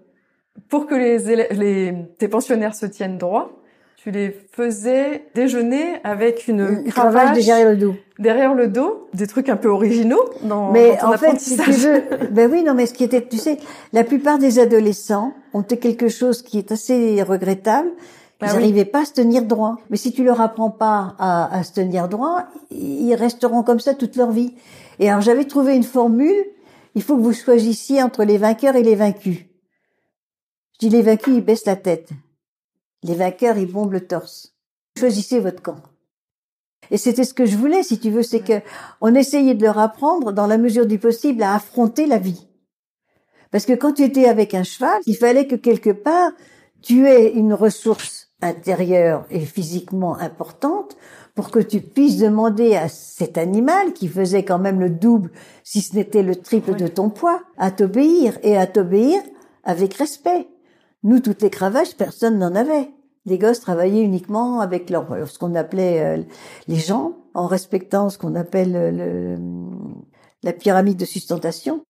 pour 0.70 0.86
que 0.86 0.96
les, 0.96 1.48
les 1.52 1.96
tes 2.18 2.28
pensionnaires 2.28 2.76
se 2.76 2.86
tiennent 2.86 3.18
droit, 3.18 3.62
tu 3.96 4.12
les 4.12 4.36
faisais 4.52 5.26
déjeuner 5.36 5.98
avec 6.04 6.48
une, 6.48 6.84
une 6.86 6.92
cravache 6.92 7.38
derrière 7.38 7.70
le 7.70 7.78
dos. 7.78 7.96
Derrière 8.20 8.54
le 8.54 8.68
dos, 8.68 9.08
des 9.14 9.28
trucs 9.28 9.48
un 9.48 9.56
peu 9.56 9.70
originaux 9.70 10.26
dans, 10.42 10.72
mais 10.72 10.98
ton 10.98 11.14
en 11.14 11.18
fait, 11.18 11.40
si 11.40 11.56
tu 11.56 11.72
veux, 11.72 12.04
ben 12.32 12.52
oui, 12.52 12.64
non, 12.64 12.74
mais 12.74 12.88
ce 12.88 12.94
qui 12.94 13.04
était, 13.04 13.26
tu 13.26 13.38
sais, 13.38 13.60
la 13.94 14.04
plupart 14.04 14.40
des 14.40 14.60
adolescents 14.60 15.34
ont 15.54 15.64
quelque 15.64 16.10
chose 16.10 16.42
qui 16.42 16.58
est 16.58 16.72
assez 16.72 17.22
regrettable. 17.24 17.90
Ils 18.42 18.48
ah 18.48 18.54
n'arrivaient 18.54 18.86
pas 18.86 19.02
à 19.02 19.06
se 19.06 19.14
tenir 19.14 19.44
droit. 19.44 19.78
Mais 19.90 19.98
si 19.98 20.12
tu 20.12 20.24
leur 20.24 20.42
apprends 20.42 20.72
pas 20.72 21.16
à, 21.20 21.56
à 21.56 21.64
se 21.64 21.74
tenir 21.74 22.10
droit, 22.10 22.46
ils 22.72 23.14
resteront 23.14 23.62
comme 23.62 23.80
ça 23.80 23.94
toute 23.94 24.16
leur 24.16 24.32
vie. 24.32 24.56
Et 25.00 25.10
alors 25.10 25.22
j'avais 25.22 25.46
trouvé 25.46 25.76
une 25.76 25.84
formule. 25.84 26.46
Il 26.96 27.04
faut 27.04 27.16
que 27.16 27.22
vous 27.22 27.34
choisissiez 27.34 28.02
entre 28.02 28.24
les 28.24 28.38
vainqueurs 28.38 28.76
et 28.76 28.84
les 28.84 28.96
vaincus. 28.96 29.46
Je 30.74 30.88
dis 30.88 30.90
les 30.90 31.04
vaincus, 31.04 31.36
ils 31.36 31.46
baissent 31.46 31.66
la 31.66 31.76
tête. 31.76 32.10
Les 33.04 33.16
vainqueurs, 33.16 33.58
ils 33.58 33.72
bombent 33.72 33.94
le 33.94 34.08
torse. 34.08 34.56
Choisissez 34.98 35.40
votre 35.40 35.62
camp. 35.62 35.78
Et 36.90 36.98
c'était 36.98 37.24
ce 37.24 37.34
que 37.34 37.46
je 37.46 37.56
voulais, 37.56 37.84
si 37.84 38.00
tu 38.00 38.10
veux, 38.10 38.24
c'est 38.24 38.42
que 38.42 38.62
on 39.00 39.14
essayait 39.16 39.54
de 39.54 39.64
leur 39.64 39.78
apprendre, 39.78 40.32
dans 40.34 40.48
la 40.48 40.58
mesure 40.58 40.86
du 40.86 41.00
possible, 41.00 41.44
à 41.44 41.56
affronter 41.56 42.08
la 42.08 42.18
vie. 42.18 42.48
Parce 43.52 43.66
que 43.66 43.74
quand 43.74 43.94
tu 43.94 44.04
étais 44.04 44.26
avec 44.26 44.54
un 44.54 44.64
cheval, 44.64 45.02
il 45.06 45.16
fallait 45.16 45.48
que 45.48 45.56
quelque 45.56 45.92
part, 45.92 46.32
tu 46.82 47.08
aies 47.08 47.32
une 47.32 47.54
ressource 47.54 48.21
intérieure 48.42 49.26
et 49.30 49.42
physiquement 49.42 50.18
importante 50.18 50.98
pour 51.36 51.52
que 51.52 51.60
tu 51.60 51.80
puisses 51.80 52.18
demander 52.18 52.76
à 52.76 52.90
cet 52.90 53.38
animal, 53.38 53.94
qui 53.94 54.08
faisait 54.08 54.44
quand 54.44 54.60
même 54.60 54.80
le 54.80 54.90
double, 54.90 55.32
si 55.64 55.82
ce 55.82 55.96
n'était 55.96 56.24
le 56.24 56.36
triple 56.36 56.76
de 56.76 56.88
ton 56.88 57.10
poids, 57.10 57.42
à 57.58 57.72
t'obéir, 57.72 58.38
et 58.44 58.58
à 58.58 58.68
t'obéir 58.68 59.22
avec 59.64 59.94
respect. 59.94 60.48
Nous, 61.04 61.20
toutes 61.20 61.42
les 61.42 61.50
cravaches, 61.50 61.96
personne 61.96 62.38
n'en 62.38 62.54
avait. 62.54 62.90
Les 63.26 63.38
gosses 63.38 63.60
travaillaient 63.60 64.04
uniquement 64.04 64.60
avec 64.60 64.90
leur, 64.90 65.08
ce 65.28 65.38
qu'on 65.38 65.56
appelait 65.56 66.02
euh, 66.02 66.24
les 66.68 66.78
gens, 66.78 67.18
en 67.34 67.48
respectant 67.48 68.10
ce 68.10 68.18
qu'on 68.18 68.36
appelle 68.36 68.74
le, 68.74 69.38
la 70.44 70.54
pyramide 70.54 70.98
de 70.98 71.06
sustentation. 71.06 71.82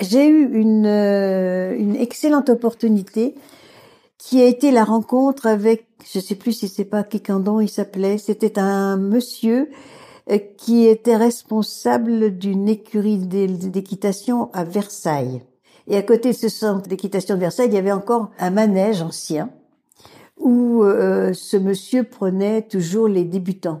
J'ai 0.00 0.28
eu 0.28 0.54
une, 0.54 0.86
euh, 0.86 1.76
une 1.76 1.96
excellente 1.96 2.48
opportunité 2.48 3.34
qui 4.18 4.42
a 4.42 4.46
été 4.46 4.70
la 4.70 4.84
rencontre 4.84 5.46
avec, 5.46 5.86
je 6.12 6.18
sais 6.18 6.34
plus 6.34 6.52
si 6.52 6.68
c'est 6.68 6.84
pas 6.84 7.04
Kikandon 7.04 7.60
il 7.60 7.68
s'appelait, 7.68 8.18
c'était 8.18 8.58
un 8.58 8.96
monsieur 8.96 9.70
euh, 10.30 10.38
qui 10.56 10.86
était 10.86 11.16
responsable 11.16 12.36
d'une 12.36 12.68
écurie 12.68 13.18
d'équitation 13.18 14.50
à 14.52 14.64
Versailles. 14.64 15.42
Et 15.86 15.96
à 15.96 16.02
côté 16.02 16.32
de 16.32 16.36
ce 16.36 16.48
centre 16.48 16.88
d'équitation 16.88 17.36
de 17.36 17.40
Versailles, 17.40 17.68
il 17.68 17.74
y 17.74 17.78
avait 17.78 17.92
encore 17.92 18.30
un 18.38 18.50
manège 18.50 19.00
ancien 19.00 19.50
où 20.36 20.82
euh, 20.84 21.32
ce 21.32 21.56
monsieur 21.56 22.04
prenait 22.04 22.62
toujours 22.62 23.08
les 23.08 23.24
débutants. 23.24 23.80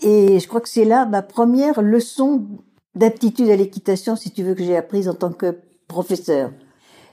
Et 0.00 0.38
je 0.38 0.48
crois 0.48 0.60
que 0.60 0.68
c'est 0.68 0.84
là 0.84 1.06
ma 1.06 1.22
première 1.22 1.82
leçon 1.82 2.46
d'aptitude 2.94 3.48
à 3.48 3.56
l'équitation, 3.56 4.16
si 4.16 4.30
tu 4.30 4.42
veux, 4.42 4.54
que 4.54 4.62
j'ai 4.62 4.76
apprise 4.76 5.08
en 5.08 5.14
tant 5.14 5.32
que 5.32 5.58
professeur. 5.88 6.52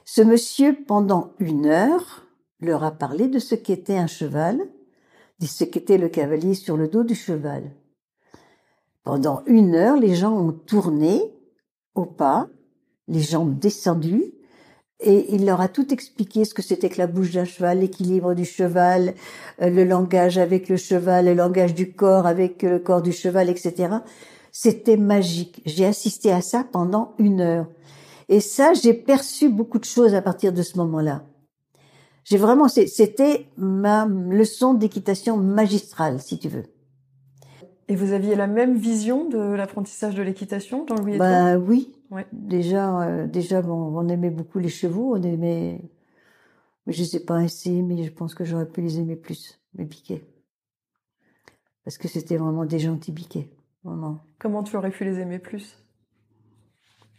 Ce 0.04 0.22
monsieur, 0.22 0.76
pendant 0.86 1.32
une 1.38 1.66
heure, 1.66 2.26
leur 2.60 2.84
a 2.84 2.90
parlé 2.90 3.28
de 3.28 3.38
ce 3.38 3.54
qu'était 3.54 3.96
un 3.96 4.06
cheval, 4.06 4.60
de 5.40 5.46
ce 5.46 5.64
qu'était 5.64 5.98
le 5.98 6.08
cavalier 6.08 6.54
sur 6.54 6.76
le 6.76 6.88
dos 6.88 7.04
du 7.04 7.14
cheval. 7.14 7.70
Pendant 9.02 9.42
une 9.46 9.74
heure, 9.74 9.96
les 9.96 10.14
gens 10.14 10.36
ont 10.36 10.52
tourné 10.52 11.22
au 11.94 12.04
pas 12.04 12.48
les 13.08 13.20
jambes 13.20 13.58
descendues, 13.58 14.34
et 15.00 15.34
il 15.34 15.46
leur 15.46 15.60
a 15.60 15.68
tout 15.68 15.92
expliqué 15.92 16.44
ce 16.44 16.52
que 16.52 16.62
c'était 16.62 16.90
que 16.90 16.98
la 16.98 17.06
bouche 17.06 17.32
d'un 17.32 17.46
cheval, 17.46 17.80
l'équilibre 17.80 18.34
du 18.34 18.44
cheval, 18.44 19.14
euh, 19.62 19.70
le 19.70 19.84
langage 19.84 20.36
avec 20.36 20.68
le 20.68 20.76
cheval, 20.76 21.24
le 21.24 21.34
langage 21.34 21.74
du 21.74 21.92
corps 21.92 22.26
avec 22.26 22.62
le 22.62 22.78
corps 22.78 23.00
du 23.00 23.12
cheval, 23.12 23.48
etc. 23.48 23.94
C'était 24.52 24.98
magique. 24.98 25.62
J'ai 25.64 25.86
assisté 25.86 26.30
à 26.30 26.42
ça 26.42 26.64
pendant 26.70 27.14
une 27.18 27.40
heure. 27.40 27.66
Et 28.28 28.40
ça, 28.40 28.74
j'ai 28.74 28.92
perçu 28.92 29.48
beaucoup 29.48 29.78
de 29.78 29.84
choses 29.84 30.14
à 30.14 30.22
partir 30.22 30.52
de 30.52 30.62
ce 30.62 30.76
moment-là. 30.76 31.24
J'ai 32.30 32.38
vraiment, 32.38 32.68
c'était 32.68 33.48
ma 33.56 34.06
leçon 34.06 34.74
d'équitation 34.74 35.36
magistrale, 35.36 36.20
si 36.20 36.38
tu 36.38 36.48
veux. 36.48 36.62
Et 37.88 37.96
vous 37.96 38.12
aviez 38.12 38.36
la 38.36 38.46
même 38.46 38.76
vision 38.76 39.28
de 39.28 39.38
l'apprentissage 39.38 40.14
de 40.14 40.22
l'équitation, 40.22 40.84
dans 40.84 40.94
louis 40.94 41.18
Bah 41.18 41.58
oui. 41.58 41.92
Ouais. 42.12 42.24
Déjà, 42.30 43.02
euh, 43.02 43.26
déjà, 43.26 43.62
bon, 43.62 43.98
on 43.98 44.08
aimait 44.08 44.30
beaucoup 44.30 44.60
les 44.60 44.68
chevaux, 44.68 45.16
on 45.16 45.22
aimait, 45.22 45.80
je 46.86 47.02
sais 47.02 47.18
pas 47.18 47.38
assez, 47.38 47.82
mais 47.82 48.04
je 48.04 48.12
pense 48.12 48.36
que 48.36 48.44
j'aurais 48.44 48.68
pu 48.68 48.80
les 48.80 49.00
aimer 49.00 49.16
plus, 49.16 49.60
les 49.74 49.84
biquets, 49.84 50.22
parce 51.84 51.98
que 51.98 52.06
c'était 52.06 52.36
vraiment 52.36 52.64
des 52.64 52.78
gentils 52.78 53.12
biquets, 53.12 53.50
vraiment. 53.82 54.18
Comment 54.38 54.62
tu 54.62 54.76
aurais 54.76 54.90
pu 54.90 55.04
les 55.04 55.18
aimer 55.18 55.40
plus? 55.40 55.76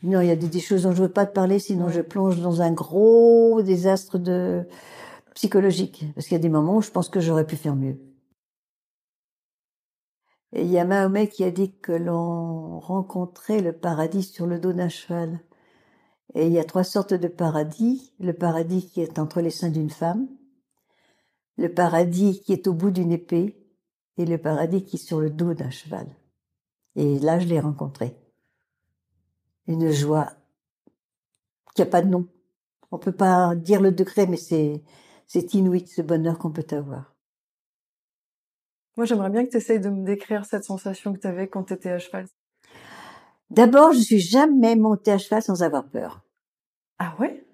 Non, 0.04 0.22
il 0.22 0.28
y 0.28 0.32
a 0.32 0.36
des, 0.36 0.60
choses 0.60 0.84
dont 0.84 0.94
je 0.94 1.04
veux 1.04 1.12
pas 1.12 1.28
te 1.28 1.34
parler, 1.34 1.60
sinon 1.60 1.90
je 1.90 2.02
plonge 2.02 2.40
dans 2.42 2.62
un 2.62 2.72
gros 2.72 3.62
désastre 3.62 4.18
de 4.18 4.68
psychologique, 5.36 6.06
parce 6.16 6.28
qu'il 6.28 6.36
y 6.36 6.40
a 6.40 6.42
des 6.42 6.50
moments 6.50 6.78
où 6.78 6.82
je 6.82 6.90
pense 6.92 7.10
que 7.10 7.20
j'aurais 7.20 7.46
pu 7.46 7.56
faire 7.56 7.76
mieux. 7.76 8.00
Et 10.54 10.64
il 10.64 10.72
y 10.72 10.80
a 10.80 10.86
Mahomet 10.86 11.28
qui 11.28 11.44
a 11.44 11.52
dit 11.52 11.72
que 11.80 11.92
l'on 11.92 12.80
rencontrait 12.80 13.62
le 13.62 13.74
paradis 13.74 14.24
sur 14.24 14.48
le 14.48 14.60
dos 14.60 14.74
d'un 14.74 14.90
cheval. 14.90 15.40
Et 16.34 16.48
il 16.48 16.54
y 16.54 16.60
a 16.60 16.66
trois 16.66 16.84
sortes 16.84 17.14
de 17.14 17.28
paradis. 17.28 18.14
Le 18.20 18.34
paradis 18.34 18.90
qui 18.90 19.02
est 19.02 19.20
entre 19.20 19.42
les 19.42 19.50
seins 19.50 19.70
d'une 19.70 19.90
femme, 19.90 20.28
le 21.58 21.74
paradis 21.74 22.42
qui 22.42 22.54
est 22.54 22.68
au 22.68 22.74
bout 22.74 22.92
d'une 22.92 23.12
épée, 23.12 23.62
et 24.18 24.26
le 24.26 24.38
paradis 24.38 24.84
qui 24.84 24.98
est 24.98 25.00
sur 25.00 25.22
le 25.22 25.30
dos 25.30 25.54
d'un 25.54 25.70
cheval. 25.70 26.08
Et 26.96 27.20
là, 27.20 27.40
je 27.40 27.48
l'ai 27.48 27.60
rencontré. 27.60 28.21
Une 29.68 29.92
joie 29.92 30.32
qui 31.76 31.82
a 31.82 31.86
pas 31.86 32.02
de 32.02 32.08
nom. 32.08 32.28
On 32.92 32.98
peut 32.98 33.12
pas 33.12 33.56
dire 33.56 33.82
le 33.82 33.92
degré, 33.92 34.28
mais 34.28 34.38
c'est, 34.38 34.84
c'est 35.28 35.54
inouï 35.54 35.88
ce 35.88 36.02
bonheur 36.02 36.38
qu'on 36.38 36.52
peut 36.52 36.66
avoir. 36.72 37.16
Moi, 38.98 39.06
j'aimerais 39.06 39.30
bien 39.30 39.46
que 39.46 39.52
tu 39.52 39.58
essayes 39.58 39.80
de 39.80 39.90
me 39.90 40.06
décrire 40.06 40.46
cette 40.46 40.66
sensation 40.66 41.14
que 41.14 41.20
tu 41.20 41.28
avais 41.28 41.48
quand 41.48 41.64
tu 41.64 41.74
étais 41.74 41.92
à 41.92 42.00
cheval. 42.00 42.28
D'abord, 43.50 43.94
je 43.94 44.00
suis 44.00 44.20
jamais 44.20 44.76
montée 44.76 45.12
à 45.12 45.18
cheval 45.18 45.42
sans 45.42 45.64
avoir 45.64 45.90
peur. 45.90 46.22
Ah 47.00 47.16
ouais? 47.20 47.46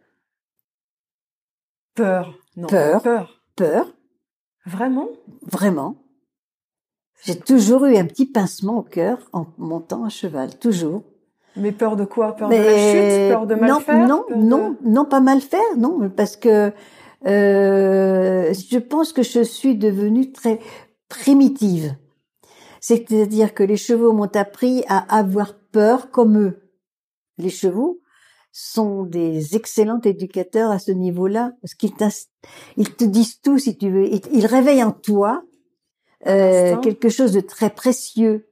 Peur? 1.94 2.38
Non, 2.56 2.68
peur. 2.68 3.04
Peur. 3.04 3.44
Peur. 3.56 3.94
Vraiment? 4.66 5.10
Vraiment. 5.44 6.04
J'ai 7.24 7.40
toujours 7.40 7.86
eu 7.86 7.98
un 7.98 8.06
petit 8.06 8.26
pincement 8.26 8.78
au 8.78 8.84
cœur 8.84 9.30
en 9.34 9.48
montant 9.58 10.04
à 10.04 10.10
cheval, 10.10 10.58
toujours. 10.60 11.04
Mais 11.58 11.72
peur 11.72 11.96
de 11.96 12.06
quoi? 12.06 12.36
Peur 12.36 12.50
de 12.50 12.56
la 12.56 12.78
chute? 12.78 13.32
Peur 13.32 13.48
de 13.48 13.56
mal 13.56 13.70
non, 13.70 13.80
faire? 13.80 14.08
Non, 14.08 14.26
non, 14.36 14.78
non, 14.84 15.06
pas 15.06 15.20
mal 15.20 15.42
faire, 15.42 15.78
non, 15.78 16.10
parce 16.10 16.36
que 16.38 16.72
euh, 17.26 18.54
je 18.54 18.78
pense 18.78 19.14
que 19.14 19.24
je 19.24 19.44
suis 19.44 19.76
devenue 19.76 20.32
très 20.32 20.60
primitive. 21.10 21.96
C'est-à-dire 22.80 23.54
que 23.54 23.64
les 23.64 23.78
chevaux 23.78 24.14
m'ont 24.14 24.32
appris 24.36 24.84
à 24.88 25.00
avoir 25.18 25.58
peur 25.72 26.12
comme 26.12 26.38
eux. 26.38 26.72
Les 27.38 27.50
chevaux 27.50 28.02
sont 28.52 29.04
des 29.04 29.56
excellents 29.56 30.02
éducateurs 30.02 30.72
à 30.72 30.80
ce 30.80 30.92
niveau-là, 30.92 31.52
parce 31.62 31.76
qu'ils 31.76 31.92
ils 32.76 32.94
te 32.96 33.04
disent 33.04 33.42
tout 33.42 33.60
si 33.60 33.78
tu 33.78 33.90
veux. 33.90 34.08
Ils, 34.08 34.46
réveillent 34.46 34.84
en 34.84 34.92
toi 34.92 35.44
euh, 36.26 36.78
quelque 36.78 37.10
chose 37.10 37.34
de 37.34 37.40
très 37.40 37.70
précieux. 37.70 38.48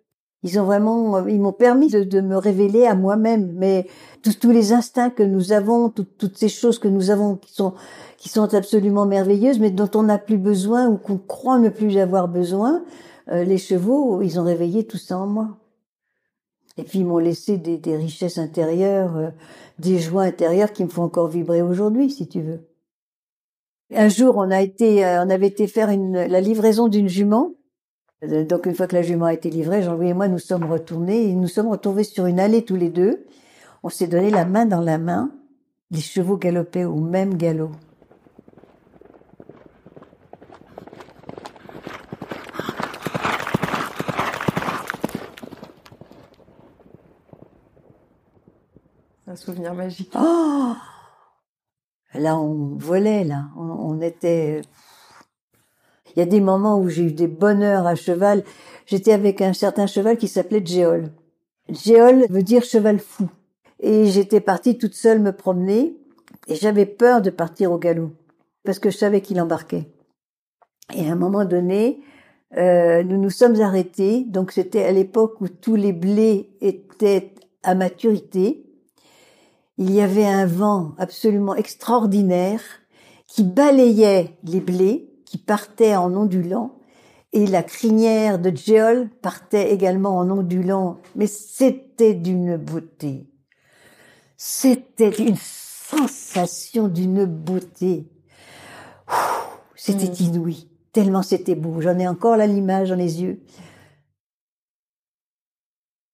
Ils 0.45 0.59
ont 0.59 0.63
vraiment, 0.63 1.25
ils 1.25 1.41
m'ont 1.41 1.51
permis 1.51 1.89
de, 1.89 2.21
me 2.21 2.37
révéler 2.37 2.85
à 2.85 2.93
moi-même. 2.93 3.51
Mais 3.57 3.87
tous, 4.21 4.51
les 4.51 4.73
instincts 4.73 5.09
que 5.09 5.23
nous 5.23 5.51
avons, 5.51 5.89
toutes 5.89 6.37
ces 6.37 6.49
choses 6.49 6.77
que 6.77 6.87
nous 6.87 7.09
avons 7.09 7.35
qui 7.35 7.51
sont 7.51 7.73
qui 8.17 8.29
sont 8.29 8.53
absolument 8.53 9.05
merveilleuses, 9.05 9.59
mais 9.59 9.71
dont 9.71 9.89
on 9.93 10.03
n'a 10.03 10.17
plus 10.17 10.37
besoin 10.37 10.87
ou 10.87 10.97
qu'on 10.97 11.17
croit 11.17 11.59
ne 11.59 11.69
plus 11.69 11.97
avoir 11.97 12.27
besoin, 12.27 12.83
euh, 13.29 13.43
les 13.43 13.57
chevaux, 13.57 14.21
ils 14.21 14.39
ont 14.39 14.43
réveillé 14.43 14.85
tout 14.85 14.97
ça 14.97 15.17
en 15.19 15.27
moi. 15.27 15.57
Et 16.77 16.83
puis 16.83 16.99
ils 16.99 17.05
m'ont 17.05 17.19
laissé 17.19 17.57
des, 17.57 17.77
des, 17.77 17.95
richesses 17.95 18.37
intérieures, 18.37 19.15
euh, 19.17 19.29
des 19.77 19.99
joies 19.99 20.23
intérieures 20.23 20.73
qui 20.73 20.83
me 20.83 20.89
font 20.89 21.03
encore 21.03 21.27
vibrer 21.27 21.61
aujourd'hui, 21.61 22.09
si 22.09 22.27
tu 22.27 22.41
veux. 22.41 22.67
Un 23.93 24.09
jour, 24.09 24.37
on 24.37 24.49
a 24.49 24.61
été, 24.61 25.05
euh, 25.05 25.23
on 25.23 25.29
avait 25.29 25.47
été 25.47 25.67
faire 25.67 25.89
une, 25.89 26.25
la 26.25 26.41
livraison 26.41 26.87
d'une 26.87 27.09
jument. 27.09 27.51
Donc 28.47 28.65
une 28.65 28.75
fois 28.75 28.87
que 28.87 28.95
la 28.95 29.01
jument 29.01 29.25
a 29.25 29.33
été 29.33 29.49
livrée, 29.49 29.83
Jean-Louis 29.83 30.09
et 30.09 30.13
moi 30.13 30.27
nous 30.27 30.39
sommes 30.39 30.65
retournés 30.65 31.29
et 31.29 31.33
nous 31.33 31.47
sommes 31.47 31.67
retrouvés 31.67 32.03
sur 32.03 32.25
une 32.25 32.39
allée 32.39 32.65
tous 32.65 32.75
les 32.75 32.89
deux. 32.89 33.25
On 33.83 33.89
s'est 33.89 34.07
donné 34.07 34.29
la 34.29 34.45
main 34.45 34.65
dans 34.65 34.81
la 34.81 34.97
main. 34.97 35.31
Les 35.91 36.01
chevaux 36.01 36.37
galopaient 36.37 36.85
au 36.85 36.95
même 36.95 37.35
galop. 37.35 37.71
Un 49.27 49.35
souvenir 49.35 49.73
magique. 49.73 50.13
Oh 50.15 50.73
là, 52.13 52.37
on 52.37 52.75
volait, 52.77 53.23
là. 53.23 53.45
On, 53.57 53.63
on 53.63 54.01
était 54.01 54.61
il 56.15 56.19
y 56.19 56.23
a 56.23 56.25
des 56.25 56.41
moments 56.41 56.79
où 56.79 56.89
j'ai 56.89 57.03
eu 57.03 57.11
des 57.11 57.27
bonheurs 57.27 57.85
à 57.87 57.95
cheval. 57.95 58.43
J'étais 58.85 59.11
avec 59.11 59.41
un 59.41 59.53
certain 59.53 59.87
cheval 59.87 60.17
qui 60.17 60.27
s'appelait 60.27 60.65
Géol. 60.65 61.11
Géol 61.69 62.25
veut 62.29 62.43
dire 62.43 62.63
cheval 62.63 62.99
fou. 62.99 63.29
Et 63.79 64.05
j'étais 64.05 64.39
partie 64.39 64.77
toute 64.77 64.93
seule 64.93 65.19
me 65.19 65.31
promener 65.31 65.97
et 66.47 66.55
j'avais 66.55 66.85
peur 66.85 67.21
de 67.21 67.29
partir 67.29 67.71
au 67.71 67.77
galop 67.77 68.11
parce 68.63 68.79
que 68.79 68.89
je 68.89 68.97
savais 68.97 69.21
qu'il 69.21 69.39
embarquait. 69.41 69.89
Et 70.93 71.07
à 71.07 71.11
un 71.11 71.15
moment 71.15 71.45
donné, 71.45 72.01
euh, 72.57 73.03
nous 73.03 73.17
nous 73.17 73.29
sommes 73.29 73.59
arrêtés. 73.61 74.23
Donc 74.27 74.51
c'était 74.51 74.83
à 74.83 74.91
l'époque 74.91 75.41
où 75.41 75.47
tous 75.47 75.75
les 75.75 75.93
blés 75.93 76.55
étaient 76.61 77.33
à 77.63 77.75
maturité. 77.75 78.65
Il 79.77 79.91
y 79.91 80.01
avait 80.01 80.25
un 80.25 80.45
vent 80.45 80.93
absolument 80.97 81.55
extraordinaire 81.55 82.61
qui 83.27 83.43
balayait 83.43 84.37
les 84.43 84.61
blés, 84.61 85.11
qui 85.25 85.37
partaient 85.37 85.95
en 85.95 86.15
ondulant, 86.15 86.75
et 87.33 87.47
la 87.47 87.63
crinière 87.63 88.39
de 88.39 88.55
Géol 88.55 89.09
partait 89.21 89.73
également 89.73 90.17
en 90.17 90.29
ondulant. 90.29 90.99
Mais 91.15 91.27
c'était 91.27 92.13
d'une 92.13 92.55
beauté. 92.55 93.27
C'était 94.37 95.09
une 95.09 95.35
sensation 95.35 96.87
d'une 96.87 97.25
beauté. 97.25 98.07
C'était 99.75 100.07
Mm. 100.09 100.25
inouï. 100.25 100.69
Tellement 100.93 101.21
c'était 101.21 101.55
beau. 101.55 101.81
J'en 101.81 101.99
ai 101.99 102.07
encore 102.07 102.37
là 102.37 102.47
l'image 102.47 102.89
dans 102.89 102.95
les 102.95 103.21
yeux. 103.21 103.43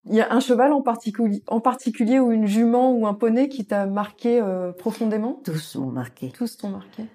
Il 0.05 0.15
y 0.15 0.21
a 0.21 0.33
un 0.33 0.39
cheval 0.39 0.73
en 0.73 0.81
particulier, 0.81 1.43
en 1.45 1.59
particulier 1.59 2.19
ou 2.19 2.31
une 2.31 2.47
jument 2.47 2.91
ou 2.91 3.05
un 3.05 3.13
poney 3.13 3.47
qui 3.47 3.65
t'a 3.65 3.85
marqué 3.85 4.41
euh, 4.41 4.71
profondément? 4.71 5.39
Tous 5.43 5.75
m'ont 5.75 5.91
marqué. 5.91 6.31
Tous 6.31 6.57
t'ont 6.57 6.69
marqué. 6.69 7.05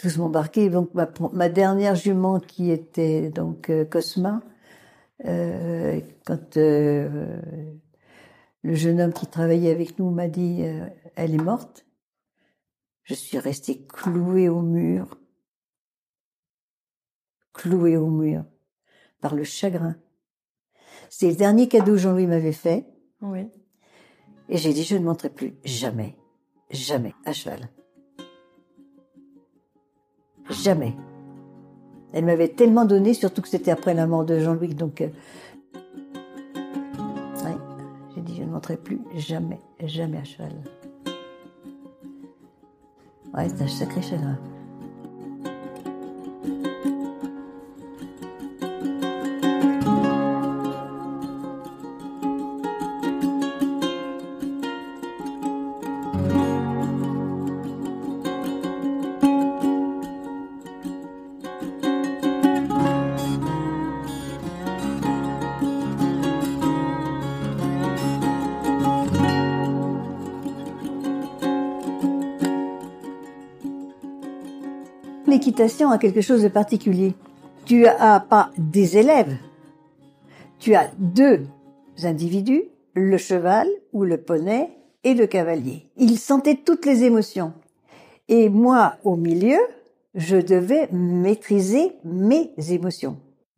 Tous 0.00 0.16
marqué. 0.16 0.70
Donc 0.70 0.94
ma, 0.94 1.06
ma 1.32 1.50
dernière 1.50 1.94
jument 1.94 2.40
qui 2.40 2.70
était 2.70 3.28
donc 3.28 3.68
euh, 3.68 3.84
Cosma, 3.84 4.40
euh, 5.26 6.00
quand 6.24 6.56
euh, 6.56 7.38
le 8.62 8.74
jeune 8.74 8.98
homme 8.98 9.12
qui 9.12 9.26
travaillait 9.26 9.70
avec 9.70 9.98
nous 9.98 10.10
m'a 10.10 10.28
dit 10.28 10.62
euh, 10.62 10.86
elle 11.16 11.34
est 11.34 11.42
morte, 11.42 11.84
je 13.02 13.12
suis 13.12 13.38
restée 13.38 13.84
clouée 13.86 14.48
au 14.48 14.62
mur, 14.62 15.18
clouée 17.52 17.98
au 17.98 18.08
mur 18.08 18.44
par 19.20 19.34
le 19.34 19.44
chagrin. 19.44 19.96
C'est 21.10 21.28
le 21.28 21.36
dernier 21.36 21.68
cadeau 21.68 21.92
que 21.92 21.98
Jean-Louis 21.98 22.26
m'avait 22.26 22.52
fait. 22.52 22.86
Oui. 23.20 23.50
Et 24.48 24.56
j'ai 24.56 24.72
dit, 24.72 24.84
je 24.84 24.96
ne 24.96 25.04
monterai 25.04 25.28
plus 25.28 25.56
jamais, 25.62 26.16
jamais 26.70 27.14
à 27.26 27.34
cheval. 27.34 27.68
Jamais. 30.50 30.94
Elle 32.12 32.24
m'avait 32.24 32.48
tellement 32.48 32.84
donné, 32.84 33.14
surtout 33.14 33.40
que 33.40 33.48
c'était 33.48 33.70
après 33.70 33.94
la 33.94 34.06
mort 34.06 34.24
de 34.24 34.40
Jean-Louis, 34.40 34.74
donc... 34.74 35.00
euh, 35.00 35.08
j'ai 38.14 38.20
dit, 38.22 38.36
je 38.36 38.42
ne 38.42 38.50
monterai 38.50 38.76
plus 38.76 39.00
jamais, 39.14 39.60
jamais 39.84 40.18
à 40.18 40.24
cheval. 40.24 40.52
Ouais, 43.32 43.48
c'est 43.48 43.62
un 43.62 43.68
sacré 43.68 44.02
chagrin. 44.02 44.38
L'équitation 75.40 75.90
a 75.90 75.96
quelque 75.96 76.20
chose 76.20 76.42
de 76.42 76.48
particulier. 76.48 77.14
Tu 77.64 77.86
as 77.86 78.20
pas 78.20 78.50
des 78.58 78.98
élèves, 78.98 79.38
tu 80.58 80.74
as 80.74 80.90
deux 80.98 81.46
individus, 82.04 82.64
le 82.92 83.16
cheval 83.16 83.66
ou 83.94 84.04
le 84.04 84.18
poney 84.18 84.68
et 85.02 85.14
le 85.14 85.26
cavalier. 85.26 85.88
Ils 85.96 86.18
sentaient 86.18 86.60
toutes 86.62 86.84
les 86.84 87.04
émotions. 87.04 87.54
Et 88.28 88.50
moi, 88.50 88.96
au 89.02 89.16
milieu, 89.16 89.56
je 90.14 90.36
devais 90.36 90.90
maîtriser 90.92 91.92
mes 92.04 92.52
émotions. 92.68 93.16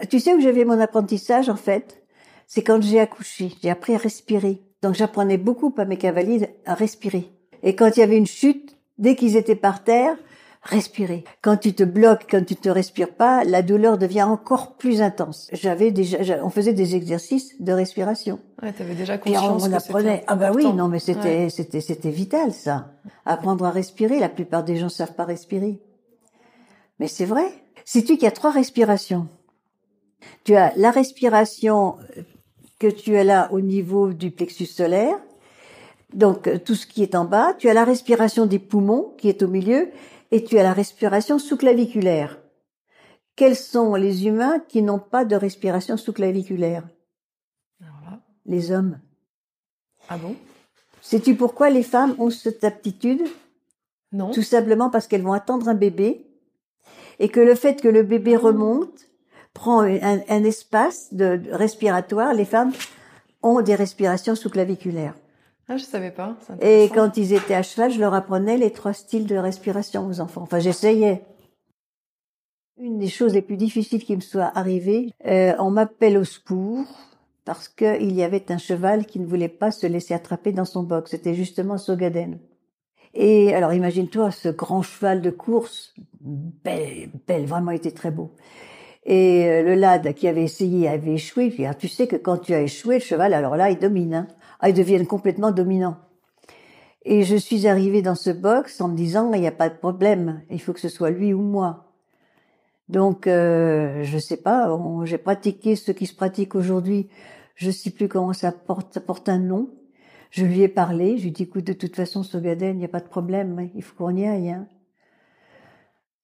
Tu 0.09 0.21
sais 0.21 0.35
où 0.35 0.41
j'avais 0.41 0.65
mon 0.65 0.79
apprentissage, 0.79 1.49
en 1.49 1.57
fait? 1.57 2.05
C'est 2.47 2.63
quand 2.63 2.81
j'ai 2.81 3.01
accouché. 3.01 3.51
J'ai 3.61 3.71
appris 3.71 3.97
à 3.97 3.99
respirer. 3.99 4.63
Donc 4.83 4.95
j'apprenais 4.95 5.37
beaucoup 5.37 5.75
à 5.79 5.85
mes 5.85 5.99
cavaliers 5.99 6.49
à 6.65 6.75
respirer. 6.75 7.33
Et 7.65 7.75
quand 7.75 7.97
il 7.97 8.01
y 8.01 8.05
avait 8.05 8.19
une 8.19 8.27
chute, 8.27 8.79
dès 8.99 9.17
qu'ils 9.17 9.37
étaient 9.37 9.57
par 9.57 9.83
terre, 9.83 10.17
respirer. 10.63 11.25
Quand 11.41 11.57
tu 11.57 11.75
te 11.75 11.83
bloques, 11.83 12.27
quand 12.31 12.45
tu 12.45 12.55
te 12.57 12.69
respires 12.69 13.15
pas, 13.15 13.45
la 13.45 13.63
douleur 13.63 13.99
devient 13.99 14.23
encore 14.23 14.77
plus 14.77 15.03
intense. 15.03 15.49
J'avais 15.53 15.91
déjà, 15.91 16.19
on 16.45 16.51
faisait 16.51 16.73
des 16.73 16.95
exercices 16.95 17.61
de 17.61 17.73
respiration. 17.73 18.39
Ouais, 18.63 18.73
t'avais 18.73 18.95
déjà 18.95 19.19
conscience 19.19 19.65
on, 19.65 19.71
on 19.71 19.73
apprenait. 19.73 20.25
Ah 20.29 20.37
bah 20.37 20.53
oui, 20.55 20.73
non, 20.73 20.89
mais 20.89 21.01
c'était, 21.01 21.45
Ouais. 21.45 21.51
c'était, 21.51 21.81
c'était 21.81 22.11
vital 22.11 22.53
ça. 22.53 22.93
Apprendre 23.27 23.65
à 23.65 23.71
respirer. 23.71 24.21
La 24.21 24.29
plupart 24.29 24.63
des 24.63 24.77
gens 24.77 24.89
savent 24.89 25.15
pas 25.15 25.25
respirer. 25.25 25.81
Mais 27.01 27.09
c'est 27.09 27.25
vrai. 27.25 27.47
Sais-tu 27.85 28.15
qu'il 28.15 28.23
y 28.23 28.27
a 28.27 28.31
trois 28.31 28.53
respirations? 28.53 29.27
Tu 30.45 30.55
as 30.55 30.73
la 30.77 30.93
respiration 30.93 31.97
euh, 32.17 32.23
que 32.79 32.87
tu 32.87 33.17
as 33.17 33.25
là 33.25 33.49
au 33.51 33.61
niveau 33.61 34.13
du 34.13 34.31
plexus 34.31 34.67
solaire, 34.67 35.17
donc 36.15 36.47
euh, 36.47 36.59
tout 36.65 36.77
ce 36.77 36.87
qui 36.87 37.03
est 37.03 37.17
en 37.17 37.25
bas. 37.25 37.55
Tu 37.59 37.69
as 37.69 37.75
la 37.75 37.85
respiration 37.85 38.47
des 38.47 38.61
poumons 38.61 39.15
qui 39.19 39.29
est 39.29 39.43
au 39.43 39.49
milieu, 39.49 39.89
et 40.33 40.43
tu 40.43 40.59
as 40.59 40.65
la 40.65 40.73
respiration 40.73 41.39
sous-claviculaire. 41.39 42.41
Quels 43.37 43.57
sont 43.57 43.95
les 43.95 44.27
humains 44.27 44.59
qui 44.69 44.83
n'ont 44.83 44.99
pas 44.99 45.25
de 45.25 45.37
respiration 45.37 45.97
sous-claviculaire? 45.97 46.89
Les 48.45 48.73
hommes. 48.73 48.99
Ah 50.09 50.19
bon? 50.19 50.35
Sais-tu 51.01 51.37
pourquoi 51.37 51.71
les 51.71 51.85
femmes 51.85 52.17
ont 52.19 52.31
cette 52.31 52.65
aptitude? 52.65 53.23
Non. 54.11 54.33
Tout 54.33 54.43
simplement 54.43 54.91
parce 54.91 55.07
qu'elles 55.07 55.23
vont 55.23 55.33
attendre 55.33 55.69
un 55.69 55.75
bébé 55.75 56.27
et 57.19 57.29
que 57.29 57.41
le 57.41 57.55
fait 57.55 57.81
que 57.81 57.89
le 57.89 58.03
bébé 58.03 58.37
remonte 58.37 59.09
prend 59.55 59.83
un, 59.83 60.21
un 60.29 60.45
espace 60.45 61.15
de, 61.15 61.37
de 61.37 61.53
respiratoire. 61.53 62.35
Les 62.35 62.45
femmes 62.45 62.73
ont 63.43 63.61
des 63.61 63.75
respirations 63.75 64.35
sous-claviculaires. 64.35 65.15
Ah, 65.73 65.79
je 65.79 65.85
savais 65.85 66.11
pas. 66.11 66.37
Et 66.61 66.91
quand 66.95 67.17
ils 67.17 67.33
étaient 67.33 67.55
à 67.55 67.63
cheval, 67.63 67.91
je 67.91 67.99
leur 67.99 68.13
apprenais 68.13 68.59
les 68.59 68.71
trois 68.73 68.93
styles 68.93 69.27
de 69.27 69.37
respiration 69.37 70.07
aux 70.07 70.21
enfants. 70.21 70.43
Enfin, 70.43 70.59
j'essayais. 70.59 71.25
Une 72.79 72.99
des 72.99 73.09
choses 73.09 73.33
les 73.33 73.41
plus 73.41 73.57
difficiles 73.57 74.05
qui 74.05 74.15
me 74.15 74.21
soit 74.21 74.51
arrivée, 74.55 75.13
euh, 75.27 75.55
on 75.59 75.71
m'appelle 75.71 76.19
au 76.19 76.25
secours 76.25 76.85
parce 77.47 77.69
qu'il 77.69 78.13
y 78.13 78.23
avait 78.23 78.53
un 78.53 78.59
cheval 78.59 79.07
qui 79.07 79.19
ne 79.19 79.25
voulait 79.25 79.49
pas 79.49 79.71
se 79.71 79.87
laisser 79.87 80.13
attraper 80.13 80.53
dans 80.53 80.67
son 80.67 80.83
box. 80.83 81.13
C'était 81.13 81.35
justement 81.35 81.79
Sogaden. 81.79 82.39
Et 83.15 83.55
alors, 83.55 83.73
imagine-toi 83.73 84.31
ce 84.31 84.51
grand 84.51 84.83
cheval 84.83 85.23
de 85.23 85.31
course, 85.31 85.95
belle, 86.21 87.11
belle, 87.27 87.47
vraiment 87.47 87.71
il 87.71 87.77
était 87.77 87.91
très 87.93 88.11
beau. 88.11 88.33
Et 89.05 89.47
euh, 89.47 89.63
le 89.63 89.75
lad 89.75 90.13
qui 90.15 90.29
avait 90.29 90.45
essayé 90.45 90.89
avait 90.89 91.15
échoué. 91.15 91.49
Puis, 91.49 91.65
alors, 91.65 91.79
tu 91.79 91.89
sais 91.89 92.07
que 92.07 92.17
quand 92.17 92.39
tu 92.39 92.53
as 92.53 92.61
échoué, 92.61 92.97
le 92.97 93.01
cheval, 93.01 93.33
alors 93.33 93.57
là, 93.57 93.71
il 93.71 93.79
domine. 93.79 94.15
Hein. 94.15 94.29
Ah, 94.63 94.71
ils 94.71 94.75
deviennent 94.75 95.07
complètement 95.07 95.51
dominants. 95.51 95.97
Et 97.05 97.25
je 97.25 97.35
suis 97.35 97.67
arrivée 97.67 98.01
dans 98.01 98.15
ce 98.15 98.31
box 98.31 98.81
en 98.81 98.89
me 98.89 98.97
disant, 98.97 99.33
il 99.35 99.41
n'y 99.41 99.47
a 99.49 99.53
pas 99.53 99.69
de 99.69 99.77
problème, 99.77 100.43
il 100.51 100.61
faut 100.61 100.73
que 100.73 100.81
ce 100.81 100.89
soit 100.89 101.11
lui 101.11 101.35
ou 101.35 101.43
moi. 101.43 101.93
Donc, 102.89 103.27
euh, 103.27 104.05
je 104.05 104.19
sais 104.19 104.37
pas, 104.37 104.69
j'ai 105.05 105.19
pratiqué 105.19 105.75
ce 105.75 105.91
qui 105.91 106.07
se 106.07 106.15
pratique 106.15 106.55
aujourd'hui. 106.55 107.09
Je 107.57 107.71
sais 107.73 107.91
plus 107.91 108.09
comment 108.09 108.33
ça 108.33 108.53
porte, 108.53 108.95
ça 108.95 109.01
porte 109.01 109.29
un 109.29 109.39
nom. 109.39 109.71
Je 110.31 110.45
lui 110.45 110.63
ai 110.63 110.69
parlé, 110.69 111.17
je 111.17 111.23
lui 111.23 111.29
ai 111.31 111.33
dit, 111.33 111.43
écoute, 111.43 111.65
de 111.65 111.73
toute 111.73 111.97
façon, 111.97 112.23
Sogaden, 112.23 112.77
il 112.77 112.79
n'y 112.79 112.85
a 112.85 112.89
pas 112.89 113.01
de 113.01 113.09
problème, 113.09 113.59
hein, 113.59 113.69
il 113.75 113.83
faut 113.83 113.97
qu'on 113.97 114.17
y 114.17 114.27
aille. 114.27 114.51
Hein. 114.51 114.69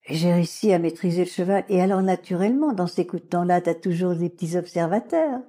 Et 0.07 0.15
j'ai 0.15 0.33
réussi 0.33 0.73
à 0.73 0.79
maîtriser 0.79 1.25
le 1.25 1.31
cheval. 1.31 1.65
Et 1.69 1.83
alors, 1.83 2.03
naturellement, 2.03 2.73
dans 2.73 2.87
ces 2.87 3.07
coups 3.07 3.23
de 3.23 3.29
temps-là, 3.29 3.61
tu 3.61 3.69
as 3.69 3.75
toujours 3.75 4.15
des 4.15 4.31
petits 4.31 4.57
observateurs. 4.57 5.41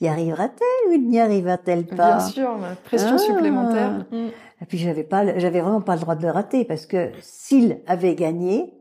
Y 0.00 0.08
arrivera-t-elle 0.08 0.92
ou 0.98 1.02
n'y 1.02 1.20
arrivera-t-elle 1.20 1.86
pas 1.86 2.16
Bien 2.18 2.20
sûr, 2.20 2.58
pression 2.84 3.14
Ah. 3.14 3.18
supplémentaire. 3.18 4.06
Mm. 4.10 4.26
et 4.62 4.66
puis 4.66 4.78
j'avais 4.78 5.04
pas, 5.04 5.38
j'avais 5.38 5.60
vraiment 5.60 5.80
pas 5.80 5.94
le 5.94 6.00
droit 6.00 6.14
de 6.16 6.22
le 6.22 6.30
rater 6.30 6.64
parce 6.64 6.86
que 6.86 7.10
s'il 7.20 7.80
avait 7.86 8.14
gagné, 8.14 8.74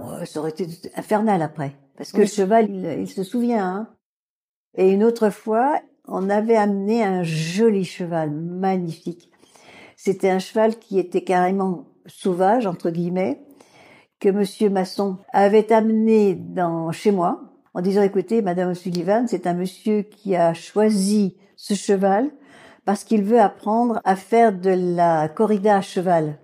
euh, 0.00 0.24
ça 0.24 0.40
aurait 0.40 0.50
été 0.50 0.66
infernal 0.96 1.42
après. 1.42 1.72
Parce 1.96 2.12
que 2.12 2.18
Oui. 2.18 2.22
le 2.24 2.28
cheval, 2.28 2.70
il, 2.70 2.84
il 3.00 3.08
se 3.08 3.22
souvient. 3.22 3.64
Hein. 3.66 3.88
Et 4.76 4.90
une 4.90 5.04
autre 5.04 5.30
fois, 5.30 5.80
on 6.06 6.28
avait 6.30 6.56
amené 6.56 7.02
un 7.02 7.22
joli 7.22 7.84
cheval, 7.84 8.30
magnifique. 8.30 9.30
C'était 9.96 10.30
un 10.30 10.38
cheval 10.38 10.78
qui 10.78 10.98
était 10.98 11.22
carrément 11.22 11.84
sauvage, 12.06 12.66
entre 12.66 12.90
guillemets, 12.90 13.40
que 14.18 14.28
Monsieur 14.28 14.68
Masson 14.70 15.18
avait 15.32 15.72
amené 15.72 16.34
dans, 16.34 16.90
chez 16.92 17.12
moi, 17.12 17.51
en 17.74 17.80
disant, 17.80 18.02
écoutez, 18.02 18.42
Madame 18.42 18.74
Sullivan, 18.74 19.26
c'est 19.26 19.46
un 19.46 19.54
monsieur 19.54 20.02
qui 20.02 20.36
a 20.36 20.54
choisi 20.54 21.36
ce 21.56 21.74
cheval 21.74 22.30
parce 22.84 23.04
qu'il 23.04 23.22
veut 23.22 23.40
apprendre 23.40 24.00
à 24.04 24.16
faire 24.16 24.52
de 24.52 24.70
la 24.70 25.28
corrida 25.28 25.76
à 25.76 25.80
cheval. 25.80 26.38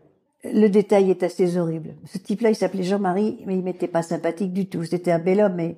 Le 0.44 0.68
détail 0.68 1.10
est 1.10 1.22
assez 1.22 1.58
horrible. 1.58 1.96
Ce 2.06 2.18
type-là, 2.18 2.50
il 2.50 2.56
s'appelait 2.56 2.84
Jean-Marie, 2.84 3.42
mais 3.46 3.56
il 3.56 3.62
m'était 3.64 3.88
pas 3.88 4.02
sympathique 4.02 4.52
du 4.52 4.68
tout. 4.68 4.84
C'était 4.84 5.10
un 5.10 5.18
bel 5.18 5.40
homme, 5.40 5.56
mais 5.56 5.76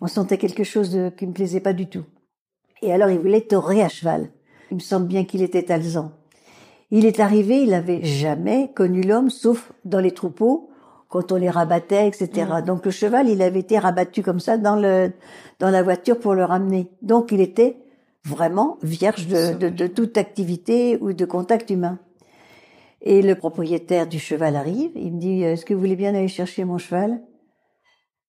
on 0.00 0.06
sentait 0.06 0.38
quelque 0.38 0.64
chose 0.64 0.98
qui 1.16 1.26
me 1.26 1.32
plaisait 1.32 1.60
pas 1.60 1.74
du 1.74 1.86
tout. 1.86 2.04
Et 2.82 2.92
alors, 2.92 3.10
il 3.10 3.18
voulait 3.18 3.42
torer 3.42 3.82
à 3.82 3.90
cheval. 3.90 4.30
Il 4.70 4.76
me 4.76 4.80
semble 4.80 5.06
bien 5.06 5.24
qu'il 5.24 5.42
était 5.42 5.70
alezan. 5.70 6.12
Il 6.90 7.04
est 7.04 7.20
arrivé, 7.20 7.62
il 7.62 7.70
n'avait 7.70 8.02
jamais 8.02 8.72
connu 8.74 9.02
l'homme, 9.02 9.30
sauf 9.30 9.72
dans 9.84 10.00
les 10.00 10.12
troupeaux, 10.12 10.69
quand 11.10 11.32
on 11.32 11.36
les 11.36 11.50
rabattait, 11.50 12.08
etc. 12.08 12.46
Mm. 12.62 12.64
Donc 12.64 12.86
le 12.86 12.90
cheval, 12.90 13.28
il 13.28 13.42
avait 13.42 13.60
été 13.60 13.78
rabattu 13.78 14.22
comme 14.22 14.40
ça 14.40 14.56
dans 14.56 14.76
le 14.76 15.12
dans 15.58 15.70
la 15.70 15.82
voiture 15.82 16.18
pour 16.18 16.34
le 16.34 16.44
ramener. 16.44 16.90
Donc 17.02 17.32
il 17.32 17.42
était 17.42 17.76
vraiment 18.24 18.78
vierge 18.82 19.26
de, 19.26 19.54
de, 19.54 19.68
de 19.68 19.86
toute 19.86 20.16
activité 20.16 20.96
ou 21.00 21.12
de 21.12 21.24
contact 21.26 21.68
humain. 21.70 21.98
Et 23.02 23.22
le 23.22 23.34
propriétaire 23.34 24.06
du 24.06 24.18
cheval 24.18 24.56
arrive, 24.56 24.90
il 24.94 25.14
me 25.14 25.20
dit, 25.20 25.42
est-ce 25.42 25.64
que 25.64 25.72
vous 25.72 25.80
voulez 25.80 25.96
bien 25.96 26.14
aller 26.14 26.28
chercher 26.28 26.64
mon 26.64 26.76
cheval? 26.76 27.22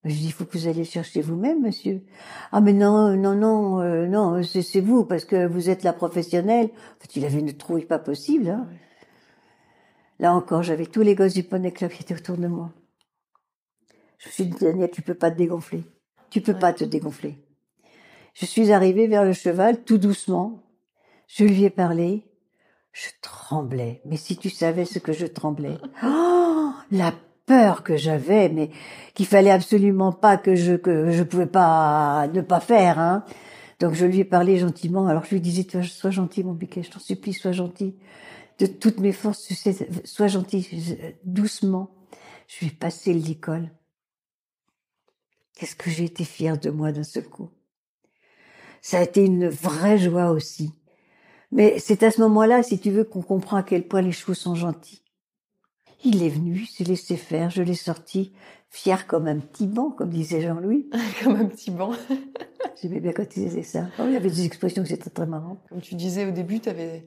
Je 0.05 0.15
dis, 0.15 0.27
il 0.27 0.31
faut 0.31 0.45
que 0.45 0.57
vous 0.57 0.67
alliez 0.67 0.79
le 0.79 0.85
chercher 0.85 1.21
vous-même, 1.21 1.61
monsieur. 1.61 2.03
Ah 2.51 2.61
mais 2.61 2.73
non, 2.73 3.15
non, 3.15 3.35
non, 3.35 3.81
euh, 3.81 4.07
non, 4.07 4.41
c'est 4.41 4.63
c'est 4.63 4.79
vous, 4.79 5.05
parce 5.05 5.25
que 5.25 5.45
vous 5.45 5.69
êtes 5.69 5.83
la 5.83 5.93
professionnelle. 5.93 6.67
En 6.67 7.01
fait, 7.01 7.15
il 7.17 7.25
avait 7.25 7.39
une 7.39 7.53
trouille 7.53 7.85
pas 7.85 7.99
possible. 7.99 8.49
Hein. 8.49 8.67
Là 10.21 10.33
encore, 10.33 10.61
j'avais 10.63 10.85
tous 10.85 11.01
les 11.01 11.15
gosses 11.15 11.33
du 11.33 11.43
poney 11.43 11.71
club 11.71 11.91
qui 11.91 12.03
étaient 12.03 12.13
autour 12.13 12.37
de 12.37 12.47
moi. 12.47 12.69
Je 14.19 14.29
me 14.29 14.31
suis 14.31 14.45
dit, 14.45 14.57
Daniel, 14.61 14.91
tu 14.91 15.01
peux 15.01 15.15
pas 15.15 15.31
te 15.31 15.37
dégonfler. 15.37 15.83
Tu 16.29 16.41
peux 16.41 16.53
Ouais. 16.53 16.59
pas 16.59 16.73
te 16.73 16.83
dégonfler. 16.83 17.39
Je 18.35 18.45
suis 18.45 18.71
arrivée 18.71 19.07
vers 19.07 19.25
le 19.25 19.33
cheval 19.33 19.83
tout 19.83 19.97
doucement. 19.97 20.61
Je 21.27 21.43
lui 21.43 21.63
ai 21.63 21.71
parlé. 21.71 22.23
Je 22.93 23.09
tremblais. 23.21 23.99
Mais 24.05 24.15
si 24.15 24.37
tu 24.37 24.49
savais 24.51 24.85
ce 24.85 24.99
que 24.99 25.11
je 25.11 25.25
tremblais. 25.25 25.77
Oh, 26.03 26.71
la 26.91 27.13
peur 27.47 27.83
que 27.83 27.97
j'avais, 27.97 28.47
mais 28.49 28.69
qu'il 29.15 29.25
fallait 29.25 29.49
absolument 29.51 30.11
pas 30.11 30.37
que 30.37 30.55
je, 30.55 30.75
que 30.75 31.09
je 31.11 31.23
pouvais 31.23 31.47
pas 31.47 32.27
ne 32.33 32.41
pas 32.41 32.59
faire, 32.59 32.99
hein. 32.99 33.25
Donc 33.79 33.93
je 33.93 34.05
lui 34.05 34.19
ai 34.19 34.25
parlé 34.25 34.57
gentiment. 34.57 35.07
Alors 35.07 35.25
je 35.25 35.31
lui 35.31 35.41
disais, 35.41 35.65
sois 35.83 36.11
gentil, 36.11 36.43
mon 36.43 36.53
biquet, 36.53 36.83
je 36.83 36.91
t'en 36.91 36.99
supplie, 36.99 37.33
sois 37.33 37.51
gentil. 37.51 37.95
De 38.61 38.67
toutes 38.67 38.99
mes 38.99 39.11
forces, 39.11 39.47
tu 39.47 39.55
sais, 39.55 39.75
sois 40.03 40.27
gentil, 40.27 40.61
Je- 40.61 40.93
doucement. 41.23 41.89
Je 42.47 42.59
lui 42.59 42.67
ai 42.67 42.75
passé 42.75 43.11
le 43.11 43.19
licol. 43.19 43.71
Qu'est-ce 45.55 45.75
que 45.75 45.89
j'ai 45.89 46.03
été 46.03 46.23
fière 46.23 46.59
de 46.59 46.69
moi 46.69 46.91
d'un 46.91 47.01
seul 47.01 47.27
coup. 47.27 47.49
Ça 48.83 48.99
a 48.99 49.01
été 49.01 49.25
une 49.25 49.47
vraie 49.49 49.97
joie 49.97 50.29
aussi. 50.29 50.73
Mais 51.51 51.79
c'est 51.79 52.03
à 52.03 52.11
ce 52.11 52.21
moment-là, 52.21 52.61
si 52.61 52.77
tu 52.77 52.91
veux, 52.91 53.03
qu'on 53.03 53.23
comprend 53.23 53.57
à 53.57 53.63
quel 53.63 53.87
point 53.87 54.03
les 54.03 54.11
chevaux 54.11 54.35
sont 54.35 54.53
gentils. 54.53 55.01
Il 56.03 56.21
est 56.21 56.29
venu, 56.29 56.59
il 56.61 56.67
s'est 56.67 56.83
laissé 56.83 57.17
faire, 57.17 57.49
je 57.49 57.63
l'ai 57.63 57.73
sorti, 57.73 58.31
fier 58.69 59.07
comme 59.07 59.27
un 59.27 59.39
petit 59.39 59.65
banc, 59.65 59.89
comme 59.89 60.11
disait 60.11 60.41
Jean-Louis. 60.41 60.87
Comme 61.23 61.35
un 61.35 61.45
petit 61.45 61.71
banc. 61.71 61.93
J'aimais 62.81 62.99
bien 62.99 63.11
quand 63.11 63.35
il 63.37 63.45
disait 63.45 63.63
ça. 63.63 63.87
Oh, 63.97 64.03
il 64.05 64.13
y 64.13 64.15
avait 64.15 64.29
des 64.29 64.45
expressions 64.45 64.83
qui 64.83 64.93
étaient 64.93 65.09
très 65.09 65.25
marrantes. 65.25 65.59
Comme 65.69 65.81
tu 65.81 65.95
disais 65.95 66.27
au 66.27 66.31
début, 66.31 66.59
tu 66.59 66.69
avais 66.69 67.05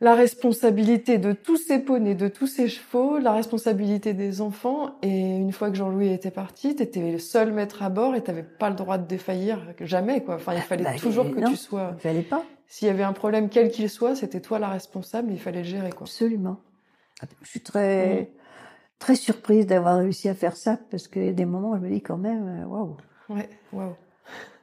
la 0.00 0.14
responsabilité 0.14 1.18
de 1.18 1.32
tous 1.32 1.56
ces 1.56 1.78
poneys, 1.78 2.14
de 2.14 2.28
tous 2.28 2.46
ces 2.46 2.68
chevaux, 2.68 3.18
la 3.18 3.32
responsabilité 3.32 4.12
des 4.12 4.40
enfants. 4.42 4.96
Et 5.02 5.36
une 5.36 5.52
fois 5.52 5.70
que 5.70 5.76
Jean-Louis 5.76 6.08
était 6.12 6.30
parti, 6.30 6.76
tu 6.76 6.82
étais 6.82 7.12
le 7.12 7.18
seul 7.18 7.52
maître 7.52 7.82
à 7.82 7.88
bord 7.88 8.14
et 8.14 8.22
tu 8.22 8.30
pas 8.58 8.68
le 8.68 8.76
droit 8.76 8.98
de 8.98 9.06
défaillir. 9.06 9.66
Jamais, 9.80 10.22
quoi. 10.22 10.34
Enfin, 10.34 10.54
il 10.54 10.60
fallait 10.60 10.84
Bah, 10.84 10.94
toujours 10.98 11.30
que 11.30 11.40
non. 11.40 11.48
tu 11.50 11.56
sois... 11.56 11.92
Il 11.96 12.00
fallait 12.00 12.22
pas. 12.22 12.44
S'il 12.68 12.88
y 12.88 12.90
avait 12.90 13.04
un 13.04 13.12
problème, 13.14 13.48
quel 13.48 13.70
qu'il 13.70 13.88
soit, 13.88 14.14
c'était 14.16 14.40
toi 14.40 14.58
la 14.58 14.68
responsable, 14.68 15.30
il 15.32 15.38
fallait 15.38 15.62
le 15.62 15.68
gérer, 15.68 15.90
quoi. 15.90 16.02
Absolument. 16.02 16.58
Je 17.42 17.48
suis 17.48 17.60
très, 17.60 18.32
très 18.98 19.14
surprise 19.14 19.66
d'avoir 19.66 19.98
réussi 19.98 20.28
à 20.28 20.34
faire 20.34 20.56
ça 20.56 20.78
parce 20.90 21.08
qu'il 21.08 21.24
y 21.24 21.28
a 21.28 21.32
des 21.32 21.46
moments 21.46 21.70
où 21.70 21.76
je 21.76 21.80
me 21.80 21.88
dis 21.90 22.02
quand 22.02 22.18
même, 22.18 22.62
euh, 22.62 22.66
waouh, 22.66 22.96
Ouais, 23.30 23.48
waouh. 23.72 23.94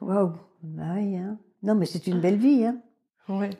waouh. 0.00 0.32
Bah 0.62 0.84
oui, 0.96 1.16
hein. 1.16 1.38
Non, 1.64 1.74
mais 1.74 1.86
c'est 1.86 2.06
une 2.06 2.20
belle 2.20 2.36
vie, 2.36 2.64
hein. 2.64 2.76
Ouais. 3.28 3.50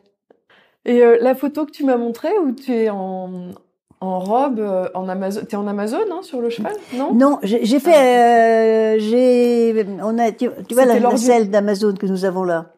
Et 0.85 1.03
euh, 1.03 1.17
la 1.21 1.35
photo 1.35 1.65
que 1.67 1.71
tu 1.71 1.85
m'as 1.85 1.97
montrée 1.97 2.37
où 2.39 2.53
tu 2.53 2.73
es 2.73 2.91
en, 2.91 3.53
en 4.01 4.19
robe, 4.19 4.59
euh, 4.59 4.89
en 4.95 5.09
Amazon, 5.09 5.41
t'es 5.49 5.57
en 5.57 5.67
Amazon, 5.67 5.99
hein, 6.13 6.21
sur 6.23 6.41
le 6.41 6.51
cheval, 6.51 6.75
non? 6.95 7.15
Non, 7.15 7.39
j'ai 7.43 7.81
fait, 7.81 7.97
euh, 7.97 8.99
j'ai, 8.99 9.87
on 10.03 10.19
a, 10.19 10.31
tu, 10.33 10.51
tu 10.69 10.75
vois 10.75 10.85
la, 10.85 10.99
la 10.99 11.17
selle 11.17 11.51
d'Amazon 11.51 11.95
que 11.95 12.07
nous 12.07 12.25
avons 12.25 12.45
là. 12.45 12.73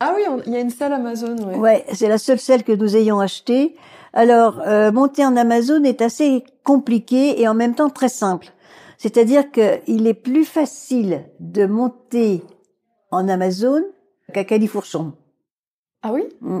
Ah 0.00 0.14
oui, 0.14 0.22
il 0.46 0.52
y 0.52 0.56
a 0.56 0.60
une 0.60 0.70
salle 0.70 0.92
Amazon, 0.92 1.36
ouais. 1.38 1.56
Ouais, 1.56 1.84
c'est 1.92 2.08
la 2.08 2.18
seule 2.18 2.38
selle 2.38 2.62
que 2.62 2.72
nous 2.72 2.96
ayons 2.96 3.20
achetée. 3.20 3.74
Alors, 4.12 4.60
euh, 4.64 4.92
monter 4.92 5.24
en 5.24 5.36
Amazon 5.36 5.82
est 5.82 6.02
assez 6.02 6.44
compliqué 6.62 7.40
et 7.40 7.48
en 7.48 7.54
même 7.54 7.74
temps 7.74 7.90
très 7.90 8.08
simple. 8.08 8.48
C'est-à-dire 8.96 9.50
qu'il 9.50 10.06
est 10.06 10.14
plus 10.14 10.44
facile 10.44 11.24
de 11.40 11.66
monter 11.66 12.44
en 13.10 13.28
Amazon 13.28 13.82
qu'à 14.32 14.44
Califourchon. 14.44 15.14
Ah 16.04 16.12
oui? 16.12 16.22
Mm. 16.42 16.60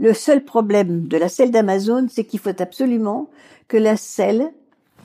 Le 0.00 0.14
seul 0.14 0.44
problème 0.44 1.06
de 1.06 1.16
la 1.16 1.28
selle 1.28 1.50
d'Amazon, 1.50 2.06
c'est 2.10 2.24
qu'il 2.24 2.40
faut 2.40 2.60
absolument 2.60 3.28
que 3.68 3.76
la 3.76 3.96
selle, 3.96 4.50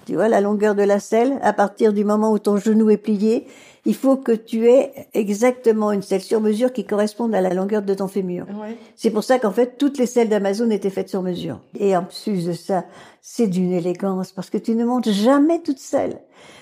tu 0.05 0.13
vois, 0.13 0.29
la 0.29 0.39
longueur 0.39 0.75
de 0.75 0.83
la 0.83 0.99
selle, 0.99 1.39
à 1.41 1.51
partir 1.51 1.93
du 1.93 2.05
moment 2.05 2.31
où 2.31 2.39
ton 2.39 2.57
genou 2.57 2.89
est 2.89 2.97
plié, 2.97 3.45
il 3.85 3.95
faut 3.95 4.15
que 4.15 4.31
tu 4.31 4.67
aies 4.69 4.93
exactement 5.13 5.91
une 5.91 6.01
selle 6.01 6.21
sur 6.21 6.39
mesure 6.39 6.71
qui 6.71 6.85
corresponde 6.85 7.35
à 7.35 7.41
la 7.41 7.53
longueur 7.53 7.81
de 7.81 7.93
ton 7.93 8.07
fémur. 8.07 8.45
Ouais. 8.61 8.77
C'est 8.95 9.11
pour 9.11 9.25
ça 9.25 9.39
qu'en 9.39 9.51
fait, 9.51 9.77
toutes 9.77 9.97
les 9.97 10.05
selles 10.05 10.29
d'Amazon 10.29 10.69
étaient 10.69 10.89
faites 10.89 11.09
sur 11.09 11.21
mesure. 11.21 11.59
Et 11.77 11.97
en 11.97 12.03
plus 12.05 12.45
de 12.45 12.53
ça, 12.53 12.85
c'est 13.21 13.47
d'une 13.47 13.73
élégance 13.73 14.31
parce 14.31 14.49
que 14.49 14.57
tu 14.57 14.75
ne 14.75 14.85
montes 14.85 15.09
jamais 15.09 15.59
toute 15.61 15.79
seule. 15.79 16.17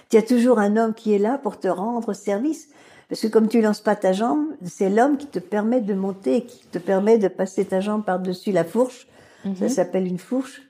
Tu 0.09 0.17
as 0.17 0.23
toujours 0.23 0.57
un 0.57 0.77
homme 0.77 0.95
qui 0.95 1.13
est 1.13 1.19
là 1.19 1.37
pour 1.37 1.59
te 1.59 1.67
rendre 1.67 2.13
service. 2.13 2.69
Parce 3.11 3.23
que 3.23 3.27
comme 3.27 3.49
tu 3.49 3.59
lances 3.59 3.81
pas 3.81 3.97
ta 3.97 4.13
jambe, 4.13 4.45
c'est 4.63 4.89
l'homme 4.89 5.17
qui 5.17 5.27
te 5.27 5.39
permet 5.39 5.81
de 5.81 5.93
monter, 5.93 6.45
qui 6.45 6.65
te 6.67 6.77
permet 6.77 7.17
de 7.17 7.27
passer 7.27 7.65
ta 7.65 7.81
jambe 7.81 8.05
par-dessus 8.05 8.53
la 8.53 8.63
fourche. 8.63 9.05
Ça 9.43 9.49
Mhm. 9.65 9.67
s'appelle 9.67 10.07
une 10.07 10.17
fourche. 10.17 10.61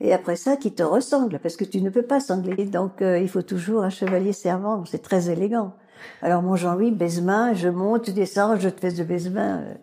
Et 0.00 0.14
après 0.14 0.36
ça, 0.36 0.56
qui 0.56 0.72
te 0.72 0.82
ressemble, 0.82 1.38
parce 1.40 1.56
que 1.56 1.64
tu 1.64 1.82
ne 1.82 1.90
peux 1.90 2.00
pas 2.02 2.20
sangler. 2.20 2.64
Donc, 2.64 3.02
euh, 3.02 3.18
il 3.18 3.28
faut 3.28 3.42
toujours 3.42 3.82
un 3.84 3.90
chevalier 3.90 4.32
servant. 4.32 4.82
C'est 4.86 5.02
très 5.02 5.28
élégant. 5.28 5.74
Alors, 6.22 6.40
mon 6.40 6.56
Jean-Louis, 6.56 6.90
baise-main, 6.90 7.52
je 7.52 7.68
monte, 7.68 8.06
je 8.06 8.12
descends, 8.12 8.56
je 8.58 8.70
te 8.70 8.80
fais 8.80 8.92
de 8.92 9.04
baise-main. 9.04 9.60
euh. 9.60 9.74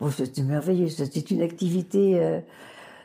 Bon, 0.00 0.10
c'était 0.10 0.42
merveilleux. 0.42 0.88
C'est 0.90 1.30
une 1.30 1.40
activité 1.40 2.20
euh, 2.22 2.40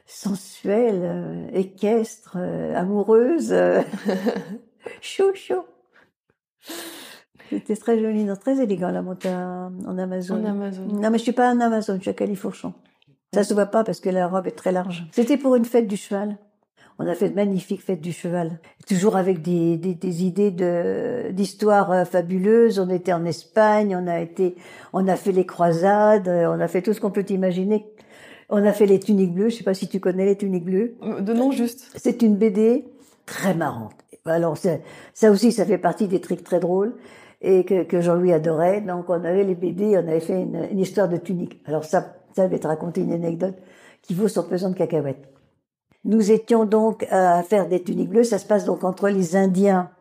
sensuelle, 0.05 0.99
euh, 1.01 1.47
équestre, 1.53 2.35
euh, 2.41 2.75
amoureuse. 2.75 3.55
chaud, 5.01 5.33
chaud. 5.33 5.63
C'était 7.49 7.75
très 7.75 7.99
joli, 7.99 8.23
non, 8.23 8.35
très 8.35 8.61
élégant 8.61 8.91
la 8.91 9.01
montée 9.01 9.29
en 9.29 9.71
en 9.87 9.97
Amazon. 9.97 10.41
En 10.41 10.45
Amazon. 10.45 10.85
Non, 10.85 11.09
mais 11.09 11.17
je 11.17 11.23
suis 11.23 11.31
pas 11.31 11.53
en 11.53 11.59
Amazon, 11.59 11.95
je 11.95 12.01
suis 12.01 12.09
à 12.09 12.13
Califourchon. 12.13 12.73
Ça 13.33 13.43
se 13.43 13.53
voit 13.53 13.65
pas 13.65 13.83
parce 13.83 13.99
que 13.99 14.09
la 14.09 14.27
robe 14.27 14.47
est 14.47 14.51
très 14.51 14.71
large. 14.71 15.05
C'était 15.11 15.37
pour 15.37 15.55
une 15.55 15.65
fête 15.65 15.87
du 15.87 15.97
cheval. 15.97 16.37
On 16.97 17.07
a 17.07 17.13
fait 17.13 17.29
de 17.29 17.35
magnifiques 17.35 17.81
fêtes 17.83 17.99
du 17.99 18.13
cheval. 18.13 18.59
Toujours 18.87 19.17
avec 19.17 19.41
des, 19.41 19.75
des, 19.75 19.93
des 19.93 20.23
idées 20.23 20.51
de, 20.51 21.31
d'histoires 21.31 21.91
euh, 21.91 22.05
fabuleuses. 22.05 22.79
On 22.79 22.89
était 22.89 23.11
en 23.11 23.25
Espagne, 23.25 23.97
on 24.01 24.07
a 24.07 24.21
été, 24.21 24.55
on 24.93 25.05
a 25.09 25.17
fait 25.17 25.33
les 25.33 25.45
croisades, 25.45 26.29
euh, 26.29 26.47
on 26.47 26.59
a 26.61 26.69
fait 26.69 26.81
tout 26.81 26.93
ce 26.93 27.01
qu'on 27.01 27.11
peut 27.11 27.25
imaginer. 27.27 27.85
On 28.47 28.63
a 28.63 28.71
fait 28.71 28.85
les 28.85 28.99
tuniques 28.99 29.33
bleues. 29.33 29.49
Je 29.49 29.57
sais 29.57 29.63
pas 29.65 29.73
si 29.73 29.89
tu 29.89 29.99
connais 29.99 30.25
les 30.25 30.37
tuniques 30.37 30.63
bleues. 30.63 30.95
Euh, 31.03 31.19
De 31.19 31.33
nom 31.33 31.51
juste. 31.51 31.91
C'est 31.97 32.21
une 32.21 32.37
BD 32.37 32.85
très 33.25 33.53
marrante. 33.53 33.91
Alors 34.25 34.57
ça, 34.57 34.77
ça 35.13 35.31
aussi, 35.31 35.51
ça 35.51 35.65
fait 35.65 35.77
partie 35.77 36.07
des 36.07 36.21
trucs 36.21 36.43
très 36.43 36.59
drôles 36.61 36.95
et 37.45 37.63
que, 37.63 38.01
Jean-Louis 38.01 38.33
adorait. 38.33 38.81
Donc 38.81 39.09
on 39.09 39.23
avait 39.23 39.43
les 39.43 39.55
BD, 39.55 39.95
on 39.95 40.07
avait 40.07 40.19
fait 40.19 40.41
une, 40.41 40.79
histoire 40.79 41.07
de 41.07 41.17
tunique. 41.17 41.61
Alors 41.65 41.85
ça, 41.85 42.15
ça 42.35 42.45
je 42.45 42.51
vais 42.51 42.59
te 42.59 42.67
raconter 42.67 43.01
une 43.01 43.13
anecdote 43.13 43.55
qui 44.01 44.13
vaut 44.13 44.27
son 44.27 44.43
pesant 44.43 44.71
de 44.71 44.75
cacahuètes. 44.75 45.29
Nous 46.03 46.31
étions 46.31 46.65
donc 46.65 47.05
à 47.11 47.41
faire 47.43 47.67
des 47.67 47.81
tuniques 47.81 48.09
bleues. 48.09 48.23
Ça 48.23 48.39
se 48.39 48.45
passe 48.45 48.65
donc 48.65 48.83
entre 48.83 49.09
les 49.09 49.35
Indiens 49.35 49.91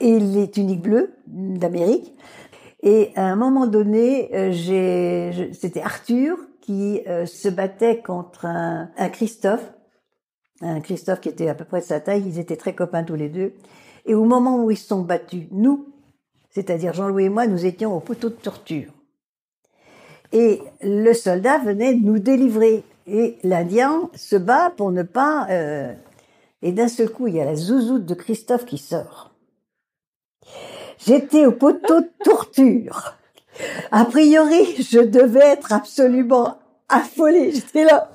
et 0.00 0.18
les 0.18 0.50
tuniques 0.50 0.82
bleues 0.82 1.14
d'Amérique. 1.26 2.14
Et 2.82 3.12
à 3.14 3.24
un 3.24 3.36
moment 3.36 3.66
donné, 3.66 4.30
euh, 4.34 5.50
c'était 5.52 5.82
Arthur 5.82 6.38
qui 6.60 7.02
euh, 7.06 7.26
se 7.26 7.48
battait 7.48 8.00
contre 8.00 8.46
un, 8.46 8.90
un 8.96 9.08
Christophe, 9.10 9.72
un 10.60 10.80
Christophe 10.80 11.20
qui 11.20 11.28
était 11.28 11.48
à 11.48 11.54
peu 11.54 11.64
près 11.64 11.80
de 11.80 11.84
sa 11.84 12.00
taille. 12.00 12.24
Ils 12.26 12.38
étaient 12.38 12.56
très 12.56 12.74
copains 12.74 13.04
tous 13.04 13.16
les 13.16 13.28
deux. 13.28 13.54
Et 14.06 14.14
au 14.14 14.24
moment 14.24 14.64
où 14.64 14.70
ils 14.70 14.76
se 14.78 14.86
sont 14.86 15.02
battus, 15.02 15.46
nous, 15.50 15.90
c'est-à-dire 16.50 16.92
Jean-Louis 16.92 17.24
et 17.24 17.28
moi, 17.28 17.46
nous 17.46 17.64
étions 17.64 17.96
au 17.96 18.00
poteau 18.00 18.28
de 18.28 18.34
torture. 18.34 18.92
Et 20.32 20.60
le 20.82 21.12
soldat 21.12 21.58
venait 21.58 21.94
nous 21.94 22.18
délivrer. 22.18 22.84
Et 23.06 23.38
l'Indien 23.42 24.10
se 24.14 24.36
bat 24.36 24.70
pour 24.76 24.92
ne 24.92 25.02
pas... 25.02 25.46
euh, 25.50 25.92
Et 26.62 26.72
d'un 26.72 26.88
seul 26.88 27.10
coup, 27.10 27.26
il 27.26 27.36
y 27.36 27.40
a 27.40 27.44
la 27.44 27.56
zouzoute 27.56 28.04
de 28.04 28.14
Christophe 28.14 28.64
qui 28.64 28.78
sort. 28.78 29.32
J'étais 30.98 31.46
au 31.46 31.52
poteau 31.52 32.00
de 32.00 32.10
torture. 32.22 33.16
A 33.90 34.04
priori, 34.04 34.76
je 34.82 35.00
devais 35.00 35.40
être 35.40 35.72
absolument 35.72 36.58
affolée. 36.88 37.52
J'étais 37.52 37.84
là. 37.84 38.10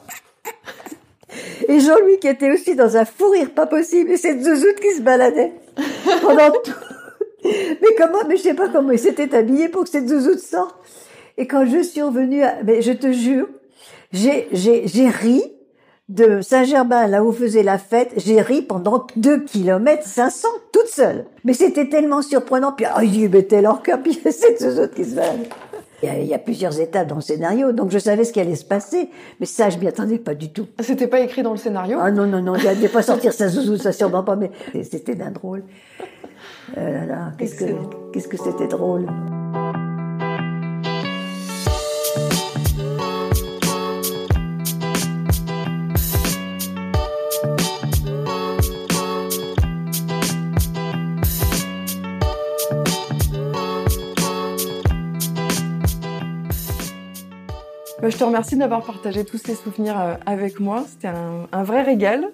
Et 1.67 1.79
Jean-Louis 1.79 2.19
qui 2.19 2.27
était 2.27 2.51
aussi 2.51 2.75
dans 2.75 2.95
un 2.95 3.05
fou 3.05 3.29
rire 3.31 3.51
pas 3.53 3.65
possible. 3.65 4.11
Et 4.11 4.17
cette 4.17 4.43
zouzoute 4.43 4.79
qui 4.79 4.91
se 4.93 5.01
baladait 5.01 5.53
pendant 6.21 6.51
tout. 6.63 6.94
Mais 7.81 7.95
comment, 7.97 8.19
mais 8.27 8.37
je 8.37 8.41
sais 8.43 8.53
pas 8.53 8.69
comment 8.69 8.91
il 8.91 8.99
s'était 8.99 9.33
habillé 9.35 9.69
pour 9.69 9.83
que 9.83 9.89
cette 9.89 10.09
zouzoute 10.09 10.39
sorte. 10.39 10.75
Et 11.37 11.47
quand 11.47 11.65
je 11.65 11.83
suis 11.83 12.01
revenue, 12.01 12.43
à- 12.43 12.55
mais 12.63 12.81
je 12.81 12.91
te 12.91 13.11
jure, 13.11 13.47
j'ai, 14.11 14.47
j'ai, 14.51 14.87
j'ai 14.87 15.09
ri 15.09 15.43
de 16.07 16.41
Saint-Germain, 16.41 17.07
là 17.07 17.23
où 17.23 17.31
faisait 17.31 17.63
la 17.63 17.77
fête, 17.77 18.11
j'ai 18.17 18.39
ri 18.41 18.61
pendant 18.61 19.05
2 19.15 19.41
kilomètres 19.43 20.05
500 20.07 20.47
toute 20.71 20.87
seule. 20.87 21.25
Mais 21.43 21.53
c'était 21.53 21.89
tellement 21.89 22.21
surprenant. 22.21 22.71
Puis, 22.73 22.85
ah, 22.85 23.03
il 23.03 23.29
mettait 23.29 23.61
leur 23.61 23.81
cœur, 23.81 23.99
puis 24.01 24.13
cette 24.31 24.61
zouzoute 24.61 24.93
qui 24.93 25.03
se 25.05 25.15
balade. 25.15 25.47
Il 26.03 26.09
y, 26.09 26.11
a, 26.11 26.17
il 26.19 26.27
y 26.27 26.33
a 26.33 26.39
plusieurs 26.39 26.79
étapes 26.79 27.07
dans 27.07 27.15
le 27.15 27.21
scénario, 27.21 27.71
donc 27.71 27.89
je 27.89 27.97
savais 27.97 28.23
ce 28.25 28.33
qui 28.33 28.39
allait 28.39 28.55
se 28.55 28.65
passer. 28.65 29.09
Mais 29.39 29.45
ça, 29.45 29.69
je 29.69 29.77
m'y 29.79 29.87
attendais 29.87 30.19
pas 30.19 30.35
du 30.35 30.51
tout. 30.51 30.67
C'était 30.81 31.07
pas 31.07 31.21
écrit 31.21 31.41
dans 31.41 31.51
le 31.51 31.57
scénario? 31.57 31.97
Ah 32.01 32.11
non, 32.11 32.27
non, 32.27 32.41
non, 32.41 32.55
il 32.55 32.67
allait 32.67 32.89
pas 32.89 33.01
sortir 33.01 33.33
sa 33.33 33.47
zouzoute, 33.47 33.81
ça 33.81 33.91
sûrement 33.91 34.23
pas, 34.23 34.35
mais 34.35 34.51
c'était 34.83 35.15
d'un 35.15 35.31
drôle. 35.31 35.63
Euh, 36.77 36.91
là, 36.91 37.05
là, 37.05 37.31
qu'est-ce 37.37 37.55
que, 37.55 38.11
qu'est-ce 38.11 38.27
que 38.27 38.37
c'était 38.37 38.67
drôle. 38.67 39.07
Bah, 58.01 58.11
je 58.11 58.17
te 58.17 58.23
remercie 58.23 58.55
d'avoir 58.55 58.83
partagé 58.83 59.25
tous 59.25 59.39
ces 59.39 59.55
souvenirs 59.55 59.99
euh, 59.99 60.13
avec 60.27 60.59
moi. 60.59 60.83
C'était 60.87 61.07
un, 61.07 61.47
un 61.51 61.63
vrai 61.63 61.81
régal. 61.81 62.29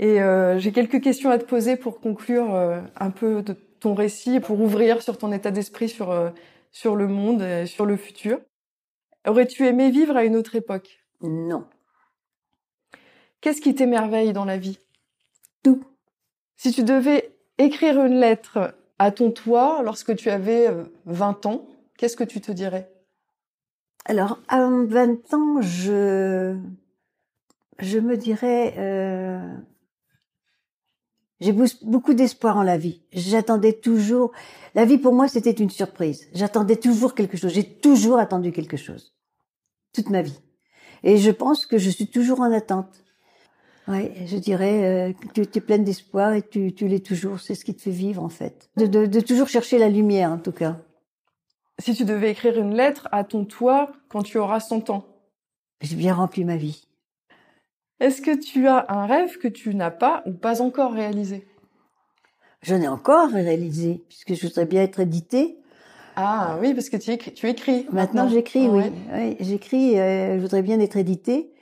Et 0.00 0.22
euh, 0.22 0.58
j'ai 0.58 0.72
quelques 0.72 1.02
questions 1.02 1.30
à 1.30 1.36
te 1.36 1.44
poser 1.44 1.76
pour 1.76 2.00
conclure 2.00 2.54
euh, 2.54 2.80
un 2.96 3.10
peu 3.10 3.42
de 3.42 3.52
ton 3.52 3.94
récit, 3.94 4.36
et 4.36 4.40
pour 4.40 4.58
ouvrir 4.60 5.02
sur 5.02 5.18
ton 5.18 5.30
état 5.30 5.50
d'esprit 5.50 5.90
sur, 5.90 6.10
euh, 6.10 6.30
sur 6.72 6.96
le 6.96 7.06
monde 7.06 7.42
et 7.42 7.66
sur 7.66 7.84
le 7.84 7.96
futur. 7.96 8.40
Aurais-tu 9.28 9.66
aimé 9.66 9.90
vivre 9.90 10.16
à 10.16 10.24
une 10.24 10.36
autre 10.36 10.56
époque? 10.56 11.04
Non. 11.20 11.66
Qu'est-ce 13.42 13.60
qui 13.60 13.74
t'émerveille 13.74 14.32
dans 14.32 14.46
la 14.46 14.56
vie? 14.56 14.78
Tout. 15.62 15.84
Si 16.56 16.72
tu 16.72 16.82
devais 16.82 17.34
écrire 17.58 18.02
une 18.02 18.18
lettre 18.20 18.74
à 18.98 19.10
ton 19.10 19.30
toi 19.30 19.82
lorsque 19.84 20.16
tu 20.16 20.30
avais 20.30 20.66
euh, 20.66 20.84
20 21.04 21.44
ans, 21.44 21.66
qu'est-ce 21.98 22.16
que 22.16 22.24
tu 22.24 22.40
te 22.40 22.52
dirais? 22.52 22.90
Alors, 24.06 24.40
à 24.48 24.60
20 24.66 25.34
ans, 25.34 25.60
je, 25.60 26.56
je 27.78 27.98
me 27.98 28.16
dirais, 28.16 28.74
euh, 28.78 29.56
j'ai 31.40 31.54
beaucoup 31.82 32.14
d'espoir 32.14 32.56
en 32.56 32.62
la 32.62 32.76
vie. 32.76 33.00
J'attendais 33.12 33.72
toujours, 33.72 34.32
la 34.74 34.84
vie 34.84 34.98
pour 34.98 35.14
moi 35.14 35.26
c'était 35.26 35.52
une 35.52 35.70
surprise. 35.70 36.28
J'attendais 36.34 36.76
toujours 36.76 37.14
quelque 37.14 37.36
chose. 37.36 37.52
J'ai 37.52 37.64
toujours 37.64 38.18
attendu 38.18 38.52
quelque 38.52 38.76
chose. 38.76 39.14
Toute 39.94 40.10
ma 40.10 40.22
vie. 40.22 40.38
Et 41.02 41.16
je 41.16 41.30
pense 41.30 41.64
que 41.64 41.78
je 41.78 41.88
suis 41.88 42.08
toujours 42.08 42.40
en 42.40 42.52
attente. 42.52 43.02
Ouais, 43.88 44.12
je 44.26 44.36
dirais, 44.36 45.10
euh, 45.10 45.12
que 45.34 45.40
tu 45.40 45.58
es 45.58 45.60
pleine 45.60 45.82
d'espoir 45.82 46.34
et 46.34 46.42
tu, 46.42 46.72
tu 46.74 46.86
l'es 46.86 47.00
toujours. 47.00 47.40
C'est 47.40 47.54
ce 47.54 47.64
qui 47.64 47.74
te 47.74 47.80
fait 47.80 47.90
vivre 47.90 48.22
en 48.22 48.28
fait. 48.28 48.68
De, 48.76 48.86
de, 48.86 49.06
de 49.06 49.20
toujours 49.20 49.48
chercher 49.48 49.78
la 49.78 49.88
lumière 49.88 50.30
en 50.30 50.38
tout 50.38 50.52
cas. 50.52 50.76
Si 51.78 51.94
tu 51.94 52.04
devais 52.04 52.30
écrire 52.30 52.58
une 52.58 52.74
lettre 52.74 53.08
à 53.10 53.24
ton 53.24 53.46
toi 53.46 53.90
quand 54.10 54.22
tu 54.22 54.38
auras 54.38 54.60
100 54.60 54.90
ans, 54.90 55.06
J'ai 55.80 55.96
bien 55.96 56.14
rempli 56.14 56.44
ma 56.44 56.56
vie. 56.56 56.86
Est-ce 58.00 58.22
que 58.22 58.36
tu 58.36 58.66
as 58.66 58.86
un 58.88 59.06
rêve 59.06 59.38
que 59.38 59.48
tu 59.48 59.74
n'as 59.74 59.90
pas 59.90 60.22
ou 60.26 60.32
pas 60.32 60.62
encore 60.62 60.92
réalisé? 60.92 61.46
J'en 62.62 62.80
ai 62.80 62.88
encore 62.88 63.30
réalisé, 63.30 64.02
puisque 64.08 64.34
je 64.34 64.46
voudrais 64.46 64.66
bien 64.66 64.82
être 64.82 65.00
éditée. 65.00 65.56
Ah 66.16 66.58
oui, 66.60 66.74
parce 66.74 66.90
que 66.90 66.96
tu 66.96 67.10
écris. 67.10 67.32
Tu 67.32 67.48
écris 67.48 67.86
Maintenant, 67.92 68.28
j'écris, 68.28 68.68
oui. 68.68 68.82
ouais. 68.82 68.92
Oui, 69.12 69.36
j'écris, 69.40 69.98
euh, 69.98 70.36
je 70.36 70.40
voudrais 70.40 70.62
bien 70.62 70.80
être 70.80 70.96
éditée. 70.96 71.52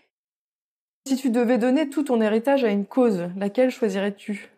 Si 1.06 1.16
tu 1.16 1.30
devais 1.30 1.58
donner 1.58 1.88
tout 1.88 2.02
ton 2.02 2.20
héritage 2.20 2.64
à 2.64 2.70
une 2.70 2.86
cause, 2.86 3.28
laquelle 3.36 3.70
choisirais-tu? 3.70 4.50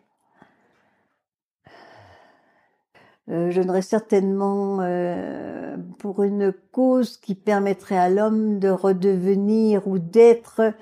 Euh, 3.29 3.51
je 3.51 3.61
donnerais 3.61 3.81
certainement 3.81 4.79
euh, 4.81 5.77
pour 5.99 6.23
une 6.23 6.51
cause 6.71 7.17
qui 7.17 7.35
permettrait 7.35 7.97
à 7.97 8.09
l'homme 8.09 8.59
de 8.59 8.69
redevenir 8.69 9.87
ou 9.87 9.99
d'être 9.99 10.73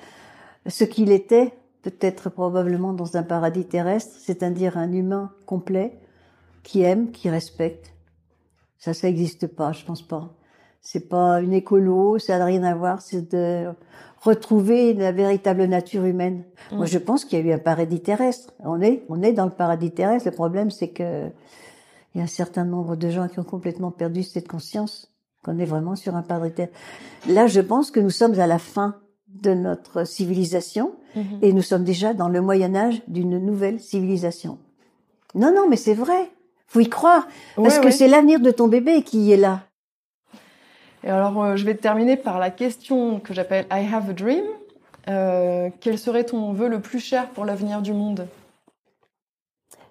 ce 0.68 0.84
qu'il 0.84 1.12
était, 1.12 1.54
peut-être 1.82 2.30
probablement 2.30 2.94
dans 2.94 3.18
un 3.18 3.24
paradis 3.24 3.66
terrestre, 3.66 4.16
c'est-à-dire 4.20 4.78
un 4.78 4.92
humain 4.92 5.32
complet 5.46 5.98
qui 6.64 6.82
aime, 6.82 7.12
qui 7.12 7.30
respecte. 7.30 7.94
Ça, 8.78 8.94
ça 8.94 9.08
n'existe 9.08 9.48
pas, 9.48 9.72
je 9.72 9.86
pense 9.86 10.02
pas. 10.02 10.34
C'est 10.82 11.10
pas 11.10 11.42
une 11.42 11.54
écolo, 11.54 12.20
ça 12.20 12.38
n'a 12.38 12.46
rien 12.46 12.64
à 12.64 12.74
voir, 12.74 13.02
c'est 13.02 13.34
de 13.34 13.68
retrouver 14.22 14.94
la 14.94 15.12
véritable 15.12 15.66
nature 15.66 16.06
humaine. 16.06 16.44
Moi, 16.72 16.86
Mm. 16.86 16.88
je 16.88 16.98
pense 16.98 17.26
qu'il 17.26 17.40
y 17.40 17.42
a 17.42 17.46
eu 17.46 17.54
un 17.54 17.60
paradis 17.60 18.02
terrestre. 18.02 18.54
On 18.60 18.82
est, 18.82 19.04
on 19.10 19.22
est 19.22 19.34
dans 19.34 19.46
le 19.46 19.52
paradis 19.52 19.92
terrestre. 19.92 20.30
Le 20.30 20.36
problème, 20.36 20.72
c'est 20.72 20.90
que 20.90 21.30
il 22.14 22.18
y 22.18 22.22
a 22.22 22.24
un 22.24 22.28
certain 22.28 22.66
nombre 22.66 22.96
de 22.96 23.10
gens 23.10 23.28
qui 23.28 23.40
ont 23.40 23.44
complètement 23.44 23.92
perdu 23.92 24.24
cette 24.24 24.48
conscience 24.48 25.14
qu'on 25.44 25.60
est 25.60 25.66
vraiment 25.66 25.96
sur 25.96 26.16
un 26.16 26.24
paradis 26.24 26.56
terrestre. 26.56 26.78
Là, 27.28 27.48
je 27.48 27.62
pense 27.62 27.92
que 27.92 28.00
nous 28.00 28.10
sommes 28.10 28.38
à 28.40 28.48
la 28.48 28.60
fin 28.60 28.96
de 29.30 29.54
notre 29.54 30.06
civilisation 30.06 30.94
Mhm. 31.16 31.40
et 31.42 31.54
nous 31.54 31.62
sommes 31.64 31.84
déjà 31.84 32.14
dans 32.14 32.30
le 32.30 32.40
Moyen 32.42 32.76
Âge 32.76 33.02
d'une 33.08 33.40
nouvelle 33.40 33.80
civilisation. 33.80 34.58
Non, 35.36 35.54
non, 35.54 35.68
mais 35.70 35.76
c'est 35.76 35.94
vrai. 35.96 36.30
Faut 36.68 36.80
y 36.82 36.90
croire 36.90 37.28
parce 37.56 37.76
Ouais, 37.76 37.82
que 37.82 37.86
ouais. 37.88 37.92
c'est 37.92 38.08
l'avenir 38.08 38.40
de 38.40 38.52
ton 38.52 38.68
bébé 38.68 39.02
qui 39.02 39.32
est 39.32 39.38
là. 39.38 39.62
Et 41.04 41.10
alors, 41.10 41.42
euh, 41.44 41.56
je 41.56 41.66
vais 41.66 41.76
terminer 41.76 42.16
par 42.18 42.38
la 42.40 42.52
question 42.52 43.20
que 43.20 43.34
j'appelle 43.34 43.66
I 43.72 43.88
have 43.92 44.10
a 44.10 44.14
dream. 44.14 44.44
Euh, 45.08 45.70
quel 45.80 45.98
serait 45.98 46.26
ton 46.26 46.52
vœu 46.54 46.68
le 46.68 46.80
plus 46.82 47.00
cher 47.00 47.30
pour 47.30 47.46
l'avenir 47.46 47.82
du 47.82 47.94
monde? 47.94 48.28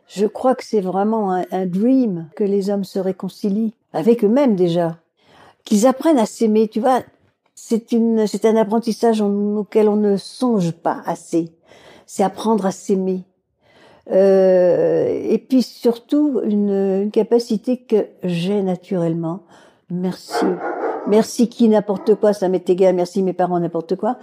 Je 0.07 0.26
crois 0.26 0.55
que 0.55 0.64
c'est 0.64 0.80
vraiment 0.80 1.32
un, 1.32 1.45
un 1.51 1.66
dream 1.66 2.28
que 2.36 2.45
les 2.45 2.70
hommes 2.70 2.84
se 2.84 2.99
réconcilient 2.99 3.74
avec 3.93 4.22
eux-mêmes 4.24 4.55
déjà, 4.57 4.99
qu'ils 5.64 5.86
apprennent 5.86 6.18
à 6.18 6.26
s'aimer. 6.26 6.68
Tu 6.68 6.80
vois, 6.80 7.03
c'est 7.61 7.92
une, 7.92 8.26
c'est 8.26 8.44
un 8.44 8.56
apprentissage 8.56 9.20
en- 9.20 9.56
auquel 9.56 9.88
on 9.88 9.96
ne 9.96 10.16
songe 10.16 10.70
pas 10.72 11.02
assez. 11.06 11.50
C'est 12.06 12.22
apprendre 12.22 12.64
à 12.66 12.70
s'aimer. 12.70 13.24
Euh, 14.11 15.06
et 15.28 15.38
puis 15.38 15.62
surtout 15.62 16.40
une, 16.44 17.02
une 17.02 17.11
capacité 17.11 17.76
que 17.78 18.06
j'ai 18.22 18.62
naturellement. 18.62 19.40
Merci, 19.90 20.46
merci 21.06 21.48
qui 21.48 21.68
n'importe 21.68 22.14
quoi, 22.14 22.32
ça 22.32 22.48
m'est 22.48 22.68
égal. 22.70 22.94
Merci 22.94 23.22
mes 23.22 23.32
parents 23.34 23.61
n'importe 23.61 23.96
quoi. 23.96 24.16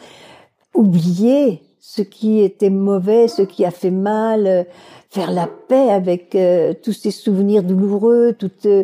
Oublier 0.74 1.62
ce 1.80 2.02
qui 2.02 2.40
était 2.42 2.72
mauvais, 2.72 3.28
ce 3.28 3.44
qui 3.44 3.64
a 3.66 3.72
fait 3.72 3.92
mal. 3.92 4.66
faire 5.12 5.32
la 5.32 5.48
paix 5.48 5.90
avec 5.92 6.36
euh, 6.36 6.74
tous 6.84 6.92
ces 6.94 7.12
souvenirs 7.12 7.64
douloureux, 7.64 8.34
toutes, 8.38 8.66
euh, 8.66 8.84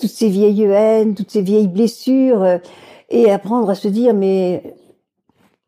toutes 0.00 0.10
ces 0.10 0.28
vieilles 0.28 0.64
haines, 0.64 1.14
toutes 1.14 1.30
ces 1.30 1.42
vieilles 1.42 1.68
blessures, 1.68 2.58
et 3.08 3.30
apprendre 3.30 3.70
à 3.70 3.74
se 3.74 3.88
dire, 3.88 4.14
mais 4.14 4.74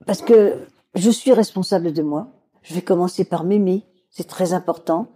parce 0.07 0.23
que 0.23 0.55
je 0.95 1.11
suis 1.11 1.33
responsable 1.33 1.93
de 1.93 2.03
moi, 2.03 2.29
je 2.63 2.75
vais 2.75 2.83
commencer 2.83 3.25
par 3.25 3.45
m'aimer, 3.45 3.85
c'est 4.11 4.27
très 4.27 4.53
important, 4.53 5.07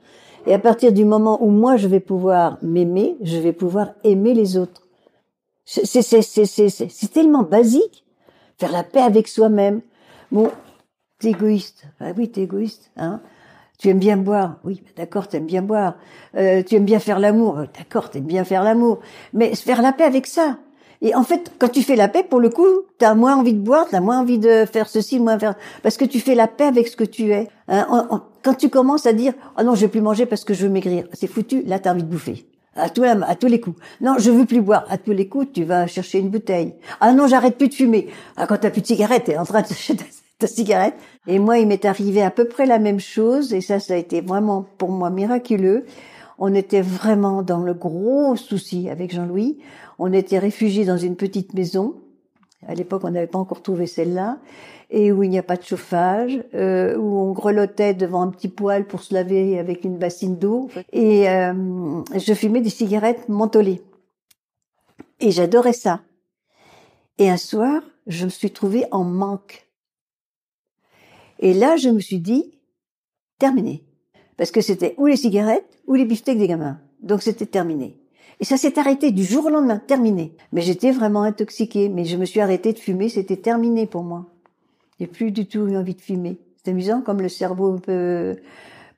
et 0.47 0.55
à 0.55 0.59
partir 0.59 0.93
du 0.93 1.05
moment 1.05 1.43
où 1.43 1.51
moi 1.51 1.77
je 1.77 1.89
vais 1.89 2.01
pouvoir 2.01 2.59
m'aimer, 2.63 3.17
je 3.23 3.39
vais 3.39 3.53
pouvoir 3.53 3.93
aimer 4.05 4.35
les 4.35 4.57
autres. 4.57 4.87
C'est 5.65 7.13
tellement 7.13 7.43
basique, 7.43 8.05
faire 8.59 8.73
la 8.73 8.83
paix 8.83 9.01
avec 9.01 9.29
soi-même. 9.29 9.81
Bon, 10.31 10.51
t'es 11.19 11.31
égoïste, 11.31 11.85
ah 12.01 12.13
oui, 12.17 12.31
t'es 12.31 12.43
égoïste, 12.43 12.91
hein. 12.97 13.21
Tu 13.79 13.89
aimes 13.89 13.99
bien 13.99 14.17
boire, 14.17 14.61
oui, 14.63 14.81
bah 14.85 14.91
d'accord, 14.97 15.27
t'aimes 15.27 15.47
bien 15.47 15.63
boire. 15.63 15.97
Euh, 16.37 16.63
tu 16.63 16.77
aimes 16.77 16.85
bien 16.85 17.01
faire 17.01 17.19
l'amour, 17.19 17.59
euh, 17.59 17.65
d'accord, 17.77 18.11
t'aimes 18.11 18.27
bien 18.27 18.45
faire 18.45 18.63
l'amour. 18.63 19.01
Mais 19.33 19.57
faire 19.57 19.83
la 19.83 19.93
paix 19.93 20.05
avec 20.05 20.29
ça. 20.29 20.59
Et 21.03 21.17
en 21.17 21.25
fait, 21.25 21.53
quand 21.59 21.69
tu 21.69 21.83
fais 21.83 21.97
la 21.97 22.07
paix, 22.09 22.23
pour 22.23 22.39
le 22.39 22.49
coup, 22.49 22.67
t'as 22.99 23.15
moins 23.15 23.37
envie 23.37 23.55
de 23.55 23.59
boire, 23.59 23.87
t'as 23.91 24.01
moins 24.01 24.21
envie 24.21 24.39
de 24.39 24.65
faire 24.65 24.89
ceci, 24.89 25.19
moins 25.19 25.37
faire, 25.37 25.57
parce 25.83 25.97
que 25.97 26.05
tu 26.05 26.21
fais 26.21 26.37
la 26.37 26.47
paix 26.47 26.65
avec 26.65 26.87
ce 26.87 26.97
que 26.97 27.05
tu 27.05 27.33
es. 27.33 27.49
Hein, 27.67 28.23
quand 28.43 28.55
tu 28.55 28.69
commences 28.69 29.05
à 29.07 29.13
dire, 29.13 29.33
oh 29.59 29.63
non, 29.65 29.75
je 29.75 29.83
vais 29.83 29.89
plus 29.89 30.01
manger 30.01 30.27
parce 30.27 30.45
que 30.45 30.55
je 30.55 30.65
veux 30.65 30.73
maigrir, 30.73 31.05
c'est 31.13 31.27
foutu. 31.27 31.63
Là, 31.63 31.81
t'as 31.81 31.93
envie 31.93 32.05
de 32.05 32.09
bouffer. 32.09 32.47
À, 32.77 32.89
tout, 32.89 33.03
à 33.03 33.35
tous 33.35 33.49
les 33.49 33.61
coups. 33.61 33.79
Non, 34.01 34.15
je 34.19 34.31
veux 34.31 34.47
plus 34.47 34.63
boire. 34.63 34.87
À 34.89 34.97
tous 34.97 35.11
les 35.11 35.29
coups, 35.29 35.49
tu 35.53 35.65
vas 35.65 35.87
chercher 35.87 36.21
une 36.21 36.31
bouteille. 36.31 36.75
Ah 37.01 37.13
non, 37.13 37.27
j'arrête 37.27 37.59
plus 37.59 37.69
de 37.69 37.75
fumer. 37.75 38.09
Ah, 38.37 38.47
quand 38.47 38.57
t'as 38.59 38.71
plus 38.71 38.81
de 38.81 38.87
cigarette, 38.87 39.25
t'es 39.25 39.37
en 39.37 39.45
train 39.45 39.61
de 39.61 39.67
chercher 39.67 39.97
ta 40.39 40.47
cigarette. 40.47 40.95
Et 41.27 41.39
moi, 41.39 41.59
il 41.59 41.67
m'est 41.67 41.85
arrivé 41.85 42.23
à 42.23 42.31
peu 42.31 42.47
près 42.47 42.65
la 42.65 42.79
même 42.79 43.01
chose. 43.01 43.53
Et 43.53 43.61
ça, 43.61 43.79
ça 43.79 43.95
a 43.95 43.97
été 43.97 44.23
vraiment 44.23 44.65
pour 44.79 44.91
moi 44.91 45.11
miraculeux. 45.11 45.85
On 46.45 46.55
était 46.55 46.83
vraiment 46.83 47.45
dans 47.45 47.61
le 47.61 47.73
gros 47.73 48.35
souci 48.35 48.89
avec 48.91 49.15
Jean-Louis. 49.15 49.61
On 50.01 50.13
était 50.13 50.41
réfugiés 50.41 50.85
dans 50.85 50.97
une 50.97 51.15
petite 51.15 51.55
maison. 51.55 51.95
À 52.67 52.75
l'époque, 52.75 53.05
on 53.05 53.11
n'avait 53.13 53.29
pas 53.29 53.39
encore 53.39 53.63
trouvé 53.63 53.87
celle-là 53.87 54.41
et 54.91 55.13
où 55.13 55.23
il 55.23 55.31
n'y 55.31 55.39
a 55.39 55.45
pas 55.45 55.57
de 55.57 55.63
chauffage, 55.63 56.43
euh, 56.55 56.97
où 56.97 57.17
on 57.17 57.31
grelottait 57.31 57.95
devant 57.95 58.23
un 58.23 58.31
petit 58.31 58.49
poêle 58.49 58.89
pour 58.89 59.05
se 59.05 59.15
laver 59.15 59.57
avec 59.61 59.85
une 59.85 59.99
bassine 59.99 60.37
d'eau. 60.37 60.69
Et 60.93 61.31
euh, 61.31 62.03
je 62.13 62.35
fumais 62.35 62.61
des 62.61 62.71
cigarettes 62.71 63.29
mentholées. 63.29 63.81
Et 65.21 65.31
j'adorais 65.31 65.73
ça. 65.73 66.01
Et 67.19 67.31
un 67.31 67.37
soir, 67.37 67.83
je 68.09 68.25
me 68.25 68.31
suis 68.31 68.51
trouvée 68.51 68.85
en 68.91 69.05
manque. 69.05 69.69
Et 71.39 71.55
là, 71.55 71.77
je 71.77 71.89
me 71.89 72.01
suis 72.01 72.19
dit, 72.19 72.59
terminé. 73.39 73.85
Parce 74.43 74.51
que 74.51 74.61
c'était 74.61 74.97
ou 74.99 75.07
les 75.07 75.15
cigarettes 75.15 75.69
ou 75.87 75.95
les 75.95 76.05
beefsteaks 76.05 76.37
des 76.37 76.49
gamins. 76.49 76.81
Donc 77.01 77.23
c'était 77.23 77.47
terminé. 77.47 77.97
Et 78.41 78.45
ça 78.45 78.57
s'est 78.57 78.77
arrêté 78.77 79.13
du 79.13 79.23
jour 79.23 79.47
au 79.47 79.51
lendemain, 79.51 79.79
terminé. 79.79 80.35
Mais 80.51 80.63
j'étais 80.63 80.91
vraiment 80.91 81.23
intoxiquée. 81.23 81.89
Mais 81.89 82.05
je 82.05 82.17
me 82.17 82.25
suis 82.25 82.41
arrêtée 82.41 82.73
de 82.73 82.79
fumer, 82.81 83.09
c'était 83.09 83.37
terminé 83.37 83.87
pour 83.87 84.03
moi. 84.03 84.27
J'ai 84.99 85.07
plus 85.07 85.31
du 85.31 85.47
tout 85.47 85.69
eu 85.69 85.77
envie 85.77 85.95
de 85.95 86.01
fumer. 86.01 86.41
C'est 86.57 86.73
amusant 86.73 87.03
comme 87.03 87.23
le 87.23 87.29
cerveau 87.29 87.75
peut, 87.75 88.35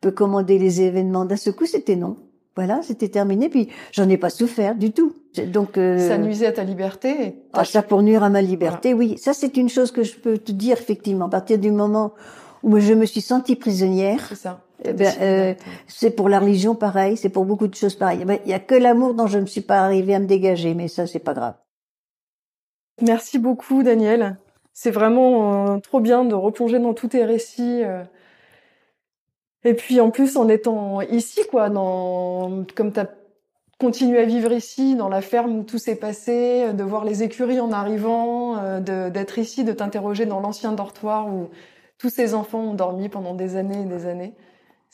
peut 0.00 0.12
commander 0.12 0.58
les 0.58 0.80
événements. 0.80 1.26
D'un 1.26 1.36
seul 1.36 1.52
coup, 1.52 1.66
c'était 1.66 1.96
non. 1.96 2.16
Voilà, 2.56 2.80
c'était 2.80 3.08
terminé. 3.08 3.50
Puis 3.50 3.68
j'en 3.92 4.08
ai 4.08 4.16
pas 4.16 4.30
souffert 4.30 4.74
du 4.74 4.92
tout. 4.92 5.12
Donc 5.48 5.76
euh, 5.76 5.98
ça 6.08 6.16
nuisait 6.16 6.46
à 6.46 6.52
ta 6.52 6.64
liberté. 6.64 7.34
Ah, 7.52 7.66
ça 7.66 7.82
pour 7.82 8.00
nuire 8.00 8.22
à 8.22 8.30
ma 8.30 8.40
liberté, 8.40 8.94
oui. 8.94 9.18
Ça 9.18 9.34
c'est 9.34 9.58
une 9.58 9.68
chose 9.68 9.90
que 9.90 10.04
je 10.04 10.16
peux 10.16 10.38
te 10.38 10.52
dire 10.52 10.78
effectivement. 10.78 11.26
À 11.26 11.28
partir 11.30 11.58
du 11.58 11.70
moment 11.70 12.14
où 12.62 12.78
je 12.78 12.94
me 12.94 13.04
suis 13.04 13.20
sentie 13.20 13.56
prisonnière, 13.56 14.24
c'est 14.30 14.36
ça. 14.36 14.63
Eh 14.82 14.92
ben, 14.92 15.14
euh, 15.20 15.54
c'est 15.86 16.10
pour 16.10 16.28
la 16.28 16.40
religion 16.40 16.74
pareil, 16.74 17.16
c'est 17.16 17.28
pour 17.28 17.44
beaucoup 17.44 17.68
de 17.68 17.74
choses 17.74 17.94
pareilles. 17.94 18.20
Eh 18.22 18.24
ben, 18.24 18.38
il 18.44 18.50
y 18.50 18.54
a 18.54 18.58
que 18.58 18.74
l'amour 18.74 19.14
dont 19.14 19.26
je 19.26 19.38
ne 19.38 19.46
suis 19.46 19.60
pas 19.60 19.80
arrivée 19.80 20.14
à 20.14 20.18
me 20.18 20.26
dégager, 20.26 20.74
mais 20.74 20.88
ça 20.88 21.06
c'est 21.06 21.20
pas 21.20 21.34
grave. 21.34 21.54
Merci 23.00 23.38
beaucoup, 23.38 23.82
Daniel. 23.82 24.36
C'est 24.72 24.90
vraiment 24.90 25.74
euh, 25.74 25.78
trop 25.78 26.00
bien 26.00 26.24
de 26.24 26.34
replonger 26.34 26.80
dans 26.80 26.94
tous 26.94 27.08
tes 27.08 27.24
récits. 27.24 27.82
Euh. 27.84 28.02
Et 29.62 29.74
puis 29.74 30.00
en 30.00 30.10
plus 30.10 30.36
en 30.36 30.48
étant 30.48 31.00
ici, 31.02 31.40
quoi, 31.50 31.70
dans 31.70 32.64
comme 32.74 32.92
tu 32.92 33.00
as 33.00 33.08
continué 33.78 34.18
à 34.18 34.24
vivre 34.24 34.52
ici, 34.52 34.96
dans 34.96 35.08
la 35.08 35.20
ferme 35.20 35.58
où 35.58 35.62
tout 35.62 35.78
s'est 35.78 35.96
passé, 35.96 36.72
de 36.72 36.82
voir 36.82 37.04
les 37.04 37.22
écuries 37.22 37.60
en 37.60 37.72
arrivant, 37.72 38.80
d'être 38.80 39.38
ici, 39.38 39.64
de 39.64 39.72
t'interroger 39.72 40.26
dans 40.26 40.40
l'ancien 40.40 40.72
dortoir 40.72 41.28
où 41.28 41.48
tous 41.98 42.10
ces 42.10 42.34
enfants 42.34 42.60
ont 42.60 42.74
dormi 42.74 43.08
pendant 43.08 43.34
des 43.34 43.56
années 43.56 43.82
et 43.82 43.86
des 43.86 44.06
années. 44.06 44.34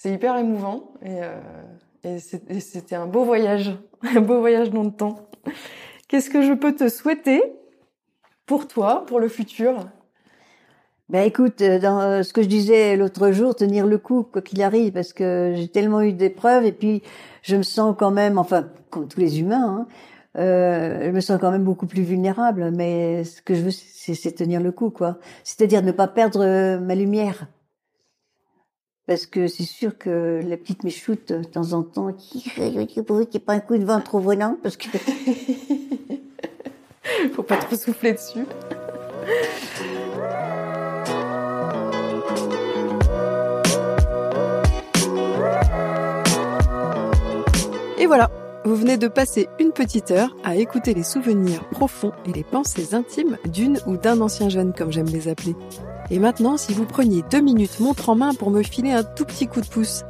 C'est 0.03 0.15
hyper 0.15 0.39
émouvant 0.39 0.95
et, 1.05 1.21
et 2.05 2.61
c'était 2.61 2.95
un 2.95 3.07
beau 3.07 3.23
voyage, 3.23 3.77
un 4.17 4.23
beau 4.23 4.41
voyage 4.41 4.71
dans 4.71 4.83
le 4.83 4.93
temps. 4.93 5.29
Qu'est-ce 6.09 6.31
que 6.31 6.41
je 6.41 6.55
peux 6.55 6.75
te 6.75 6.89
souhaiter 6.89 7.43
pour 8.47 8.67
toi, 8.67 9.05
pour 9.05 9.21
le 9.21 9.29
futur? 9.29 9.91
Ben 11.11 11.27
écoute, 11.27 11.61
euh, 11.61 11.79
euh, 11.83 12.23
ce 12.23 12.33
que 12.33 12.41
je 12.41 12.49
disais 12.49 12.97
l'autre 12.97 13.31
jour, 13.33 13.55
tenir 13.55 13.87
le 13.87 13.99
coup 13.99 14.23
quoi 14.23 14.41
qu'il 14.41 14.63
arrive, 14.63 14.93
parce 14.93 15.13
que 15.13 15.53
j'ai 15.55 15.69
tellement 15.69 16.01
eu 16.01 16.15
d'épreuves 16.15 16.65
et 16.65 16.73
puis 16.73 17.03
je 17.43 17.57
me 17.57 17.63
sens 17.63 17.95
quand 17.99 18.11
même, 18.11 18.39
enfin 18.39 18.71
comme 18.89 19.07
tous 19.07 19.21
les 19.21 19.39
humains, 19.39 19.87
hein, 19.87 19.87
euh, 20.39 21.05
je 21.05 21.11
me 21.11 21.21
sens 21.21 21.39
quand 21.39 21.51
même 21.51 21.65
beaucoup 21.65 21.87
plus 21.87 22.05
vulnérable. 22.05 22.71
Mais 22.75 23.25
ce 23.25 23.43
que 23.43 23.55
je 23.55 23.61
veux, 23.61 23.71
c'est 23.71 24.33
tenir 24.33 24.63
le 24.63 24.73
coup, 24.73 24.89
quoi. 24.89 25.19
C'est-à-dire 25.45 25.83
ne 25.83 25.93
pas 25.93 26.09
perdre 26.09 26.43
euh, 26.43 26.81
ma 26.81 26.95
lumière, 26.95 27.49
parce 29.11 29.27
que 29.27 29.49
c'est 29.49 29.65
sûr 29.65 29.99
que 29.99 30.41
la 30.41 30.57
petite 30.57 30.85
m'échoute 30.85 31.33
de 31.33 31.43
temps 31.43 31.73
en 31.73 31.83
temps, 31.83 32.13
qui 32.13 32.43
qu'il 32.43 33.41
pas 33.41 33.55
un 33.55 33.59
coup 33.59 33.77
de 33.77 33.85
vent 33.85 34.01
trop 34.01 34.21
venant, 34.21 34.57
parce 34.63 34.77
que 34.77 34.87
Faut 37.35 37.43
pas 37.43 37.57
trop 37.57 37.75
souffler 37.75 38.13
dessus. 38.13 38.47
Et 47.99 48.07
voilà, 48.07 48.31
vous 48.65 48.77
venez 48.77 48.97
de 48.97 49.09
passer 49.09 49.49
une 49.59 49.73
petite 49.73 50.13
heure 50.13 50.37
à 50.45 50.55
écouter 50.55 50.95
les 50.95 51.03
souvenirs 51.03 51.69
profonds 51.71 52.13
et 52.27 52.33
les 52.33 52.45
pensées 52.45 52.95
intimes 52.95 53.39
d'une 53.53 53.81
ou 53.87 53.97
d'un 53.97 54.21
ancien 54.21 54.49
jeune, 54.49 54.73
comme 54.73 54.93
j'aime 54.93 55.09
les 55.09 55.27
appeler. 55.27 55.57
Et 56.11 56.19
maintenant, 56.19 56.57
si 56.57 56.73
vous 56.73 56.85
preniez 56.85 57.23
deux 57.31 57.41
minutes 57.41 57.79
montre 57.81 58.09
en 58.09 58.17
main 58.17 58.35
pour 58.35 58.51
me 58.51 58.63
filer 58.63 58.91
un 58.91 59.05
tout 59.05 59.25
petit 59.25 59.47
coup 59.47 59.61
de 59.61 59.67
pouce. 59.67 60.03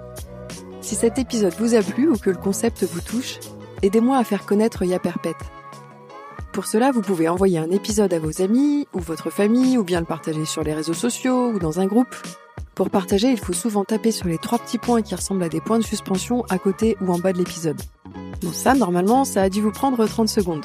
Si 0.80 0.94
cet 0.94 1.18
épisode 1.18 1.54
vous 1.58 1.74
a 1.74 1.82
plu 1.82 2.08
ou 2.08 2.16
que 2.16 2.30
le 2.30 2.36
concept 2.36 2.84
vous 2.84 3.00
touche, 3.00 3.38
aidez-moi 3.82 4.16
à 4.16 4.24
faire 4.24 4.46
connaître 4.46 4.82
Ya 4.84 4.98
Perpète. 4.98 5.36
Pour 6.52 6.66
cela, 6.66 6.90
vous 6.90 7.02
pouvez 7.02 7.28
envoyer 7.28 7.58
un 7.58 7.70
épisode 7.70 8.12
à 8.12 8.18
vos 8.18 8.42
amis 8.42 8.88
ou 8.92 8.98
votre 8.98 9.30
famille 9.30 9.78
ou 9.78 9.84
bien 9.84 10.00
le 10.00 10.06
partager 10.06 10.46
sur 10.46 10.64
les 10.64 10.74
réseaux 10.74 10.94
sociaux 10.94 11.50
ou 11.50 11.58
dans 11.58 11.80
un 11.80 11.86
groupe. 11.86 12.14
Pour 12.74 12.88
partager, 12.88 13.30
il 13.30 13.38
faut 13.38 13.52
souvent 13.52 13.84
taper 13.84 14.10
sur 14.10 14.26
les 14.26 14.38
trois 14.38 14.58
petits 14.58 14.78
points 14.78 15.02
qui 15.02 15.14
ressemblent 15.14 15.42
à 15.42 15.48
des 15.50 15.60
points 15.60 15.78
de 15.78 15.84
suspension 15.84 16.44
à 16.48 16.58
côté 16.58 16.96
ou 17.02 17.12
en 17.12 17.18
bas 17.18 17.32
de 17.32 17.38
l'épisode. 17.38 17.80
Bon 18.40 18.52
ça, 18.52 18.74
normalement, 18.74 19.24
ça 19.26 19.42
a 19.42 19.48
dû 19.50 19.60
vous 19.60 19.70
prendre 19.70 20.04
30 20.06 20.28
secondes. 20.28 20.64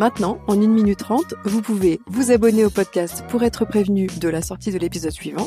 Maintenant, 0.00 0.38
en 0.46 0.54
1 0.54 0.66
minute 0.66 1.00
30, 1.00 1.34
vous 1.44 1.60
pouvez 1.60 2.00
vous 2.06 2.32
abonner 2.32 2.64
au 2.64 2.70
podcast 2.70 3.22
pour 3.28 3.42
être 3.42 3.66
prévenu 3.66 4.06
de 4.06 4.28
la 4.30 4.40
sortie 4.40 4.72
de 4.72 4.78
l'épisode 4.78 5.12
suivant. 5.12 5.46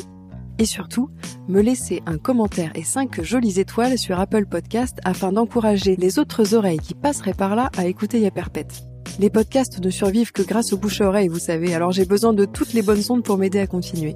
Et 0.60 0.64
surtout, 0.64 1.10
me 1.48 1.60
laisser 1.60 2.04
un 2.06 2.18
commentaire 2.18 2.70
et 2.76 2.84
5 2.84 3.20
jolies 3.20 3.58
étoiles 3.58 3.98
sur 3.98 4.20
Apple 4.20 4.46
Podcast 4.46 5.00
afin 5.04 5.32
d'encourager 5.32 5.96
les 5.96 6.20
autres 6.20 6.54
oreilles 6.54 6.78
qui 6.78 6.94
passeraient 6.94 7.34
par 7.34 7.56
là 7.56 7.68
à 7.76 7.86
écouter 7.86 8.20
Ya 8.20 8.30
Perpète. 8.30 8.84
Les 9.18 9.28
podcasts 9.28 9.84
ne 9.84 9.90
survivent 9.90 10.30
que 10.30 10.42
grâce 10.42 10.72
aux 10.72 10.78
bouche 10.78 11.00
à 11.00 11.08
oreille, 11.08 11.26
vous 11.26 11.40
savez, 11.40 11.74
alors 11.74 11.90
j'ai 11.90 12.04
besoin 12.04 12.32
de 12.32 12.44
toutes 12.44 12.74
les 12.74 12.82
bonnes 12.82 13.02
ondes 13.08 13.24
pour 13.24 13.38
m'aider 13.38 13.58
à 13.58 13.66
continuer. 13.66 14.14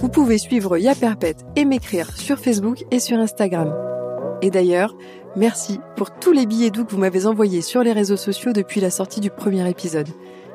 Vous 0.00 0.08
pouvez 0.08 0.38
suivre 0.38 0.78
Ya 0.78 0.94
Perpète 0.94 1.44
et 1.56 1.66
m'écrire 1.66 2.10
sur 2.16 2.38
Facebook 2.38 2.86
et 2.90 3.00
sur 3.00 3.18
Instagram. 3.18 3.74
Et 4.42 4.50
d'ailleurs, 4.50 4.94
merci 5.36 5.80
pour 5.96 6.10
tous 6.10 6.32
les 6.32 6.46
billets 6.46 6.70
doux 6.70 6.84
que 6.84 6.92
vous 6.92 6.98
m'avez 6.98 7.26
envoyés 7.26 7.62
sur 7.62 7.82
les 7.82 7.92
réseaux 7.92 8.16
sociaux 8.16 8.52
depuis 8.52 8.80
la 8.80 8.90
sortie 8.90 9.20
du 9.20 9.30
premier 9.30 9.68
épisode. 9.68 10.08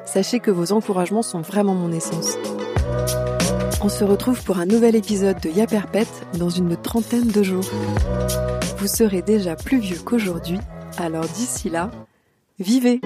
Sachez 0.05 0.39
que 0.39 0.51
vos 0.51 0.73
encouragements 0.73 1.21
sont 1.21 1.41
vraiment 1.41 1.75
mon 1.75 1.91
essence. 1.91 2.37
On 3.83 3.89
se 3.89 4.03
retrouve 4.03 4.43
pour 4.43 4.59
un 4.59 4.65
nouvel 4.65 4.95
épisode 4.95 5.39
de 5.39 5.49
Ya 5.49 5.67
Perpète 5.67 6.27
dans 6.37 6.49
une 6.49 6.75
trentaine 6.75 7.27
de 7.27 7.43
jours. 7.43 7.69
Vous 8.77 8.87
serez 8.87 9.21
déjà 9.21 9.55
plus 9.55 9.79
vieux 9.79 9.99
qu'aujourd'hui, 10.03 10.59
alors 10.97 11.25
d'ici 11.25 11.69
là, 11.69 11.89
Vivez 12.61 13.01